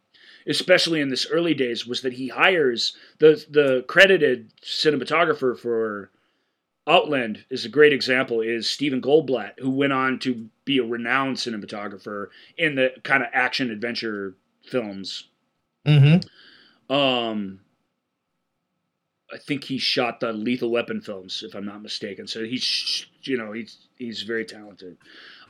[0.47, 6.11] especially in this early days, was that he hires the the credited cinematographer for
[6.87, 11.37] Outland is a great example is Stephen Goldblatt, who went on to be a renowned
[11.37, 12.27] cinematographer
[12.57, 15.29] in the kind of action adventure films.
[15.85, 16.93] Mm-hmm.
[16.93, 17.59] Um,
[19.31, 22.27] I think he shot the Lethal Weapon films, if I'm not mistaken.
[22.27, 24.97] So he's, you know, he's he's very talented.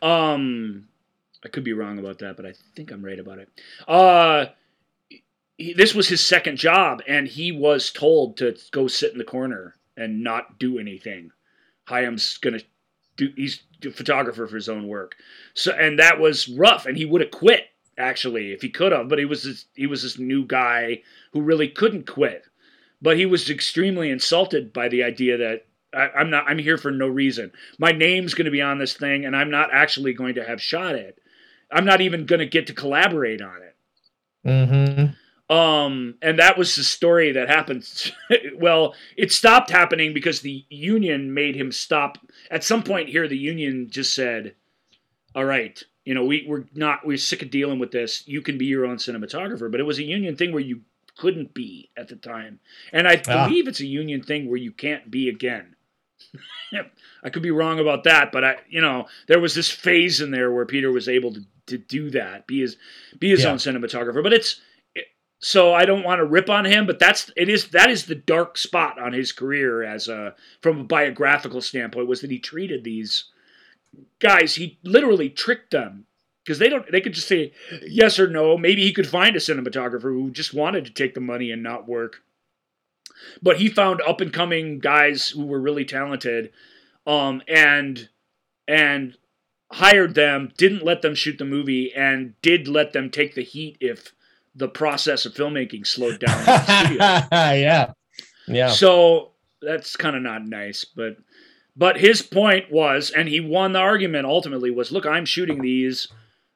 [0.01, 0.87] Um,
[1.43, 3.49] I could be wrong about that, but I think I'm right about it.
[3.87, 4.45] Uh,
[5.61, 9.23] he, this was his second job, and he was told to go sit in the
[9.23, 11.31] corner and not do anything.
[11.87, 12.61] Hyam's gonna
[13.17, 13.29] do.
[13.35, 15.15] He's a photographer for his own work,
[15.53, 16.85] so and that was rough.
[16.85, 19.87] And he would have quit actually if he could have, but he was this, he
[19.87, 21.01] was this new guy
[21.33, 22.45] who really couldn't quit.
[23.01, 26.45] But he was extremely insulted by the idea that I, I'm not.
[26.47, 27.51] I'm here for no reason.
[27.77, 30.61] My name's going to be on this thing, and I'm not actually going to have
[30.61, 31.19] shot it.
[31.71, 33.75] I'm not even going to get to collaborate on it.
[34.45, 35.13] Mm-hmm.
[35.51, 37.85] Um, and that was the story that happened.
[38.55, 42.17] well, it stopped happening because the union made him stop.
[42.49, 44.55] At some point here, the union just said,
[45.35, 48.23] "All right, you know, we we're not we're sick of dealing with this.
[48.27, 50.81] You can be your own cinematographer." But it was a union thing where you
[51.17, 52.59] couldn't be at the time,
[52.93, 53.47] and I Ah.
[53.47, 55.75] believe it's a union thing where you can't be again.
[57.23, 60.31] I could be wrong about that, but I, you know, there was this phase in
[60.31, 62.77] there where Peter was able to, to do that, be his
[63.19, 63.51] be his Yeah.
[63.51, 64.23] own cinematographer.
[64.23, 64.61] But it's it-
[65.41, 68.15] so I don't want to rip on him, but that's it is that is the
[68.15, 72.83] dark spot on his career as a from a biographical standpoint was that he treated
[72.83, 73.25] these
[74.19, 76.05] guys he literally tricked them
[76.43, 78.57] because they don't they could just say yes or no.
[78.57, 81.87] Maybe he could find a cinematographer who just wanted to take the money and not
[81.87, 82.21] work.
[83.41, 86.51] But he found up and coming guys who were really talented,
[87.05, 88.09] um, and
[88.67, 89.15] and
[89.71, 90.51] hired them.
[90.57, 94.13] Didn't let them shoot the movie, and did let them take the heat if
[94.55, 96.37] the process of filmmaking slowed down.
[96.39, 96.97] in the studio.
[97.31, 97.93] yeah.
[98.47, 98.69] Yeah.
[98.69, 99.31] So
[99.61, 101.17] that's kind of not nice, but
[101.75, 106.07] but his point was, and he won the argument ultimately was, look, I'm shooting these.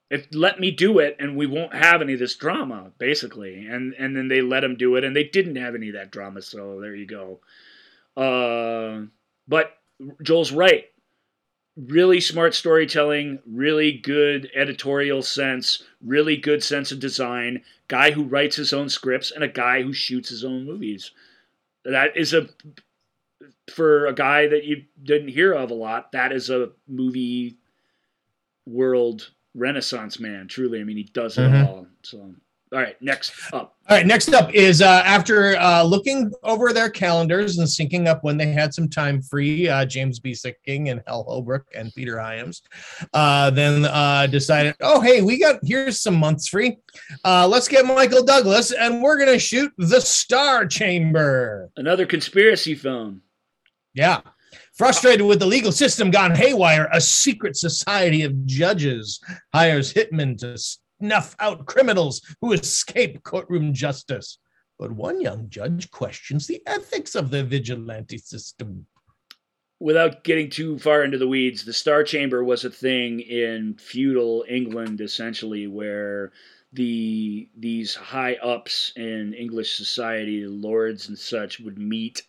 [0.09, 3.65] If let me do it, and we won't have any of this drama, basically.
[3.65, 6.11] And and then they let him do it, and they didn't have any of that
[6.11, 6.41] drama.
[6.41, 7.39] So there you go.
[8.15, 9.07] Uh,
[9.47, 9.71] but
[10.21, 10.85] Joel's right.
[11.77, 17.63] Really smart storytelling, really good editorial sense, really good sense of design.
[17.89, 21.11] Guy who writes his own scripts, and a guy who shoots his own movies
[21.83, 22.47] that is a
[23.71, 27.57] for a guy that you didn't hear of a lot that is a movie
[28.65, 30.47] world renaissance man.
[30.47, 31.65] Truly, I mean, he does it Mhm.
[31.65, 31.87] all.
[32.03, 32.35] So,
[32.75, 33.77] all right, next up.
[33.89, 38.21] All right, next up is uh, after uh, looking over their calendars and syncing up
[38.21, 40.31] when they had some time free, uh, James B.
[40.31, 42.63] Sikking and Hal Holbrook and Peter Hyams
[43.13, 46.77] uh, then uh, decided, oh, hey, we got here's some months free.
[47.23, 51.69] Uh, let's get Michael Douglas and we're going to shoot The Star Chamber.
[51.77, 53.21] Another conspiracy film.
[53.93, 54.19] Yeah.
[54.73, 59.21] Frustrated with the legal system gone haywire, a secret society of judges
[59.53, 60.57] hires hitmen to
[60.99, 64.39] snuff out criminals who escape courtroom justice.
[64.77, 68.87] But one young judge questions the ethics of the vigilante system.
[69.79, 74.45] Without getting too far into the weeds, the Star Chamber was a thing in feudal
[74.47, 76.31] England, essentially, where
[76.73, 82.23] the these high ups in English society, the lords and such, would meet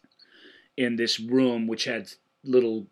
[0.77, 2.13] in this room, which had
[2.45, 2.87] little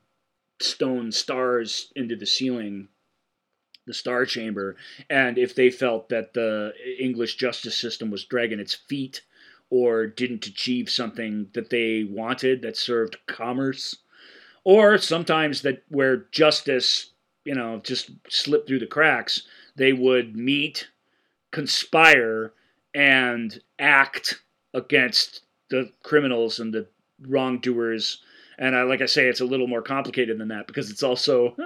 [0.60, 2.88] stone stars into the ceiling,
[3.86, 4.76] the Star Chamber.
[5.10, 9.22] And if they felt that the English justice system was dragging its feet
[9.70, 13.96] or didn't achieve something that they wanted that served commerce,
[14.62, 17.12] or sometimes that where justice,
[17.44, 19.42] you know, just slipped through the cracks,
[19.76, 20.88] they would meet,
[21.50, 22.52] conspire,
[22.94, 24.40] and act
[24.72, 26.86] against the criminals and the
[27.26, 28.22] wrongdoers.
[28.58, 31.56] And I, like I say, it's a little more complicated than that because it's also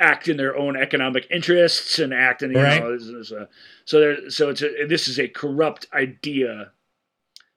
[0.00, 2.82] act in their own economic interests and act in you Right.
[2.82, 3.48] know, a,
[3.84, 6.70] so there, so it's a, this is a corrupt idea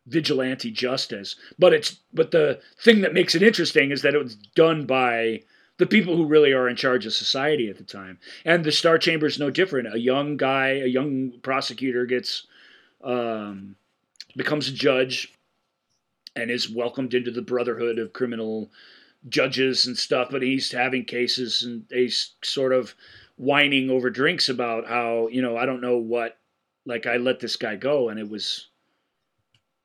[0.07, 1.35] vigilante justice.
[1.59, 5.41] But it's but the thing that makes it interesting is that it was done by
[5.77, 8.19] the people who really are in charge of society at the time.
[8.45, 9.93] And the Star Chamber is no different.
[9.93, 12.45] A young guy, a young prosecutor gets
[13.03, 13.75] um,
[14.35, 15.33] becomes a judge
[16.35, 18.71] and is welcomed into the brotherhood of criminal
[19.30, 20.30] judges and stuff.
[20.32, 22.95] But he's having cases and he's sort of
[23.38, 26.38] whining over drinks about how you know I don't know what
[26.86, 28.67] like I let this guy go and it was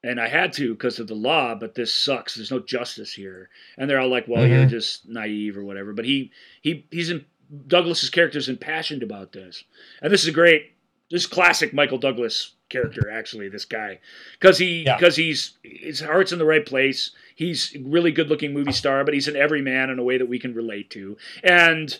[0.02, 2.34] and I had to because of the law, but this sucks.
[2.36, 3.48] There's no justice here.
[3.76, 4.70] And they're all like, "Well, you're Mhm.
[4.70, 6.30] just naive or whatever." But he
[6.60, 7.24] he he's in
[7.66, 9.64] Douglas's character is impassioned about this,
[10.02, 10.72] and this is a great,
[11.10, 13.48] this is classic Michael Douglas character actually.
[13.48, 13.98] This guy
[14.38, 14.96] because he Yeah.
[14.96, 17.10] because he's his heart's in the right place.
[17.36, 20.28] He's a really good looking movie star, but he's an everyman in a way that
[20.28, 21.96] we can relate to, and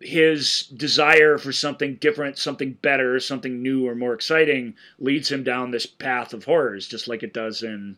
[0.00, 5.70] his desire for something different, something better, something new or more exciting leads him down
[5.70, 7.96] this path of horrors, just like it does in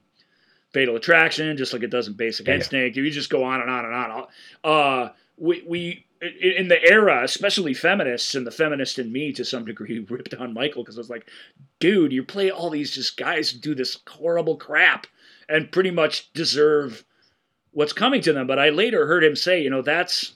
[0.72, 2.54] Fatal Attraction, just like it does in Basic yeah.
[2.54, 2.96] Instinct.
[2.96, 4.26] You just go on and on and on.
[4.64, 9.64] Uh, we we in the era, especially feminists and the feminist in me to some
[9.64, 11.28] degree ripped on Michael because I was like,
[11.78, 15.06] dude, you play all these just guys who do this horrible crap
[15.48, 17.04] and pretty much deserve
[17.72, 18.46] what's coming to them.
[18.46, 20.34] But I later heard him say, you know, that's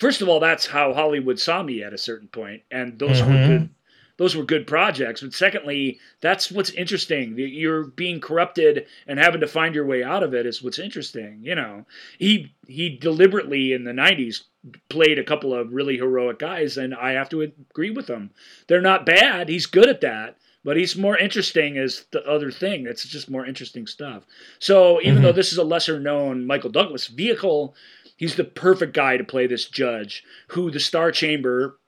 [0.00, 3.28] first of all, that's how Hollywood saw me at a certain point, and those were
[3.28, 3.46] Mhm.
[3.46, 3.68] good.
[4.16, 5.22] Those were good projects.
[5.22, 7.34] But secondly, that's what's interesting.
[7.36, 11.40] You're being corrupted and having to find your way out of it is what's interesting.
[11.42, 11.84] You know,
[12.18, 14.44] he he deliberately in the '90s
[14.88, 18.30] played a couple of really heroic guys, and I have to agree with him.
[18.68, 19.48] They're not bad.
[19.48, 20.38] He's good at that.
[20.64, 22.86] But he's more interesting as the other thing.
[22.86, 24.24] It's just more interesting stuff.
[24.58, 25.22] So even Mhm.
[25.22, 27.76] though this is a lesser known Michael Douglas vehicle,
[28.16, 31.78] he's the perfect guy to play this judge who the Star Chamber,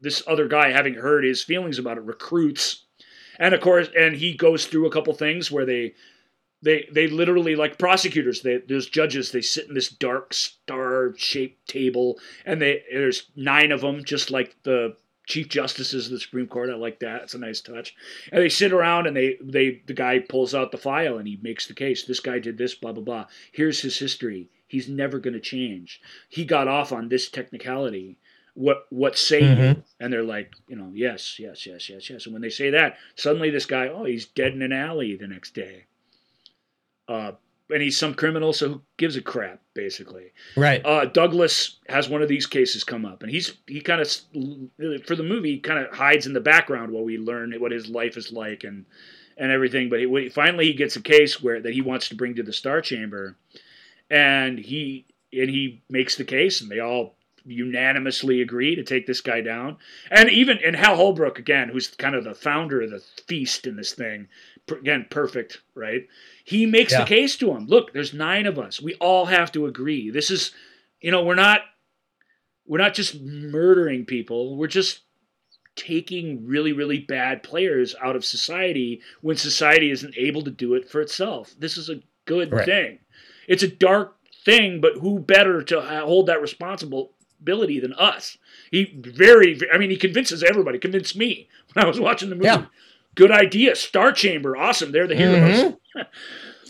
[0.00, 2.84] this other guy, having heard his feelings about it, recruits.
[3.38, 5.94] And of course, and he goes through a couple things where they
[6.62, 11.66] they they literally like prosecutors they there's judges they sit in this dark star shaped
[11.66, 14.94] table and they there's nine of them just like the
[15.26, 17.94] chief justices of the supreme court i like that it's a nice touch.
[18.32, 21.38] And they sit around and they they the guy pulls out the file and he
[21.42, 23.26] makes the case this guy did this blah blah blah.
[23.52, 24.48] Here's his history.
[24.66, 26.00] He's never going to change.
[26.28, 28.16] He got off on this technicality.
[28.54, 29.46] What what say you?
[29.56, 29.84] Mhm.
[30.00, 32.26] and they're like you know yes yes yes yes yes.
[32.26, 35.28] And when they say that suddenly this guy oh he's dead in an alley the
[35.28, 35.84] next day.
[37.08, 37.32] Uh
[37.70, 40.84] and he's some criminal so who gives a crap basically Right.
[40.84, 44.08] uh, Douglas has one of these cases come up, and he's he kind of
[45.06, 48.16] for the movie kind of hides in the background while we learn what his life
[48.16, 48.84] is like and
[49.38, 49.88] and everything.
[49.88, 52.34] But he, when he- finally he gets a case where that he wants to bring
[52.34, 53.36] to the Star Chamber,
[54.10, 57.14] and he and he makes the case, and they all
[57.44, 59.76] unanimously agree to take this guy down.
[60.10, 63.76] And even and Hal Holbrook again, who's kind of the founder of the feast in
[63.76, 64.28] this thing,
[64.70, 66.06] again perfect, right?
[66.44, 67.00] He makes Yeah.
[67.00, 67.66] the case to him.
[67.66, 68.80] Look, there's nine of us.
[68.80, 70.10] We all have to agree.
[70.10, 70.52] This is,
[71.00, 71.62] you know, we're not
[72.66, 74.56] we're not just murdering people.
[74.56, 75.00] We're just
[75.74, 80.88] taking really really bad players out of society when society isn't able to do it
[80.88, 81.54] for itself.
[81.58, 82.64] This is a good Right.
[82.66, 82.98] thing.
[83.48, 87.11] It's a dark thing, but who better to uh, hold that responsible
[87.42, 88.38] ability than us.
[88.70, 90.78] He very, I mean, he convinces everybody.
[90.78, 92.46] Convinced me when I was watching the movie.
[92.46, 92.66] Yeah.
[93.14, 93.76] Good idea.
[93.76, 94.92] Star Chamber, awesome.
[94.92, 95.74] They're the heroes.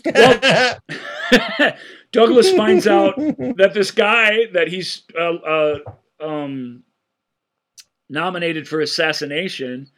[0.05, 0.79] Mhm.
[2.11, 5.79] Douglas finds out that this guy that he's uh, uh,
[6.19, 6.83] um,
[8.09, 9.89] nominated for assassination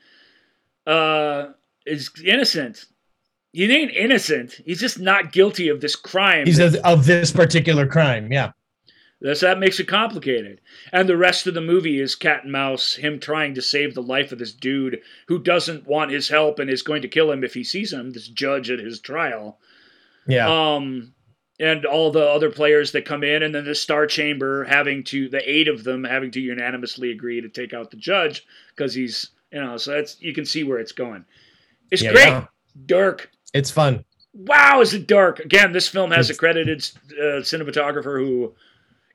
[0.85, 1.47] uh,
[1.85, 2.85] is innocent.
[3.51, 4.61] He ain't innocent.
[4.65, 6.45] He's just not guilty of this crime.
[6.45, 8.31] He's of, of this particular crime.
[8.31, 8.51] Yeah.
[9.25, 10.61] That's, that makes it complicated.
[10.91, 14.03] And the rest of the movie is cat and mouse, him trying to save the
[14.03, 17.43] life of this dude who doesn't want his help and is going to kill him
[17.43, 19.57] if he sees him, this judge at his trial.
[20.27, 20.47] Yeah.
[20.47, 21.13] Um,
[21.59, 25.27] and all the other players that come in, and then the Star Chamber having to,
[25.27, 28.45] the eight of them having to unanimously agree to take out the judge
[28.75, 31.25] because he's, you know, so that's, you can see where it's going.
[31.89, 32.27] It's Yeah, great.
[32.27, 32.45] yeah.
[32.85, 33.31] Dark.
[33.55, 34.05] It's fun.
[34.33, 35.39] Wow, is it dark?
[35.39, 38.53] Again, this film has a credited uh, cinematographer who,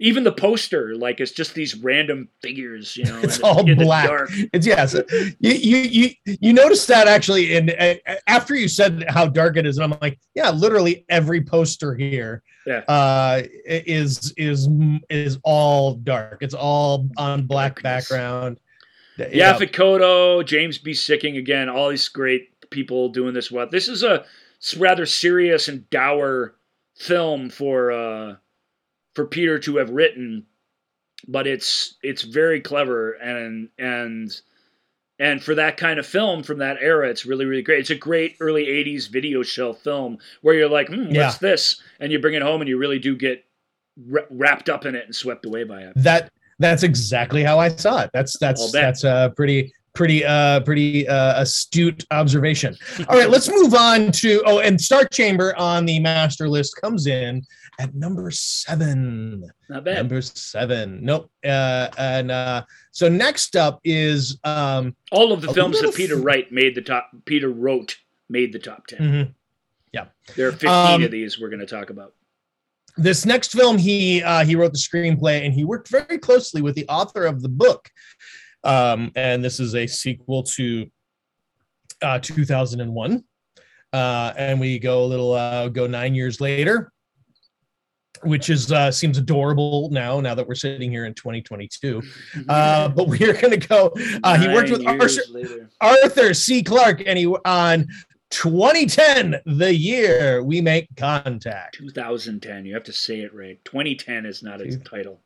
[0.02, 3.18] even the poster, like it's just these random figures, you know.
[3.18, 4.06] in It's the- all black.
[4.08, 4.30] dark.
[4.52, 4.94] It's yes.
[5.38, 7.94] You you you you notice that actually in uh,
[8.26, 12.42] after you said how dark it is, and I'm like, yeah, literally every poster here
[12.66, 12.78] Yeah.
[12.88, 14.68] uh is is
[15.10, 16.38] is all dark.
[16.40, 18.08] It's all on black Darkness.
[18.08, 18.58] background.
[19.18, 19.58] Yeah.
[19.58, 20.92] Kotto, James B.
[20.92, 23.50] Sikking again, all these great people doing this.
[23.50, 24.24] well this is a
[24.78, 26.54] rather serious and dour
[26.96, 28.36] film for uh,
[29.20, 30.46] for Peter to have written,
[31.28, 34.40] but it's it's very clever and and
[35.18, 37.80] and for that kind of film from that era, it's really really great.
[37.80, 41.32] It's a great early '80s video shell film where you're like, hmm, what's Yeah.
[41.40, 41.82] this?
[42.00, 43.44] And you bring it home and you really do get
[44.08, 45.92] wra- wrapped up in it and swept away by it.
[45.96, 48.10] that that's exactly how I saw it.
[48.14, 52.74] That's that's that's a pretty pretty uh pretty uh astute observation.
[53.10, 57.06] All right, let's move on to oh and Star Chamber on the master list comes
[57.06, 57.42] in
[57.80, 59.42] at number 7.
[59.70, 59.96] Not bad.
[59.96, 61.00] Number 7.
[61.02, 61.30] Nope.
[61.44, 62.62] Uh and uh
[62.92, 67.10] so next up is um All of the films that Peter Wright made the top.
[67.24, 67.96] Peter wrote
[68.28, 69.34] made the top 10 mhm.
[70.36, 72.12] There are fifteen Um, of these we're going to talk about.
[72.96, 76.74] this next film he uh, he wrote the screenplay and he worked very closely with
[76.74, 77.88] the author of the book
[78.62, 80.86] um, and this is a sequel to
[82.02, 83.24] uh, 2001
[83.92, 86.92] uh, and we go a little uh, go nine years later
[88.22, 92.02] which is uh, seems adorable now now that we're sitting here in 2022
[92.48, 93.92] uh, but we're going to go
[94.22, 97.86] uh, he worked with arthur, arthur c clarke and he on
[98.30, 102.64] 2010 the year we make contact 2010.
[102.64, 103.62] You have to say it right.
[103.64, 105.20] 2010 is not its title.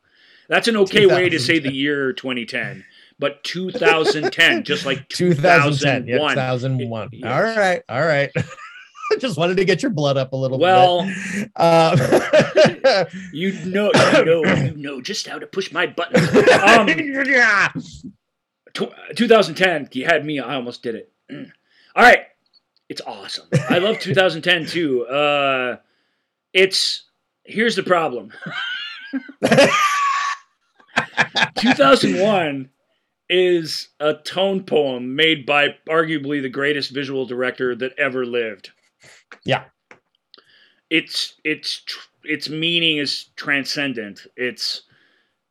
[0.49, 2.85] That's an okay way to say the year 2010,
[3.19, 6.35] but 2010, just like 2010 yeah, 2001.
[6.35, 7.33] 2001 Yes.
[7.33, 8.31] all right all right
[9.13, 13.91] I just wanted to get your blood up a little Well, bit uh, you know,
[13.95, 16.17] you know, you know just how to push my button.
[16.61, 16.89] Um,
[17.27, 17.69] yeah.
[18.73, 20.41] tw- 2010, you had me.
[20.41, 21.13] I almost did it.
[21.31, 21.51] Mm.
[21.97, 22.27] All right,
[22.89, 23.47] it's awesome.
[23.69, 25.07] I love 2010 too.
[25.07, 25.77] Uh,
[26.53, 27.05] it's
[27.45, 28.33] here's the problem.
[31.57, 32.71] 2001
[33.31, 38.71] is a tone poem made by arguably the greatest visual director that ever lived.
[39.45, 39.65] Yeah.
[40.91, 41.83] Its its
[42.25, 44.27] its meaning is transcendent.
[44.37, 44.83] Its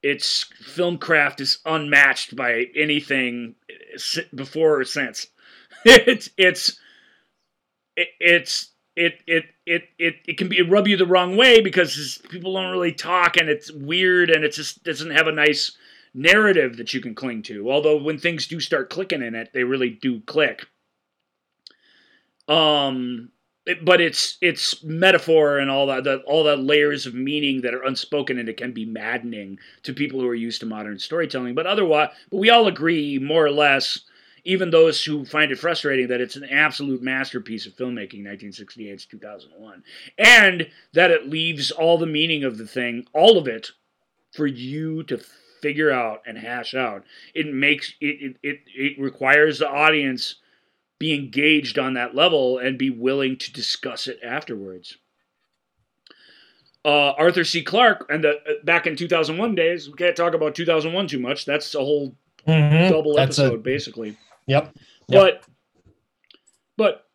[0.02, 3.56] its film craft is unmatched by anything
[4.36, 5.28] before or since.
[5.86, 6.78] it's it's
[7.96, 12.22] it, it's it it it it it can be rub you the wrong way because
[12.30, 15.76] people don't really talk and it's weird and it just doesn't have a nice
[16.14, 17.72] narrative that you can cling to.
[17.72, 20.68] Although when things do start clicking in it, they really do click.
[22.48, 23.32] Um,
[23.66, 27.74] it- but it's it's metaphor and all that, that all that layers of meaning that
[27.74, 31.56] are unspoken and it can be maddening to people who are used to modern storytelling.
[31.56, 34.02] But otherwise, but we all agree more or less,
[34.44, 39.10] even those who find it frustrating, that it's an absolute masterpiece of filmmaking, 1968 to
[39.10, 39.84] 2001,
[40.18, 43.72] and that it leaves all the meaning of the thing, all of it,
[44.34, 45.18] for you to
[45.62, 47.06] figure out and hash out.
[47.34, 50.36] It makes it it it, it requires the audience
[51.04, 54.96] be engaged on that level and be willing to discuss it afterwards.
[56.86, 57.62] Uh, Arthur C.
[57.62, 61.44] Clarke and the uh, back in 2001 days, we can't talk about 2001 too much.
[61.44, 62.16] That's a whole
[62.48, 62.90] Mhm.
[62.90, 64.16] double That's a- episode, basically.
[64.48, 64.74] yep
[65.10, 65.44] But
[66.78, 67.06] but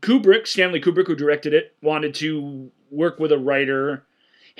[0.00, 4.04] Kubrick, Stanley Kubrick, who directed it, wanted to work with a writer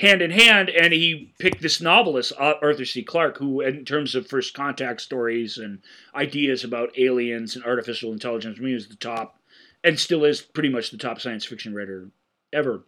[0.00, 3.02] hand in hand, and he picked this novelist, Arthur C.
[3.02, 5.80] Clarke, who, in terms of first contact stories and
[6.14, 9.38] ideas about aliens and artificial intelligence, I mean, he was the top,
[9.84, 12.10] and still is pretty much the top science fiction writer
[12.52, 12.84] ever.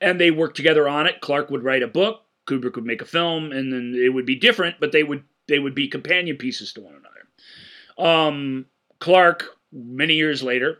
[0.00, 1.20] And they worked together on it.
[1.20, 2.22] Clarke would write a book.
[2.46, 5.58] Kubrick would make a film, and then it would be different, but they would they
[5.58, 8.10] would be companion pieces to one another.
[8.10, 8.66] Um,
[9.00, 10.78] Clarke, many years later,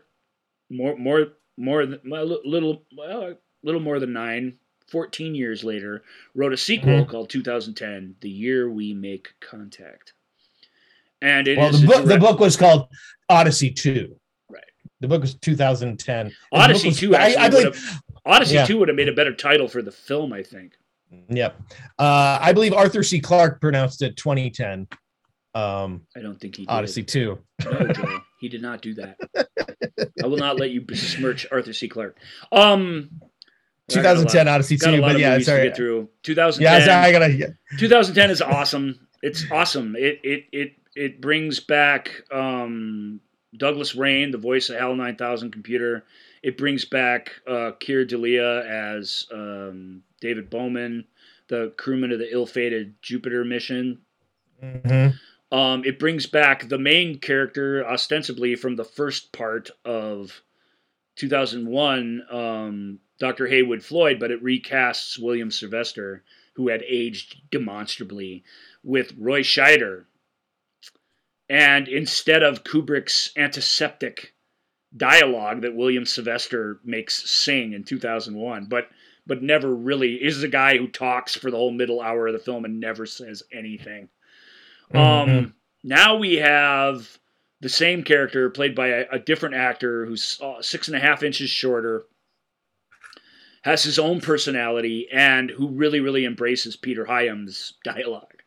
[0.69, 1.27] more more
[1.57, 4.57] more than little well, a little more than nine,
[4.91, 6.03] 14 years later,
[6.35, 7.07] wrote a sequel Mhm.
[7.09, 10.13] called 2010, The Year We Make Contact.
[11.21, 12.87] And it is well, the book the book was called
[13.27, 14.19] Odyssey Two.
[14.49, 14.63] Right.
[15.01, 16.27] The book was 2010.
[16.27, 17.75] And the Odyssey was- 2 I, actually I would believe.
[17.75, 18.65] have, Odyssey Yeah.
[18.65, 20.73] 2 would have made a better title for the film, I think.
[21.29, 21.59] Yep.
[21.97, 23.19] Uh, I believe Arthur C.
[23.19, 24.87] Clarke pronounced it 2010.
[25.55, 26.71] Um, I don't think he did.
[26.71, 27.39] Odyssey Two.
[27.65, 29.17] No, Joel, he did not do that.
[30.23, 31.87] I will not let you besmirch Arthur C.
[31.89, 32.17] Clarke.
[32.51, 33.28] Um, I got a lot-
[33.89, 35.01] 2010 Odyssey Two.
[35.01, 35.63] But yeah, movies to sorry.
[35.67, 36.09] get through.
[36.23, 36.61] 2010.
[36.61, 37.31] Yeah, sorry, I gotta.
[37.33, 37.47] Yeah.
[37.77, 39.07] 2010 is awesome.
[39.21, 39.95] It's awesome.
[39.95, 43.19] It it it it brings back um,
[43.55, 46.05] Douglas Rain, the voice of HAL 9000 computer.
[46.41, 51.05] It brings back uh, Keir Dullea as um, David Bowman,
[51.47, 53.99] the crewman of the ill-fated Jupiter mission.
[54.63, 55.19] Mhm.
[55.51, 60.41] Um, it brings back the main character ostensibly from the first part of
[61.19, 63.47] 2001, um, Dr.
[63.47, 68.43] Heywood Floyd, but it recasts William Sylvester, who had aged demonstrably,
[68.83, 70.05] with Roy Scheider.
[71.49, 74.33] And instead of Kubrick's antiseptic
[74.95, 78.89] dialogue that William Sylvester makes sing in 2001, but
[79.27, 82.39] but never really is a guy who talks for the whole middle hour of the
[82.39, 84.09] film and never says anything.
[84.91, 85.53] Um, Mhm.
[85.83, 87.19] now we have
[87.61, 91.23] the same character played by a, a different actor who's uh, six and a half
[91.23, 92.03] inches shorter,
[93.63, 98.43] has his own personality, and who really, really embraces Peter Hyams' dialogue.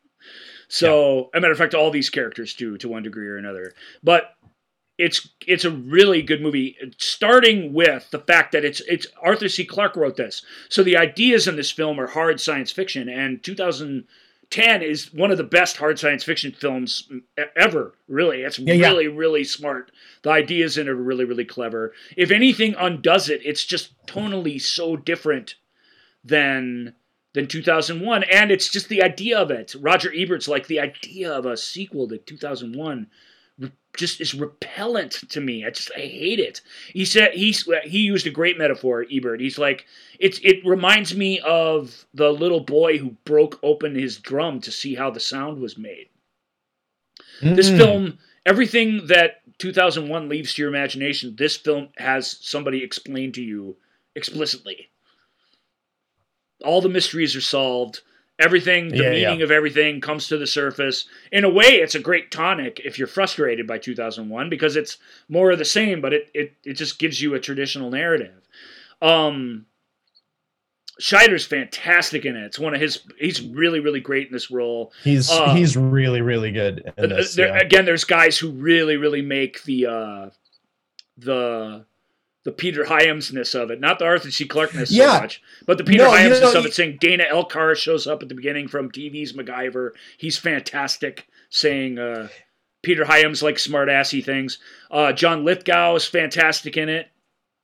[0.68, 3.74] So, a matter of fact, all these characters do to one degree or another.
[4.02, 4.34] But
[4.96, 9.64] it's it's a really good movie, starting with the fact that it's it's Arthur C.
[9.64, 10.42] Clarke wrote this.
[10.68, 13.42] So the ideas in this film are hard science fiction, and
[14.52, 17.08] 2010 is one of the best hard science fiction films
[17.56, 17.94] ever.
[18.08, 18.88] Really, it's Yeah, yeah.
[18.88, 19.90] really really smart.
[20.22, 21.92] The ideas in it are really really clever.
[22.16, 25.54] If anything undoes it, it's just tonally so different
[26.24, 26.94] than
[27.34, 31.46] than 2001 and it's just the idea of it roger ebert's like the idea of
[31.46, 33.06] a sequel to 2001 re-
[33.96, 35.64] just is repellent to me.
[35.64, 36.60] I just i hate it.
[36.92, 39.40] He said he's he used a great metaphor ebert.
[39.40, 39.86] He's like
[40.18, 44.94] it's it reminds me of the little boy who broke open his drum to see
[44.94, 46.08] how the sound was made.
[47.40, 47.76] This Mm.
[47.76, 53.76] film everything that 2001 leaves to your imagination this film has somebody explain to you
[54.14, 54.88] explicitly.
[56.64, 58.00] All the mysteries are solved
[58.38, 59.44] everything the Yeah, meaning yeah.
[59.44, 63.06] of everything comes to the surface in a way it's a great tonic if you're
[63.06, 67.20] frustrated by 2001 because it's more of the same but it it, it just gives
[67.20, 68.48] you a traditional narrative
[69.00, 69.66] um
[71.00, 72.44] Scheider's fantastic in it.
[72.44, 73.00] It's one of his.
[73.18, 74.92] He's really, really great in this role.
[75.02, 76.92] He's uh, he's really really good.
[76.98, 77.58] In this, there, yeah.
[77.58, 80.30] Again, there's guys who really, really make the uh,
[81.16, 81.86] the
[82.44, 84.46] the Peter Hyamsness of it, not the Arthur C.
[84.46, 85.16] Clarkeness Yeah.
[85.16, 86.74] so much, but the Peter No, you Hyamsness know, of it.
[86.74, 89.90] Saying Dana Elcar shows up at the beginning from TV's MacGyver.
[90.18, 92.28] He's fantastic, saying uh,
[92.82, 94.58] Peter Hyams like smartassy things.
[94.90, 97.08] Uh, John Lithgow is fantastic in it.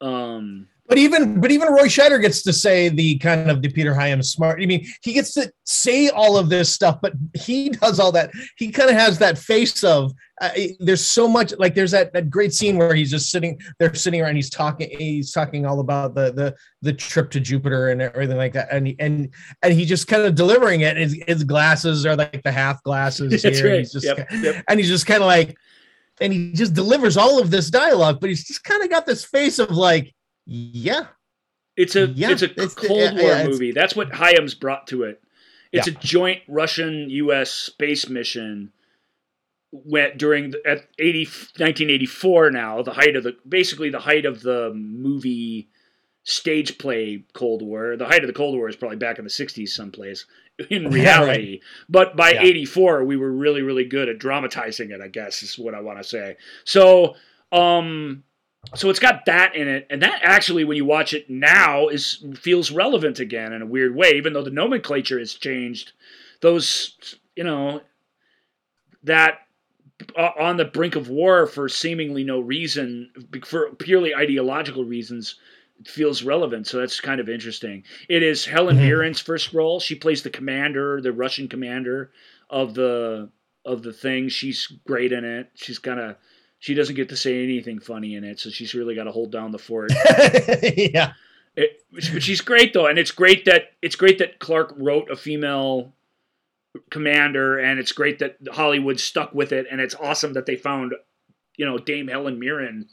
[0.01, 3.93] Um, But even but even Roy Scheider gets to say the kind of the Peter
[3.93, 4.61] Hyam smart.
[4.63, 8.31] I mean, he gets to say all of this stuff, but he does all that.
[8.57, 10.13] He kind of has that face of.
[10.41, 13.93] Uh, there's so much like there's that that great scene where he's just sitting they're
[13.93, 18.01] sitting around he's talking he's talking all about the the the trip to Jupiter and
[18.01, 19.35] everything like that and he, and
[19.65, 23.43] and he just kind of delivering it his, his glasses are like the half glasses
[23.43, 23.79] here and right.
[23.81, 24.65] he's just Yep, yep.
[24.69, 25.57] and he's just kind of like
[26.21, 29.25] and he just delivers all of this dialogue but he's just kind of got this
[29.25, 30.15] face of like
[30.51, 31.07] yeah
[31.77, 33.73] It's a Yeah, it's a it's- Cold yeah, War yeah, movie.
[33.73, 35.23] That's what Hyams brought to it.
[35.71, 37.51] It's a joint Russian U.S.
[37.53, 38.73] space mission.
[39.71, 44.41] Went during the, at 80, 1984 now the height of the basically the height of
[44.41, 45.69] the movie
[46.25, 47.95] stage play Cold War.
[47.99, 50.25] The height of the Cold War is probably back in the 60s someplace
[50.71, 51.61] in Yeah, reality.
[51.89, 52.45] But by Yeah.
[52.45, 55.99] 84 we were really really good at dramatizing it, I guess is what I want
[55.99, 56.39] to say.
[56.65, 57.15] So
[57.53, 58.25] um
[58.75, 62.25] so it's got that in it and that actually when you watch it now is
[62.41, 65.93] feels relevant again in a weird way even though the nomenclature has changed.
[66.41, 66.97] Those
[67.37, 67.81] you know
[69.05, 69.39] that
[70.17, 73.11] uh, on the brink of war for seemingly no reason
[73.45, 75.37] for purely ideological reasons
[75.87, 76.67] feels relevant.
[76.67, 77.85] So that's kind of interesting.
[78.09, 78.81] It is helen Mhm.
[78.81, 79.81] mirren's first role.
[79.81, 82.11] She plays the commander the russian commander
[82.51, 83.31] of the
[83.65, 84.29] of the thing.
[84.29, 85.51] She's great in it.
[85.55, 86.17] She's kind of
[86.59, 89.31] she doesn't get to say anything funny in it so she's really got to hold
[89.33, 89.93] down the fort
[90.77, 91.13] yeah
[91.57, 95.17] It, which she's great though, and it's great that it's great that Clarke wrote a
[95.17, 95.93] female
[96.91, 100.93] commander, and it's great that Hollywood stuck with it, and it's awesome that they found,
[101.57, 102.87] you know, Dame Helen Mirren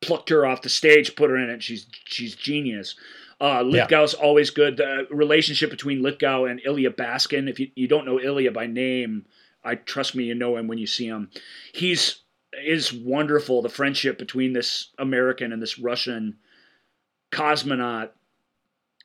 [0.00, 1.62] plucked her off the stage, put her in it.
[1.62, 2.94] She's she's genius.
[3.38, 4.78] Uh, Lithgow's always good.
[4.78, 7.50] The relationship between Lithgow and Ilya Baskin.
[7.50, 9.26] If you, you don't know Ilya by name,
[9.62, 11.30] I trust me, you know him when you see him.
[11.74, 12.20] He's
[12.62, 13.62] is wonderful.
[13.62, 16.36] The friendship between this American and this Russian
[17.30, 18.10] cosmonaut,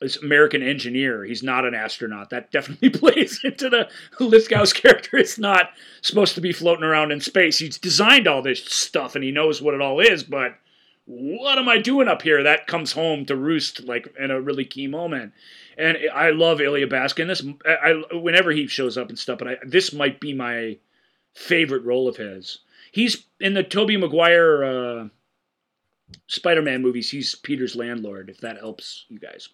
[0.00, 1.24] this American engineer.
[1.24, 2.30] He's not an astronaut.
[2.30, 5.16] That definitely plays into the Lithgow's character.
[5.16, 5.70] It's not
[6.02, 7.58] supposed to be floating around in space.
[7.58, 10.54] He's designed all this stuff and he knows what it all is, but
[11.06, 12.44] what am I doing up here?
[12.44, 15.32] That comes home to roost like in a really key moment.
[15.76, 17.26] And I love Ilya Baskin.
[17.26, 20.78] This, I, I whenever he shows up and stuff, but I, this might be my
[21.34, 22.60] favorite role of his.
[22.92, 25.08] He's in the Tobey Maguire uh,
[26.26, 27.10] Spider-Man movies.
[27.10, 28.30] He's Peter's landlord.
[28.30, 29.48] If that helps you guys.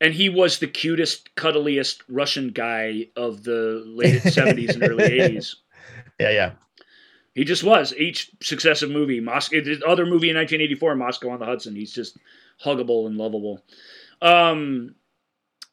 [0.00, 5.56] And he was the cutest, cuddliest Russian guy of the late seventies and early eighties.
[6.18, 6.52] Yeah, yeah.
[7.34, 7.94] He just was.
[7.94, 11.74] Each successive movie, Moscow, the other movie in 1984, Moscow on the Hudson.
[11.74, 12.18] He's just
[12.62, 13.62] huggable and lovable.
[14.20, 14.94] Um,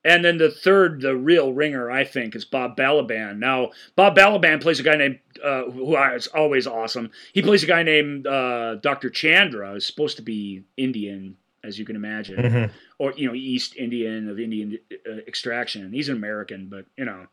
[0.05, 3.37] and then the third, the real ringer, I think, is Bob Balaban.
[3.39, 7.11] Now, Bob Balaban plays a guy named, uh, who is always awesome.
[7.33, 9.09] He plays a guy named uh, Dr.
[9.09, 12.71] Chandra, who's supposed to be Indian, as you can imagine, Mhm.
[12.97, 15.91] or you know, East Indian of Indian uh, extraction.
[15.91, 17.27] He's an American, but you know,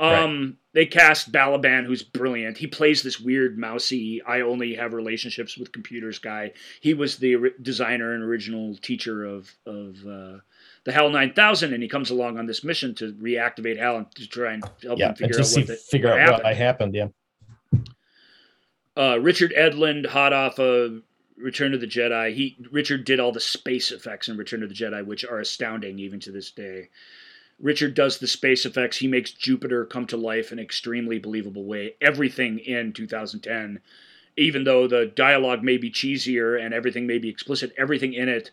[0.00, 0.18] Right.
[0.24, 2.58] um, they cast Balaban, who's brilliant.
[2.58, 6.52] He plays this weird, mousy, I only have relationships with computers guy.
[6.80, 10.38] He was the ori- designer and original teacher of of uh,
[10.84, 14.26] the HAL 9000, and he comes along on this mission to reactivate HAL and to
[14.28, 16.44] try and help Yeah, him figure out see, what, the, figure what out happened.
[16.44, 16.94] what happened.
[16.94, 17.08] Yeah.
[18.96, 21.02] uh, Richard Edlund, hot off of
[21.36, 22.34] Return of the Jedi.
[22.34, 25.98] He Richard did all the space effects in Return of the Jedi, which are astounding
[25.98, 26.90] even to this day.
[27.60, 28.96] Richard does the space effects.
[28.98, 31.94] He makes Jupiter come to life in an extremely believable way.
[32.00, 33.80] Everything in 2010,
[34.36, 38.50] even though the dialogue may be cheesier and everything may be explicit, everything in it,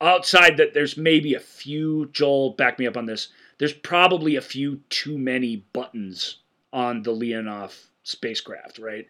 [0.00, 4.40] outside that there's maybe a few, Joel, back me up on this, there's probably a
[4.40, 6.38] few too many buttons
[6.72, 9.08] on the Leonov spacecraft, right?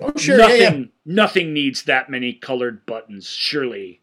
[0.00, 0.36] Oh, sure.
[0.36, 0.84] nothing, Yeah, yeah.
[1.06, 3.26] nothing needs that many colored buttons.
[3.28, 4.02] Surely,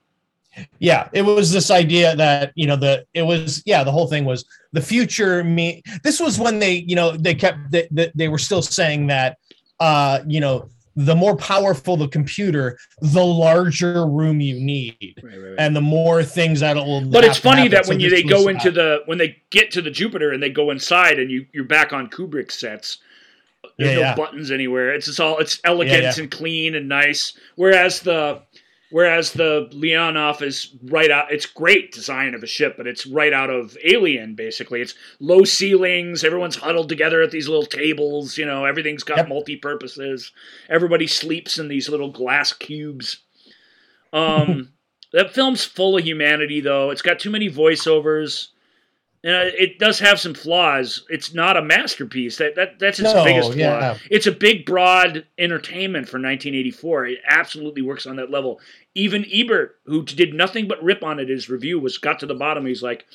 [0.80, 4.26] yeah it was this idea that you know the it was yeah the whole thing
[4.26, 8.28] was the future me this was when they you know they kept they, they, they
[8.28, 9.38] were still saying that
[9.80, 15.50] uh you know the more powerful the computer the larger room you need right, right,
[15.50, 15.56] right.
[15.58, 17.72] and the more things that will but it's funny happen.
[17.72, 20.42] that So when you, they go into the when they get to the Jupiter and
[20.42, 23.00] they go inside and you you're back on Kubrick sets.
[23.78, 24.16] There's Yeah, no yeah.
[24.16, 24.94] buttons anywhere.
[24.94, 26.14] It's just all it's elegant yeah.
[26.18, 27.34] and clean and nice.
[27.56, 28.42] Whereas the
[28.94, 31.32] whereas the Leonov is right out.
[31.32, 34.36] It's great design of a ship, but it's right out of Alien.
[34.36, 36.24] Basically, it's low ceilings.
[36.24, 38.38] Everyone's huddled together at these little tables.
[38.38, 39.30] You know, everything's got Yep.
[39.30, 40.32] multi purposes.
[40.70, 43.24] Everybody sleeps in these little glass cubes.
[44.14, 44.74] Um,
[45.12, 46.92] that film's full of humanity, though.
[46.92, 48.50] It's got too many voiceovers.
[49.26, 51.06] And uh, it does have some flaws.
[51.10, 52.38] It's not a masterpiece.
[52.38, 53.58] That, that that's its No, biggest flaw.
[53.58, 53.98] yeah.
[54.12, 57.06] It's a big, broad entertainment for 1984.
[57.08, 58.60] It absolutely works on that level.
[58.96, 62.36] Even Ebert, who did nothing but rip on it, his review was got to the
[62.36, 62.66] bottom.
[62.66, 63.06] He's like,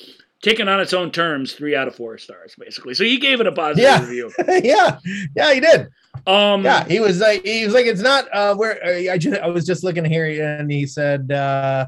[0.41, 2.93] taken on its own terms, three out of four stars, basically.
[2.93, 3.99] So he gave it a positive Yeah.
[4.01, 4.31] review.
[4.63, 4.97] yeah
[5.35, 5.89] yeah he did
[6.25, 9.47] Um, yeah he was like he was like it's not uh where i just i
[9.47, 10.25] was just looking here
[10.59, 11.87] and he said uh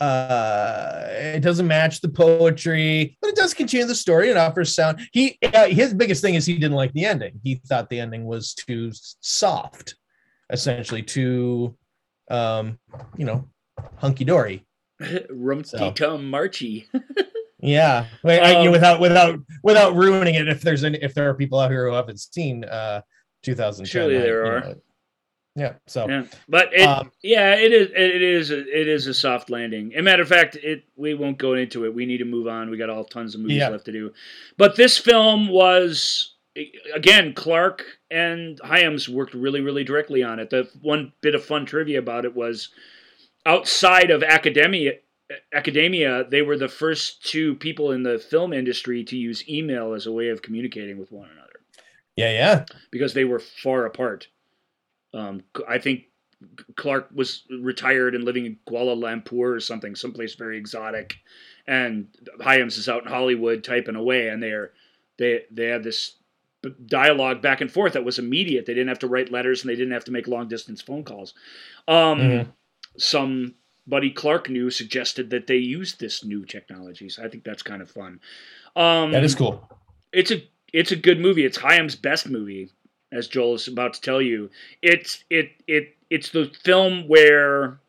[0.00, 5.00] uh it doesn't match the poetry but it does continue the story and offers sound.
[5.12, 7.40] He uh, his biggest thing is he didn't like the ending.
[7.42, 8.90] He thought the ending was too
[9.20, 9.94] soft
[10.52, 11.76] essentially too
[12.30, 12.78] um
[13.16, 13.48] you know
[13.96, 14.66] hunky-dory.
[15.02, 16.86] Rumpty Tum Marchy.
[17.60, 18.06] yeah.
[18.22, 21.28] Wait, I- you know, Um, without without without ruining it if there's any if there
[21.28, 23.00] are people out here who haven't seen uh
[23.42, 24.60] 2010 Surely there are.
[24.60, 24.74] know,
[25.56, 27.88] yeah so Yeah, but it, Um, yeah, it is.
[27.94, 28.50] It is.
[28.50, 29.92] A, it is a soft landing.
[29.94, 30.84] As a matter of fact, it.
[30.96, 31.94] We won't go into it.
[31.94, 32.70] We need to move on.
[32.70, 33.68] We got all tons of movies Yeah.
[33.70, 34.12] left to do.
[34.56, 36.34] But this film was
[36.94, 40.50] again Clarke and Hyams worked really, really directly on it.
[40.50, 42.68] The one bit of fun trivia about it was
[43.46, 44.94] outside of academia.
[45.54, 50.06] Academia, they were the first two people in the film industry to use email as
[50.06, 51.60] a way of communicating with one another
[52.16, 54.26] yeah yeah because they were far apart.
[55.12, 56.04] Um, I think
[56.76, 61.16] Clarke was retired and living in Kuala Lumpur or something, someplace very exotic,
[61.66, 62.08] and
[62.40, 64.72] Hyams is out in Hollywood typing away, and they're
[65.18, 66.16] they they had this
[66.86, 68.66] dialogue back and forth that was immediate.
[68.66, 71.04] They didn't have to write letters and they didn't have to make long distance phone
[71.04, 71.32] calls.
[71.88, 72.52] Um, Mhm.
[72.98, 73.54] Some
[73.86, 77.08] buddy Clarke knew suggested that they use this new technology.
[77.08, 78.20] So I think that's kind of fun.
[78.76, 79.66] Um, That is cool.
[80.12, 80.42] it's a
[80.72, 81.44] it's a good movie.
[81.44, 82.70] It's Hyams' best movie,
[83.12, 84.50] as Joel is about to tell you.
[84.82, 87.80] It's it it it's the film where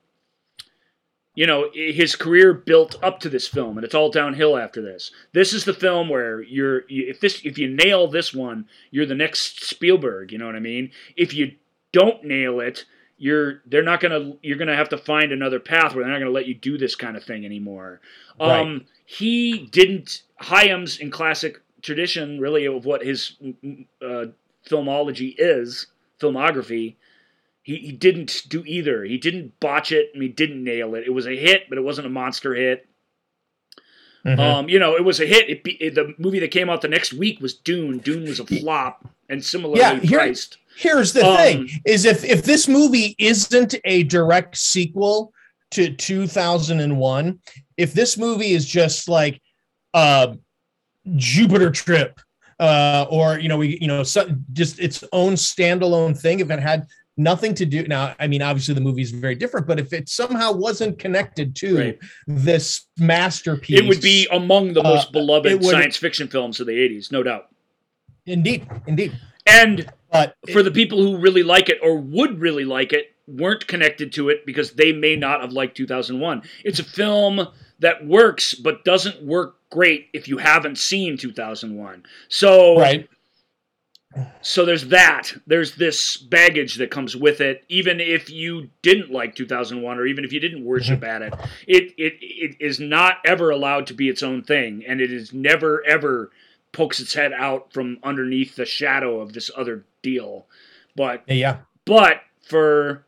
[1.36, 5.12] you know his career built up to this film, and it's all downhill after this.
[5.34, 9.16] This is the film where you're if this if you nail this one, you're the
[9.16, 10.32] next Spielberg.
[10.32, 10.92] You know what I mean?
[11.16, 11.54] If you
[11.92, 12.86] don't nail it,
[13.18, 16.32] you're they're not gonna you're gonna have to find another path where they're not gonna
[16.32, 18.02] let you do this kind of thing anymore.
[18.40, 23.38] Um, he didn't Hyams in classic tradition, really, of what his
[24.02, 24.26] uh,
[24.70, 25.88] filmology is,
[26.20, 26.96] filmography.
[27.64, 29.04] He, he didn't do either.
[29.04, 31.04] He didn't botch it and he didn't nail it.
[31.06, 32.88] It was a hit, but it wasn't a monster hit.
[34.26, 34.40] Mhm.
[34.40, 35.50] Um, you know, it was a hit.
[35.50, 37.98] It it- the movie that came out the next week was Dune.
[38.00, 40.58] Dune was a flop and similarly Yeah, here- priced.
[40.78, 45.34] Here's the Um, thing: is if if this movie isn't a direct sequel
[45.72, 47.40] to 2001,
[47.78, 49.42] if this movie is just like
[49.96, 50.36] uh,
[51.16, 52.20] Jupiter Trip,
[52.62, 56.60] uh, or you know, we you know, so, just its own standalone thing, if it
[56.60, 59.92] had nothing to do now, I mean, obviously the movie is very different, but if
[59.92, 62.00] it somehow wasn't connected to Right.
[62.28, 66.68] this masterpiece, It would be among the Uh, most beloved would- science fiction films of
[66.68, 67.48] the 80s, no doubt.
[68.26, 69.12] indeed, indeed.
[69.48, 73.66] And But for the people who really like it or would really like it weren't
[73.68, 77.48] connected to it because they may not have liked 2001 it's a film
[77.80, 83.10] that works but doesn't work great if you haven't seen 2001 so right,
[84.42, 85.32] so there's that.
[85.48, 87.64] There's this baggage that comes with it.
[87.70, 91.06] Even if you didn't like 2001 or even if you didn't worship mm-hmm.
[91.06, 91.34] at it
[91.68, 95.34] it it it is not ever allowed to be its own thing and it is
[95.34, 96.32] never ever
[96.74, 100.46] pokes its head out from underneath the shadow of this other deal.
[100.96, 103.06] But yeah, but for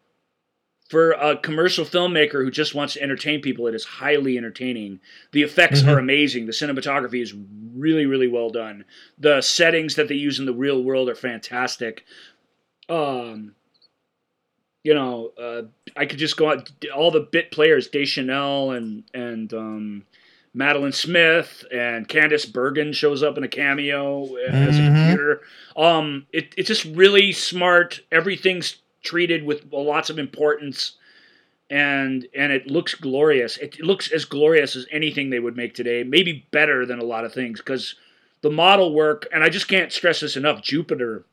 [0.94, 5.00] for a commercial filmmaker who just wants to entertain people, it is highly entertaining.
[5.32, 5.88] The effects Mhm.
[5.88, 6.46] are amazing.
[6.46, 7.34] The cinematography is
[7.76, 8.86] really, really well done.
[9.18, 12.06] The settings that they use in the real world are fantastic.
[12.90, 13.56] Um,
[14.84, 15.64] you know, uh,
[15.98, 20.06] I could just go out all the bit players, Deschanel and and um,
[20.56, 24.86] Madolyn Smith and Candice Bergen shows up in a cameo as a Mhm.
[24.86, 25.42] computer.
[25.76, 28.02] Um, it, it's just really smart.
[28.12, 30.94] Everything's treated with lots of importance,
[31.70, 33.58] and and it looks glorious.
[33.58, 36.04] It looks as glorious as anything they would make today.
[36.04, 37.96] Maybe better than a lot of things because
[38.42, 39.28] the model work.
[39.34, 40.62] And I just can't stress this enough.
[40.62, 41.26] Jupiter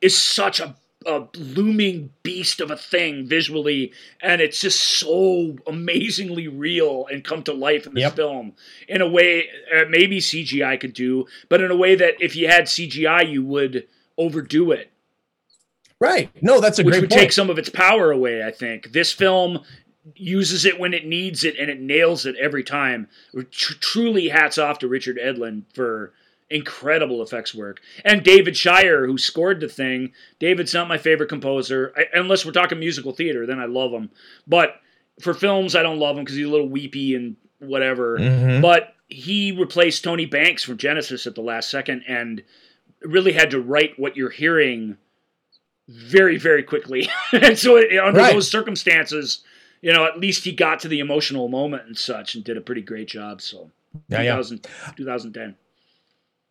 [0.00, 6.48] is such a a looming beast of a thing visually, and it's just so amazingly
[6.48, 8.16] real and come to life in this Yep.
[8.16, 8.54] film
[8.88, 12.48] in a way uh, maybe CGI could do, but in a way that if you
[12.48, 13.86] had CGI, you would
[14.18, 14.90] overdo it,
[16.00, 16.30] right.
[16.42, 17.20] No, that's a which great would point.
[17.22, 18.44] take some of its power away.
[18.44, 19.60] I think this film
[20.14, 23.08] uses it when it needs it, and it nails it every time.
[23.50, 26.12] Tr- truly, hats off to Richard Edlund for
[26.48, 30.12] incredible effects work, and David Shire who scored the thing.
[30.38, 33.46] David's not my favorite composer, I, unless we're talking musical theater.
[33.46, 34.10] Then I love him,
[34.46, 34.76] but
[35.20, 38.18] for films, I don't love him because he's a little weepy and whatever.
[38.18, 38.62] Mhm.
[38.62, 42.42] But he replaced Tony Banks from Genesis at the last second and
[43.02, 44.98] really had to write what you're hearing
[45.88, 47.08] very, very quickly.
[47.32, 48.32] and so, it, under Right.
[48.34, 49.44] those circumstances,
[49.82, 52.60] you know, at least he got to the emotional moment and such and did a
[52.60, 53.40] pretty great job.
[53.40, 53.70] So,
[54.08, 54.42] Yeah, yeah.
[54.96, 55.56] 2010.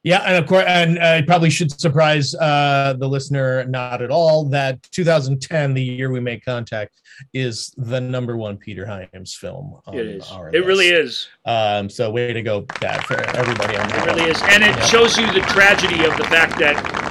[0.03, 4.45] Yeah, and of course, and it probably should surprise uh, the listener not at all
[4.49, 7.01] that 2010, the year we made contact,
[7.33, 9.79] is the number one Peter Hyams film.
[9.87, 10.31] On It is.
[10.53, 11.27] It really is.
[11.45, 14.85] Um, so way to go, Dad, for everybody on It really is, and it Yeah.
[14.85, 17.04] shows you the tragedy of the fact that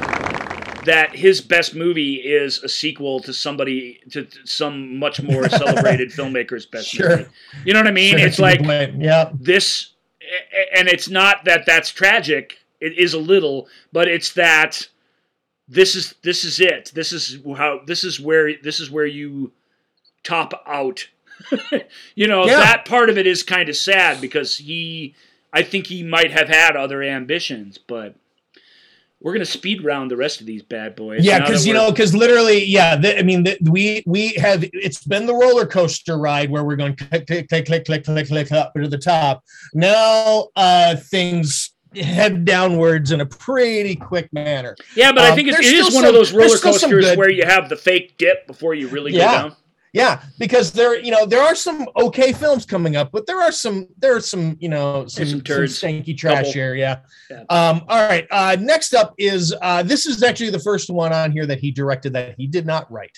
[0.84, 6.10] that his best movie is a sequel to somebody to to some much more celebrated
[6.10, 7.18] filmmaker's best Sure.
[7.18, 7.30] movie.
[7.64, 8.18] You know what I mean?
[8.18, 9.90] Sure, it's like yeah, this,
[10.76, 12.58] and it's not that that's tragic.
[12.80, 14.88] It is a little, but it's that
[15.68, 16.92] this is this is it.
[16.94, 19.52] This is how this is where this is where you
[20.22, 21.08] top out.
[22.14, 22.56] you know Yeah.
[22.60, 25.14] that part of it is kind of sad because he,
[25.52, 28.14] I think he might have had other ambitions, but
[29.24, 31.24] we're gonna speed round the rest of these bad boys.
[31.24, 35.02] yeah, because you know, because literally, yeah, the, I mean, the, we we have it's
[35.02, 38.52] been the roller coaster ride where we're going click click click click click click click
[38.52, 39.42] up to the top.
[39.72, 44.76] Now, uh, things head downwards in a pretty quick manner.
[44.94, 47.16] yeah, but I um, think it's, there's it is one of those roller some coasters
[47.16, 49.18] where you have the fake dip before you really Yeah.
[49.26, 49.56] go down.
[49.94, 53.52] Yeah, because there, you know, there are some okay films coming up, but there are
[53.52, 56.52] some, there are some, you know, some, some some, stanky trash Couple.
[56.52, 56.74] here.
[56.74, 56.98] Yeah.
[57.30, 57.44] Yeah.
[57.48, 57.82] Um.
[57.88, 58.26] All right.
[58.28, 58.56] Uh.
[58.58, 59.84] Next up is uh.
[59.84, 62.90] This is actually the first one on here that he directed that he did not
[62.90, 63.16] write.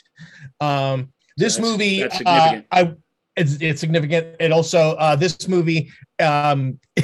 [0.61, 1.13] Um.
[1.39, 2.01] This That's- movie.
[2.03, 2.61] that's uh.
[2.71, 2.95] I.
[3.37, 4.37] it's, it's significant.
[4.39, 5.91] It also, uh, this movie,
[6.21, 6.79] um,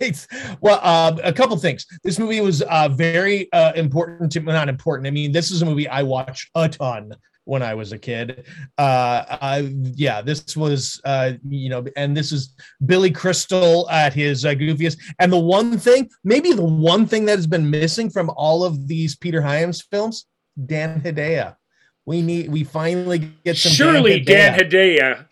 [0.00, 0.28] it's
[0.60, 1.84] well, uh, a couple things.
[2.04, 5.08] This movie was uh, very uh, important to not important.
[5.08, 7.12] I mean, this is a movie I watch a ton
[7.46, 8.44] when I was a kid.
[8.76, 9.62] Uh, uh,
[9.94, 12.54] yeah, this was, uh, you know, and this is
[12.84, 14.98] Billy Crystal at his uh, goofiest.
[15.18, 18.86] And the one thing, maybe the one thing that has been missing from all of
[18.86, 20.26] these Peter Hyams films,
[20.66, 21.56] Dan Hedaya.
[22.04, 23.72] We need, we finally get some.
[23.72, 25.26] Surely Dan Hedaya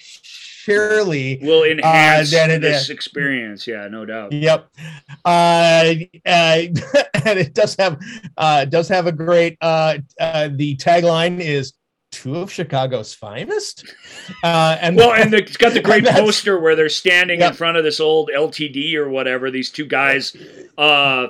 [0.64, 2.60] Surely will enhance Dan Hedaya.
[2.60, 3.66] this experience.
[3.66, 4.32] Yeah, no doubt.
[4.32, 4.70] Yep.
[5.24, 6.62] Uh, uh,
[7.26, 8.00] and it does have
[8.38, 11.74] uh, does have a great uh, uh, the tagline is
[12.14, 13.94] two of Chicago's finest.
[14.42, 17.76] Uh, and Well, and the, it's got the great poster where they're standing in front
[17.76, 19.50] of this old LTD or whatever.
[19.50, 20.36] These two guys,
[20.78, 21.28] uh,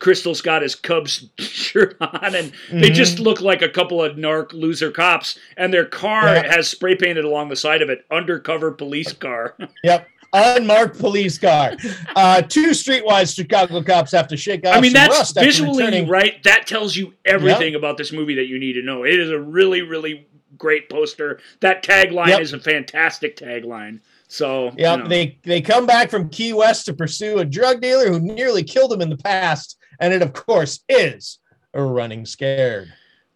[0.00, 2.94] Crystal's got his Cubs shirt on, and they Mhm.
[2.94, 5.38] just look like a couple of narc loser cops.
[5.58, 6.54] And their car Yeah.
[6.56, 9.56] has spray painted along the side of it, undercover police car.
[9.84, 10.08] Yep.
[10.34, 11.76] Unmarked police car.
[12.16, 14.76] Uh, two streetwise Chicago cops have to shake off.
[14.76, 16.40] I mean, that's visually right.
[16.44, 19.04] That tells you everything about this movie that you need to know.
[19.04, 21.40] It is a really, really great poster.
[21.60, 22.40] That tagline Yep.
[22.40, 24.00] is a fantastic tagline.
[24.28, 25.06] So, you know.
[25.08, 28.92] They they come back from Key West to pursue a drug dealer who nearly killed
[28.92, 31.38] them in the past, and it of course is
[31.72, 32.92] a running scared.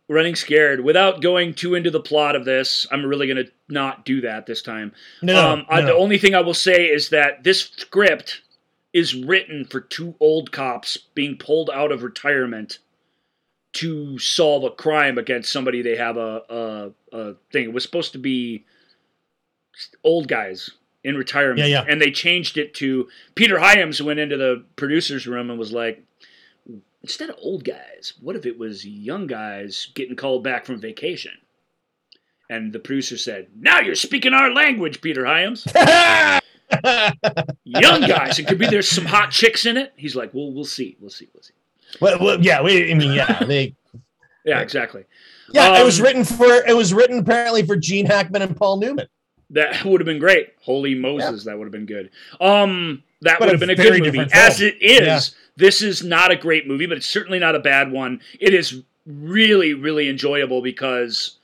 [0.09, 2.87] Running scared without going too into the plot of this.
[2.91, 4.93] I'm really going to not do that this time.
[5.23, 8.43] No, no, um, I, the only thing i will say is that this script
[8.93, 12.79] is written for two old cops being pulled out of retirement
[13.75, 17.65] to solve a crime against somebody they have a, a, a thing.
[17.65, 18.65] It was supposed to be
[20.03, 20.71] old guys
[21.05, 21.61] in retirement.
[21.61, 21.85] Yeah, yeah.
[21.87, 26.03] and they changed it to peter hyams went into the producer's room and was like
[27.09, 31.33] instead of old guys, what if it was young guys getting called back from vacation?
[32.51, 35.67] And the producer said, Now you're speaking our language, Peter Hyams.
[37.65, 38.39] Young guys.
[38.39, 39.93] It could be there's some hot chicks in it.
[39.97, 40.97] He's like, Well, we'll see.
[41.01, 41.29] We'll see.
[41.35, 41.55] We'll see.
[42.01, 43.75] well, well, yeah, we, I mean, yeah, they,
[44.45, 45.05] Yeah, exactly.
[45.53, 48.79] yeah, it was Um, written for, it was written apparently for Gene Hackman and Paul
[48.79, 49.07] Newman.
[49.51, 50.55] That would have been great.
[50.63, 52.11] Holy Moses, that would have been good.
[52.41, 54.19] Um, that But would have been a good movie.
[54.19, 54.29] film.
[54.33, 55.21] As it is, Yeah.
[55.59, 58.21] This is not a great movie, but it's certainly not a bad one.
[58.39, 61.37] It is really, really enjoyable because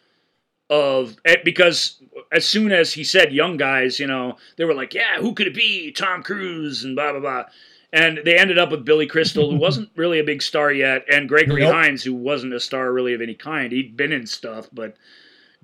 [0.71, 2.01] of eh, because
[2.33, 5.49] as soon as he said young guys, you know, they were like, yeah, who could
[5.49, 5.91] it be?
[5.91, 7.45] Tom Cruise and blah blah blah.
[7.93, 11.29] And they ended up with Billy Crystal, who wasn't really a big star yet, and
[11.29, 11.75] Gregory Nope.
[11.75, 13.73] Hines, who wasn't a star really of any kind.
[13.73, 14.97] He'd been in stuff, but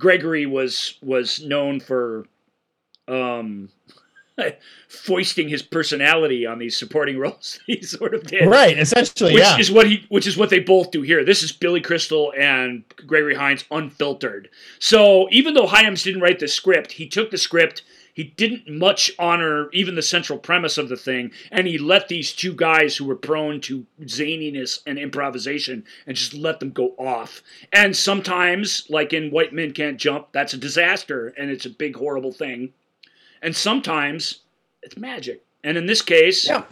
[0.01, 2.27] Gregory was was known for
[3.07, 3.69] um
[4.89, 8.49] foisting his personality on these supporting roles he sort of did.
[8.49, 9.59] Right, essentially, which yeah.
[9.59, 11.25] is what he which is what they both do here.
[11.25, 14.49] This is billy crystal and gregory hines unfiltered.
[14.79, 17.83] So even though hyams didn't write the script he took the script.
[18.13, 22.33] He didn't much honor even the central premise of the thing and he let these
[22.33, 27.41] two guys who were prone to zaniness and improvisation and just let them go off.
[27.73, 31.97] And sometimes like in white men can't jump that's a disaster and it's a big
[31.97, 32.73] horrible thing
[33.43, 34.41] and sometimes
[34.83, 36.65] it's magic and in this case Yeah.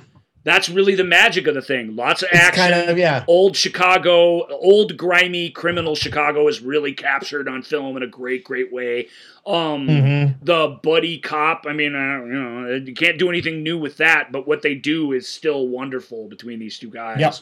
[0.44, 3.24] that's really the magic of the thing lots of action kind of, yeah.
[3.26, 8.72] old Chicago, old grimy criminal Chicago is really captured on film in a great, great
[8.72, 9.08] way.
[9.46, 10.34] Um, Mhm.
[10.42, 14.30] The buddy cop, I mean, uh, you know, you can't do anything new with that,
[14.32, 17.18] but what they do is still wonderful between these two guys.
[17.20, 17.34] Yep.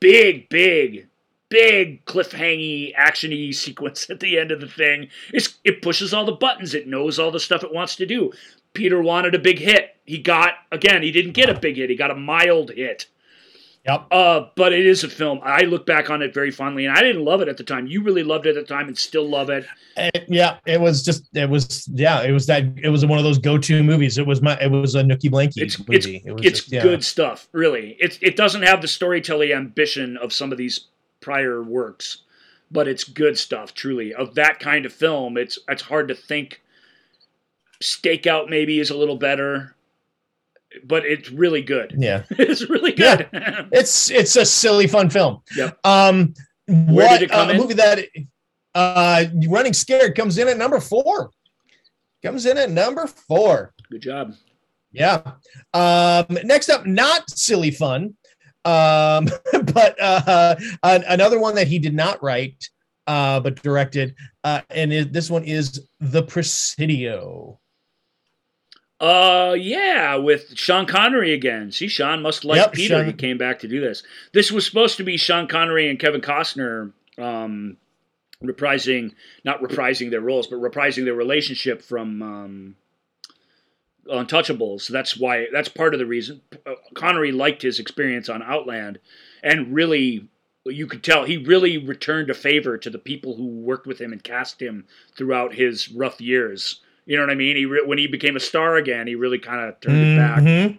[0.00, 1.06] Big, big,
[1.50, 5.08] big cliffhangy, actiony sequence at the end of the thing.
[5.32, 6.74] It's it pushes all the buttons.
[6.74, 8.32] It knows all the stuff it wants to do.
[8.74, 9.96] Peter wanted a big hit.
[10.04, 11.02] He got again.
[11.02, 11.90] He didn't get a big hit.
[11.90, 13.06] He got a mild hit.
[13.86, 14.08] Yep.
[14.10, 15.40] Uh, but it is a film.
[15.42, 17.86] I look back on it very fondly, and I didn't love it at the time.
[17.86, 19.64] You really loved it at the time, and still love it.
[19.96, 23.24] It- yeah, it was just it was yeah, it was that it was one of
[23.24, 24.18] those go-to movies.
[24.18, 25.96] It was my it was a Nookie Blanky It's movie.
[25.96, 26.82] it's it was it's just, yeah.
[26.82, 27.48] good stuff.
[27.52, 30.88] Really, it it doesn't have the storytelling ambition of some of these
[31.20, 32.18] prior works,
[32.70, 33.72] but it's good stuff.
[33.72, 36.60] Truly, of that kind of film, it's it's hard to think.
[37.82, 39.74] Stakeout maybe is a little better,
[40.84, 41.94] but it's really good.
[41.96, 42.24] Yeah.
[42.30, 43.28] it's really good.
[43.72, 45.42] It's it's a silly fun film.
[45.56, 45.78] Yep.
[45.84, 46.34] Um
[46.66, 47.56] Where what did it come uh, in?
[47.58, 48.06] movie that
[48.74, 51.30] uh Running Scared comes in at number 4.
[52.22, 53.72] Comes in at number 4.
[53.90, 54.34] good job.
[54.92, 55.22] Yeah.
[55.72, 58.16] Um, next up, not silly fun,
[58.64, 59.28] um,
[59.72, 62.68] but uh, an- another one that he did not write,
[63.06, 67.59] uh, but directed, uh, and it, this one is The Presidio.
[69.00, 71.72] Uh, yeah, with Sean Connery again.
[71.72, 72.96] See, Sean must like Yep, Peter.
[72.96, 74.02] Sean- He came back to do this.
[74.32, 77.78] This was supposed to be Sean Connery and Kevin Costner um,
[78.44, 79.12] reprising,
[79.42, 82.76] not reprising their roles, but reprising their relationship from um,
[84.06, 84.88] Untouchables.
[84.88, 85.46] That's why.
[85.50, 88.98] That's part of the reason uh, Connery liked his experience on Outland,
[89.42, 90.28] and really,
[90.66, 94.12] you could tell he really returned a favor to the people who worked with him
[94.12, 94.86] and cast him
[95.16, 96.80] throughout his rough years.
[97.10, 97.56] You know what I mean?
[97.56, 100.42] He re- when he became a star again, he really kind of turned it back.
[100.44, 100.78] Mhm.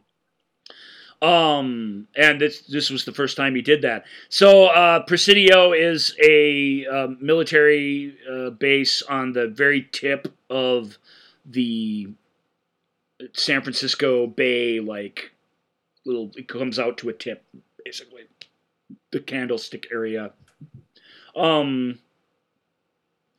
[1.22, 4.06] Um, and this this was the first time he did that.
[4.30, 10.98] So uh, Presidio is a uh, military uh, base on the very tip of
[11.45, 12.08] the
[13.34, 15.34] San Francisco Bay, like
[16.06, 16.32] little.
[16.38, 17.44] It comes out to a tip,
[17.84, 18.24] basically,
[19.12, 20.32] the Candlestick area.
[21.36, 21.99] Um,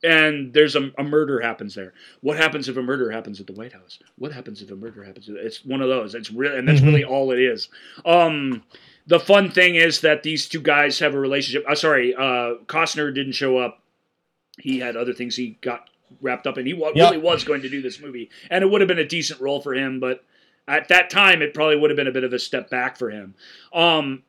[0.03, 1.93] and there's a, a murder happens there.
[2.21, 3.99] What happens if a murder happens at the White House?
[4.17, 5.27] What happens if a murder happens?
[5.29, 6.13] It's one of those.
[6.15, 6.85] It's real, and that's Mhm.
[6.87, 7.69] really all it is.
[8.05, 8.63] Um,
[9.07, 11.65] the fun thing is that these two guys have a relationship.
[11.69, 13.81] Uh, sorry, uh, Costner didn't show up.
[14.59, 15.89] He had other things he got
[16.21, 16.65] wrapped up in.
[16.65, 17.11] He wa- Yep.
[17.11, 19.61] really was going to do this movie, and it would have been a decent role
[19.61, 19.99] for him.
[19.99, 20.23] But
[20.67, 23.09] at that time, it probably would have been a bit of a step back for
[23.09, 23.33] him.
[23.73, 24.23] Um,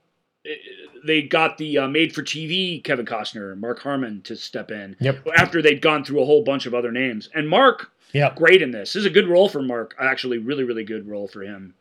[1.04, 5.26] they got the uh, made-for-TV Kevin Costner, Mark Harmon, to step in Yep.
[5.36, 7.28] after they'd gone through a whole bunch of other names.
[7.34, 8.36] And Mark, Yep.
[8.36, 8.92] great in this.
[8.92, 9.94] This is a good role for Mark.
[9.98, 11.74] Actually, really, really good role for him.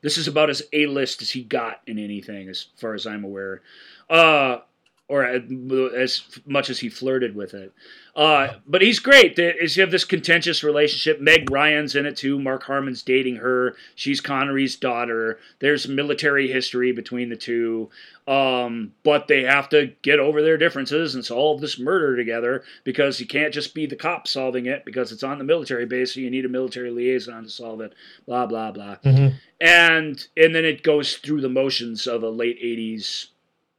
[0.00, 3.24] This is about as A list as he got in anything, as far as I'm
[3.24, 3.62] aware,
[4.10, 4.58] uh,
[5.06, 7.72] or as much as he flirted with it.
[8.16, 9.38] Uh, but he's great.
[9.38, 11.20] Is you have this contentious relationship.
[11.20, 12.38] Meg Ryan's in it too.
[12.38, 13.76] Mark Harmon's dating her.
[13.96, 15.38] She's Connery's daughter.
[15.58, 17.90] There's military history between the two.
[18.26, 23.20] Um, but they have to get over their differences and solve this murder together because
[23.20, 26.20] you can't just be the cop solving it because it's on the military base, so
[26.20, 27.92] you need a military liaison to solve it.
[28.26, 28.96] Blah blah blah.
[29.04, 29.34] Mhm.
[29.60, 33.26] And and then it goes through the motions of a late '80s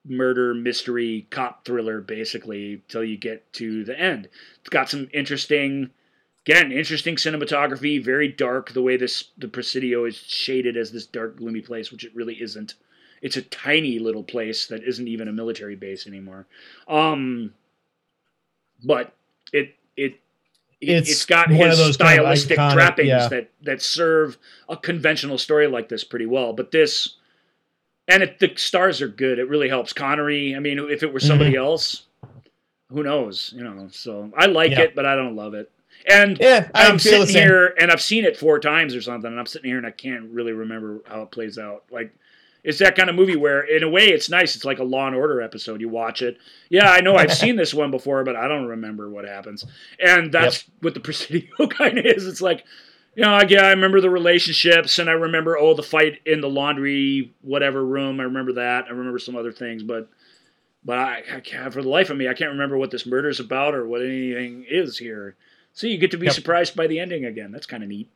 [0.05, 4.29] murder mystery cop thriller, basically, till you get to the end.
[4.59, 5.91] It's got some interesting.
[6.47, 8.73] Again, interesting cinematography, very dark.
[8.73, 12.35] The way this the Presidio is shaded as this dark, gloomy place, which it really
[12.35, 12.75] isn't
[13.25, 16.45] it's a tiny little place that isn't even a military base anymore.
[16.87, 17.55] Um,
[18.83, 19.13] but
[19.51, 20.19] it it
[20.81, 23.27] It's it's got his those kind of stylistic iconic- trappings yeah.
[23.29, 24.37] that that serve
[24.69, 26.53] a conventional story like this pretty well.
[26.53, 27.15] But this
[28.07, 29.39] and it, the stars are good.
[29.39, 30.55] It really helps Connery.
[30.55, 31.59] I mean, if it were somebody Mm-hmm.
[31.65, 32.03] else,
[32.89, 33.53] who knows?
[33.55, 33.87] You know.
[33.91, 34.81] So I like Yeah.
[34.81, 35.71] it, but I don't love it.
[36.07, 39.39] And Yeah, I I'm sitting here and I've seen it four times or something, and
[39.39, 41.83] I'm sitting here and I can't really remember how it plays out.
[41.89, 42.13] Like,
[42.63, 44.55] it's that kind of movie where, in a way, it's nice.
[44.55, 45.81] It's like a Law and Order episode.
[45.81, 46.37] You watch it.
[46.69, 49.65] Yeah, I know I've seen this one before, but I don't remember what happens.
[49.99, 52.27] And that's what the Presidio kind of is.
[52.27, 52.65] It's like,
[53.15, 56.49] you know, yeah, I remember the relationships, and I remember oh the fight in the
[56.49, 58.19] laundry whatever room.
[58.19, 58.85] I remember that.
[58.85, 60.09] I remember some other things, but.
[60.87, 63.27] But I, I can't, for the life of me, I can't remember what this murder
[63.27, 65.35] is about or what anything is here.
[65.73, 66.35] So you get to be Yep.
[66.35, 67.51] surprised by the ending again.
[67.51, 68.07] That's kind of neat.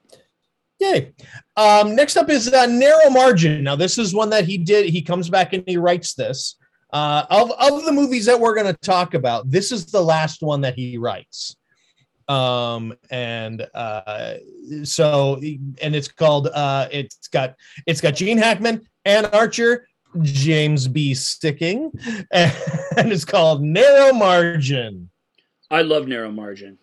[0.79, 1.11] Yay.
[1.57, 3.63] Um, next up is uh, Narrow Margin.
[3.63, 4.85] Now, this is one that he did.
[4.85, 6.57] He comes back and he writes this.
[6.93, 10.43] Uh, of, of the movies that we're going to talk about, this is the last
[10.43, 11.55] one that he writes.
[12.29, 14.35] Um, and uh,
[14.83, 15.41] so,
[15.81, 17.55] and it's called, uh, it's got,
[17.87, 19.87] it's got Gene Hackman, Anne Archer,
[20.21, 21.13] James B.
[21.13, 21.91] Sticking,
[22.31, 25.09] and it's called Narrow Margin.
[25.71, 26.77] I love narrow margin.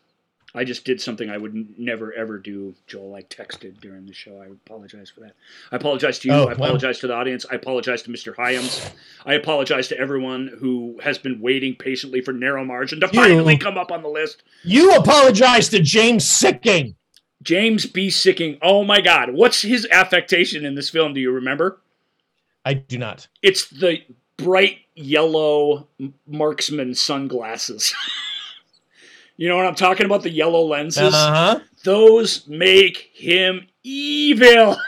[0.57, 3.15] I just did something I would never ever do, Joel.
[3.15, 4.41] I texted during the show.
[4.41, 5.35] I apologize for that.
[5.70, 6.35] I apologize to you.
[6.35, 6.53] Oh, I wow.
[6.53, 7.45] apologize to the audience.
[7.51, 8.35] I apologize to Mr.
[8.35, 8.91] Hyams.
[9.27, 13.59] I apologize to everyone who has been waiting patiently for narrow margin to You- finally
[13.59, 14.43] come up on the list.
[14.65, 16.95] You apologize to James Sikking.
[17.43, 18.09] James B.
[18.09, 18.59] Sikking.
[18.62, 19.35] Oh my God.
[19.35, 21.12] What's his affectation in this film?
[21.12, 21.81] Do you remember?
[22.65, 23.28] I do not.
[23.43, 24.03] It's the
[24.39, 25.87] bright yellow
[26.27, 27.95] marksman sunglasses.
[29.37, 30.23] you know what I'm talking about?
[30.23, 31.15] The yellow lenses.
[31.15, 31.61] Uh huh.
[31.85, 34.77] Those make him evil.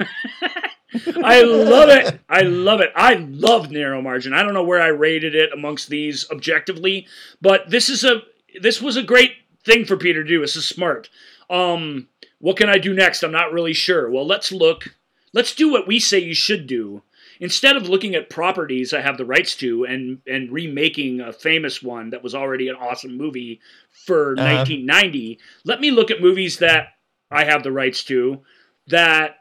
[1.23, 2.21] I love it.
[2.29, 2.91] I love it.
[2.97, 4.33] I love narrow margin.
[4.33, 7.07] I don't know where I rated it amongst these objectively,
[7.41, 8.23] but this is a
[8.61, 9.33] this was a great
[9.65, 10.41] thing for Peter to do.
[10.41, 11.11] This is smart.
[11.51, 12.09] Um,
[12.39, 13.23] what can I do next?
[13.23, 14.11] I'm not really sure.
[14.11, 14.95] Well, let's look.
[15.33, 17.03] Let's do what we say you should do.
[17.41, 21.83] Instead of looking at properties I have the rights to and and remaking a famous
[21.83, 23.61] one that was already an awesome movie
[23.91, 24.57] for Uh-huh.
[24.59, 26.89] 1990, let me look at movies that
[27.31, 28.43] I have the rights to
[28.87, 29.37] that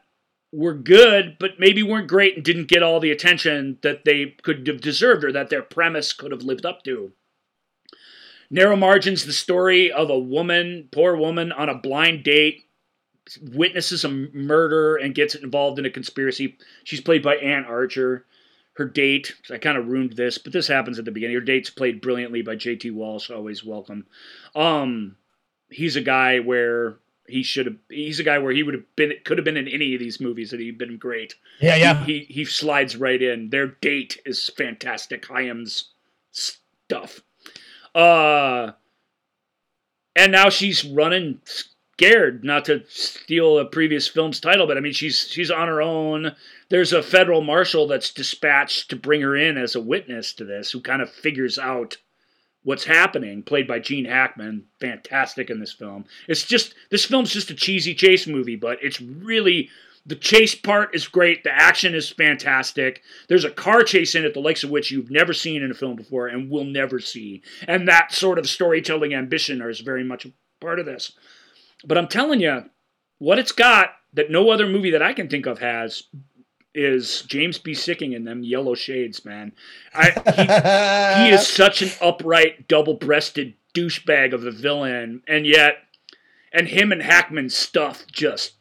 [0.52, 4.66] were good, but maybe weren't great and didn't get all the attention that they could
[4.66, 7.12] have deserved or that their premise could have lived up to.
[8.50, 12.64] Narrow Margins, the story of a woman, poor woman, on a blind date,
[13.52, 16.56] witnesses a murder and gets involved in a conspiracy.
[16.84, 18.24] She's played by Anne Archer.
[18.74, 21.34] Her date, I kind of ruined this, but this happens at the beginning.
[21.34, 22.92] Her date's played brilliantly by J.T.
[22.92, 24.06] Walsh, always welcome.
[24.54, 25.16] Um,
[25.68, 26.98] he's a guy where
[27.28, 27.76] he should have.
[27.88, 30.20] He's a guy where he would have been could have been in any of these
[30.20, 31.34] movies and he'd been great.
[31.60, 32.04] Yeah, yeah.
[32.04, 33.50] He he slides right in.
[33.50, 35.26] Their date is fantastic.
[35.26, 35.90] Hyams
[36.32, 37.20] stuff.
[37.94, 38.72] Uh
[40.16, 41.40] and now she's running
[41.98, 45.82] scared not to steal a previous film's title, but I mean she's she's on her
[45.82, 46.34] own.
[46.68, 50.70] There's a federal marshal that's dispatched to bring her in as a witness to this
[50.70, 51.96] who kind of figures out
[52.62, 56.04] what's happening, played by Gene Hackman, fantastic in this film.
[56.28, 59.68] It's just this film's just a cheesy chase movie, but it's really
[60.06, 61.42] the chase part is great.
[61.42, 63.02] The action is fantastic.
[63.28, 65.74] There's a car chase in it, the likes of which you've never seen in a
[65.74, 67.42] film before and will never see.
[67.66, 71.12] And that sort of storytelling ambition is very much a part of this.
[71.84, 72.64] But I'm telling you,
[73.18, 76.04] what it's got that no other movie that I can think of has
[76.74, 77.72] is James B.
[77.72, 79.52] Sikking in them yellow shades, man.
[79.94, 80.10] I,
[81.16, 85.78] he, he is such an upright, double-breasted douchebag of a villain, and yet,
[86.52, 88.54] and him and Hackman's stuff just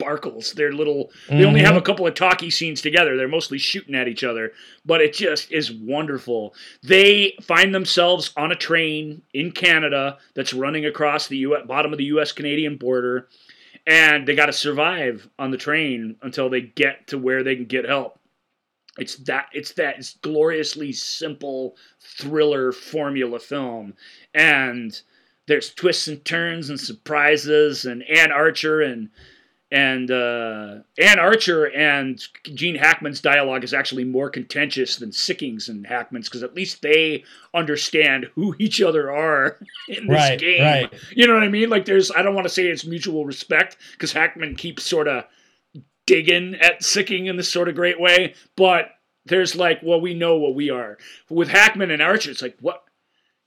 [0.00, 0.52] sparkles.
[0.52, 1.10] They're little.
[1.28, 1.78] They only have mm-hmm.
[1.78, 3.16] a couple of talkie scenes together.
[3.16, 4.52] They're mostly shooting at each other,
[4.84, 6.54] but it just is wonderful.
[6.82, 11.98] They find themselves on a train in Canada that's running across the U- bottom of
[11.98, 12.32] the U.S.
[12.32, 13.28] Canadian border,
[13.86, 17.66] and they got to survive on the train until they get to where they can
[17.66, 18.18] get help.
[18.98, 23.94] It's that it's that it's gloriously simple thriller formula film,
[24.34, 25.00] and
[25.46, 29.10] there's twists and turns and surprises, and Anne Archer and
[29.72, 32.20] and uh, Anne Archer and
[32.54, 37.24] Gene Hackman's dialogue is actually more contentious than Sikking's and Hackman's because at least they
[37.54, 40.62] understand who each other are in this Right, game.
[40.62, 40.92] right.
[41.14, 41.70] You know what I mean?
[41.70, 45.24] Like, there's I don't want to say it's mutual respect because Hackman keeps sort of
[46.06, 48.90] digging at Sikking in this sort of great way, but
[49.26, 50.98] there's like, well, we know what we are.
[51.28, 52.82] With Hackman and Archer, it's like, what?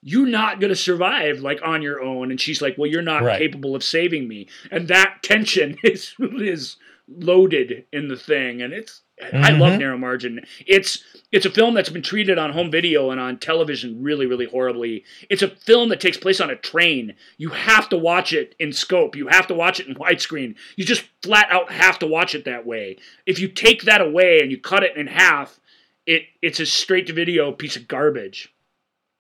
[0.03, 2.30] You're not going to survive like on your own.
[2.30, 3.39] And she's like, well, you're not Right.
[3.39, 4.47] capable of saving me.
[4.69, 6.77] And that tension is is
[7.07, 8.61] loaded in the thing.
[8.61, 9.01] And it's,
[9.34, 9.80] I love Mhm.
[9.80, 10.45] Narrow Margin.
[10.65, 14.45] It's it's a film that's been treated on home video and on television really, really
[14.45, 15.03] horribly.
[15.30, 17.15] It's a film that takes place on a train.
[17.38, 19.15] You have to watch it in scope.
[19.15, 20.55] You have to watch it in widescreen.
[20.75, 22.97] You just flat out have to watch it that way.
[23.25, 25.59] If you take that away and you cut it in half,
[26.05, 28.52] it it's a straight to video piece of garbage.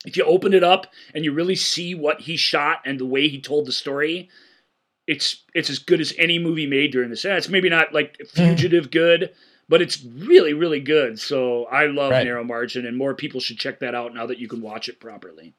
[0.05, 3.27] If you open it up and you really see what he shot and the way
[3.27, 4.29] he told the story,
[5.07, 7.25] it's it's as good as any movie made during this.
[7.25, 9.31] It's maybe not like fugitive good,
[9.69, 11.19] but it's really really good.
[11.19, 12.25] So I love Right.
[12.25, 14.99] Narrow Margin, and more people should check that out now that you can watch it
[14.99, 15.53] properly.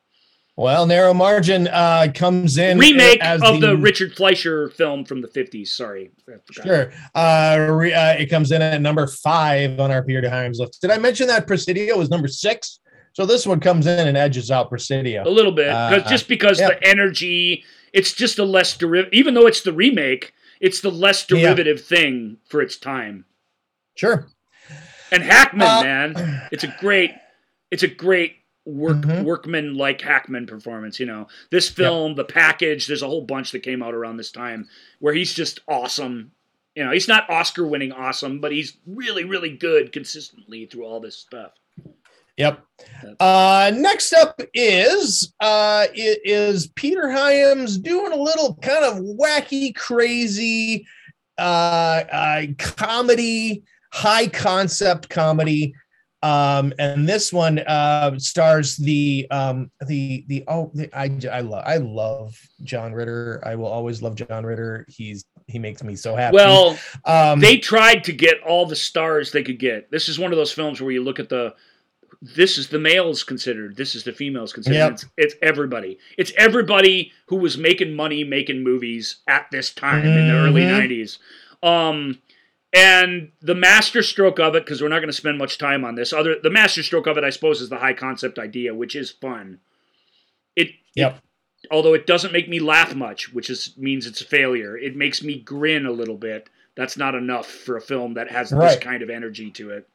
[0.57, 5.73] Well, Narrow Margin uh, comes in Remake of the, Richard Fleischer film from the fifties.
[5.73, 6.13] Sorry.
[6.53, 6.93] Sure.
[7.13, 10.81] Uh, re, uh, it comes in at number five on our Peter Hyams list.
[10.81, 12.79] Did I mention that Presidio was number six?
[13.15, 16.59] So this one comes in and edges out Presidio a little bit, Uh, just because
[16.61, 16.69] yeah.
[16.71, 17.65] the energy.
[17.93, 20.33] It's just a less derivative, even though it's the remake.
[20.61, 21.39] It's the less Yeah.
[21.39, 23.25] derivative thing for its time.
[23.95, 24.27] Sure.
[25.13, 27.13] And Hackman, Uh, man, it's a great,
[27.71, 29.23] it's a great work Mhm.
[29.23, 30.99] workman like Hackman performance.
[30.99, 32.87] You know, this film, the package.
[32.89, 34.69] There's a whole bunch that came out around this time
[34.99, 36.33] where he's just awesome.
[36.75, 40.99] You know, he's not Oscar winning awesome, but he's really, really good consistently through all
[40.99, 41.53] this stuff.
[42.37, 42.65] Yep.
[43.21, 50.87] Uh, next up is uh, is Peter Hyams doing a little kind of wacky, crazy
[51.39, 53.63] uh, uh, comedy,
[53.93, 55.75] high concept comedy.
[56.23, 61.65] Um, and this one uh, stars the um, the the oh the, I I love
[61.67, 63.43] I love John Ritter.
[63.45, 64.87] I will always love John Ritter.
[64.89, 66.37] He's he makes me so happy.
[66.37, 69.91] Well, um, they tried to get all the stars they could get.
[69.91, 71.55] This is one of those films where you look at the
[72.23, 74.77] this is the males considered, this is the females considered.
[74.77, 74.93] Yep.
[74.93, 75.99] It's, it's everybody.
[76.19, 80.71] It's everybody who was making money making movies at this time in the early Mhm.
[80.71, 81.19] 90s.
[81.63, 82.19] Um
[82.77, 85.95] and the master stroke of it because we're not going to spend much time on
[85.95, 88.97] this other the master stroke of it I suppose is the high concept idea which
[88.97, 89.61] is fun.
[90.57, 91.21] It Yep.
[91.71, 94.77] although it doesn't make me laugh much, which is means it's a failure.
[94.77, 96.49] It makes me grin a little bit.
[96.77, 99.89] That's not enough for a film that has this kind of energy to it.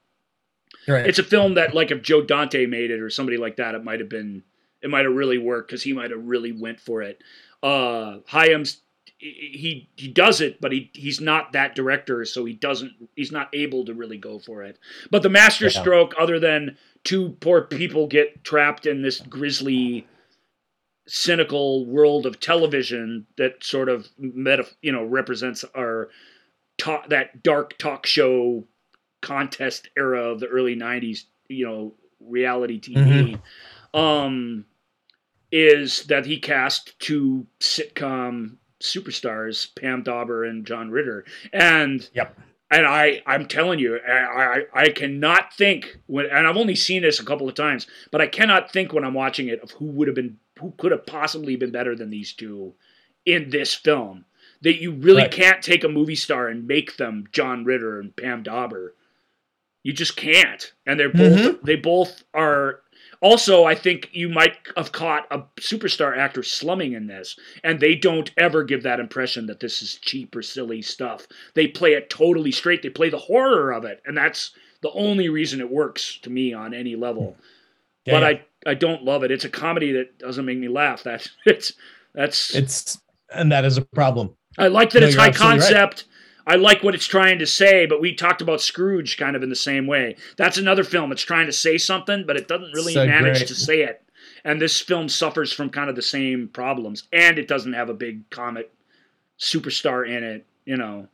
[0.90, 1.06] Right.
[1.06, 3.84] It's a film that, like, if Joe Dante made it or somebody like that, it
[3.84, 4.44] might have been,
[4.82, 7.22] it might have really worked because he might have really went for it.
[7.62, 8.82] Uh, Hyams,
[9.18, 13.50] he he does it, but he he's not that director, so he doesn't, he's not
[13.54, 14.80] able to really go for it.
[15.12, 15.82] But the master Yeah.
[15.82, 20.08] stroke, other than two poor people get trapped in this grisly
[21.08, 26.10] cynical world of television that sort of meta, you know represents our
[26.78, 28.64] talk, that dark talk show
[29.22, 33.40] contest era of the early 90s you know reality tv
[33.94, 34.66] um
[35.52, 42.40] is that he cast two sitcom superstars, Pam Dawber and John Ritter, and Yep.
[42.72, 47.02] and I I'm telling you, I I, I cannot think when, and I've only seen
[47.02, 49.86] this a couple of times, but I cannot think when I'm watching it of who
[49.86, 52.74] would have been who could have possibly been better than these two
[53.26, 54.26] in this film.
[54.62, 55.32] That you really Right.
[55.32, 58.94] can't take a movie star and make them John Ritter and Pam Dawber.
[59.84, 61.62] You just can't, and they're both Mhm.
[61.64, 62.82] they both are.
[63.22, 67.94] Also, I think you might have caught a superstar actor slumming in this, and they
[67.96, 71.28] don't ever give that impression that this is cheap or silly stuff.
[71.54, 72.82] They play it totally straight.
[72.82, 74.52] They play the horror of it, and that's
[74.82, 77.36] the only reason it works to me on any level.
[78.06, 78.28] Yeah, but yeah.
[78.68, 79.32] I I don't love it.
[79.32, 81.04] It's a comedy that doesn't make me laugh.
[81.04, 81.74] That's it's
[82.14, 83.00] that's it's
[83.34, 84.36] and that is a problem.
[84.58, 85.74] I like that No, it's high concept.
[85.74, 86.04] right.
[86.50, 89.50] I like what it's trying to say, but we talked about Scrooge kind of in
[89.50, 90.16] the same way.
[90.36, 91.12] That's another film.
[91.12, 93.48] It's trying to say something, but it doesn't really So manage great.
[93.50, 94.02] to say it.
[94.44, 97.94] And this film suffers from kind of the same problems, and it doesn't have a
[97.94, 98.72] big comic
[99.40, 100.46] superstar in it.
[100.66, 101.08] You know,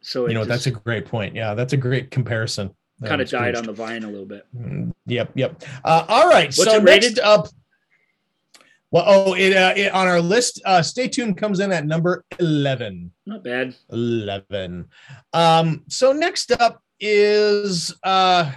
[0.00, 1.34] so it You know, that's a great point.
[1.34, 2.74] Yeah, that's a great comparison.
[3.04, 4.46] kind of Um, died on the vine a little bit.
[4.58, 5.62] Mm, Yep, yep.
[5.84, 6.46] Uh, all right.
[6.46, 7.48] What's so next up,
[8.90, 10.60] well, oh, it, uh, it on our list.
[10.64, 11.36] Uh, stay tuned.
[11.36, 13.12] Comes in at number eleven.
[13.26, 13.74] Not bad.
[13.90, 14.88] 11
[15.32, 18.50] um so next up is uh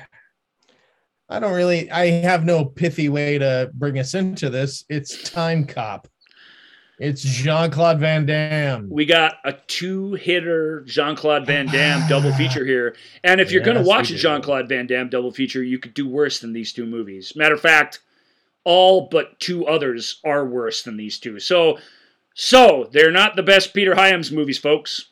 [1.29, 5.65] i don't really i have no pithy way to bring us into this it's time
[5.65, 6.07] cop
[6.99, 12.95] it's jean-claude van damme We got a two-hitter Jean Claude Van Damme double feature here,
[13.23, 14.15] and if you're going to watch a.
[14.15, 17.33] Jean Claude Van Damme double feature, you could do worse than these two movies.
[17.37, 17.99] Matter of fact,
[18.71, 21.39] all but two others are worse than these two.
[21.39, 21.79] So,
[22.35, 25.07] so they're not the best Peter Hyams movies, folks.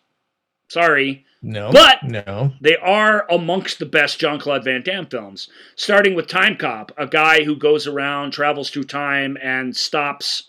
[0.70, 5.50] Sorry, no But- no they are amongst the best Jean Claude Van Damme films.
[5.76, 10.44] Starting with Time Cop, a guy who goes around, travels through time, and stops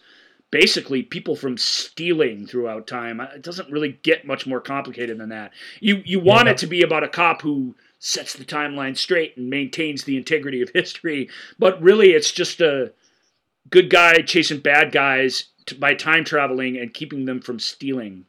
[0.51, 3.21] basically people from stealing throughout time.
[3.21, 5.53] It doesn't really get much more complicated than that.
[5.81, 6.53] You you want Yeah.
[6.53, 10.63] it to be about a cop who sets the timeline straight and maintains the integrity
[10.63, 11.29] of history,
[11.59, 12.93] but really it's just a
[13.71, 18.25] good guy chasing bad guys t- by time traveling and keeping them from stealing.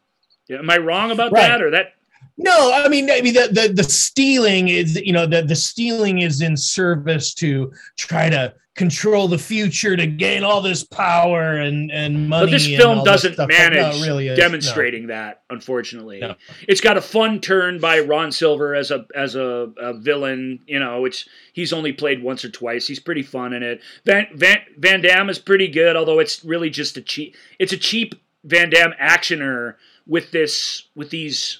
[0.50, 1.48] Am I wrong about Right.
[1.48, 1.94] that or that
[2.38, 6.20] no i mean i mean the, the the stealing is you know the the stealing
[6.20, 11.92] is in service to try to control the future to gain all this power and
[11.92, 14.38] and money But this film doesn't no, manage really is.
[14.38, 14.44] No.
[14.44, 16.22] demonstrating that, unfortunately.
[16.22, 16.36] No.
[16.66, 20.80] It's got a fun turn by Ron Silver as a as a, a villain, you
[20.80, 22.88] know, which he's only played once or twice.
[22.88, 23.82] He's pretty fun in it.
[24.06, 27.78] Van Van Van Damme is pretty good, although it's really just a cheap it's a
[27.78, 28.16] cheap
[28.46, 29.76] Van Damme actioner
[30.08, 31.60] with this with these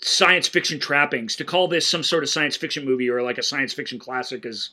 [0.00, 1.36] science fiction trappings.
[1.36, 4.44] To call this some sort of science fiction movie or like a science fiction classic
[4.44, 4.70] is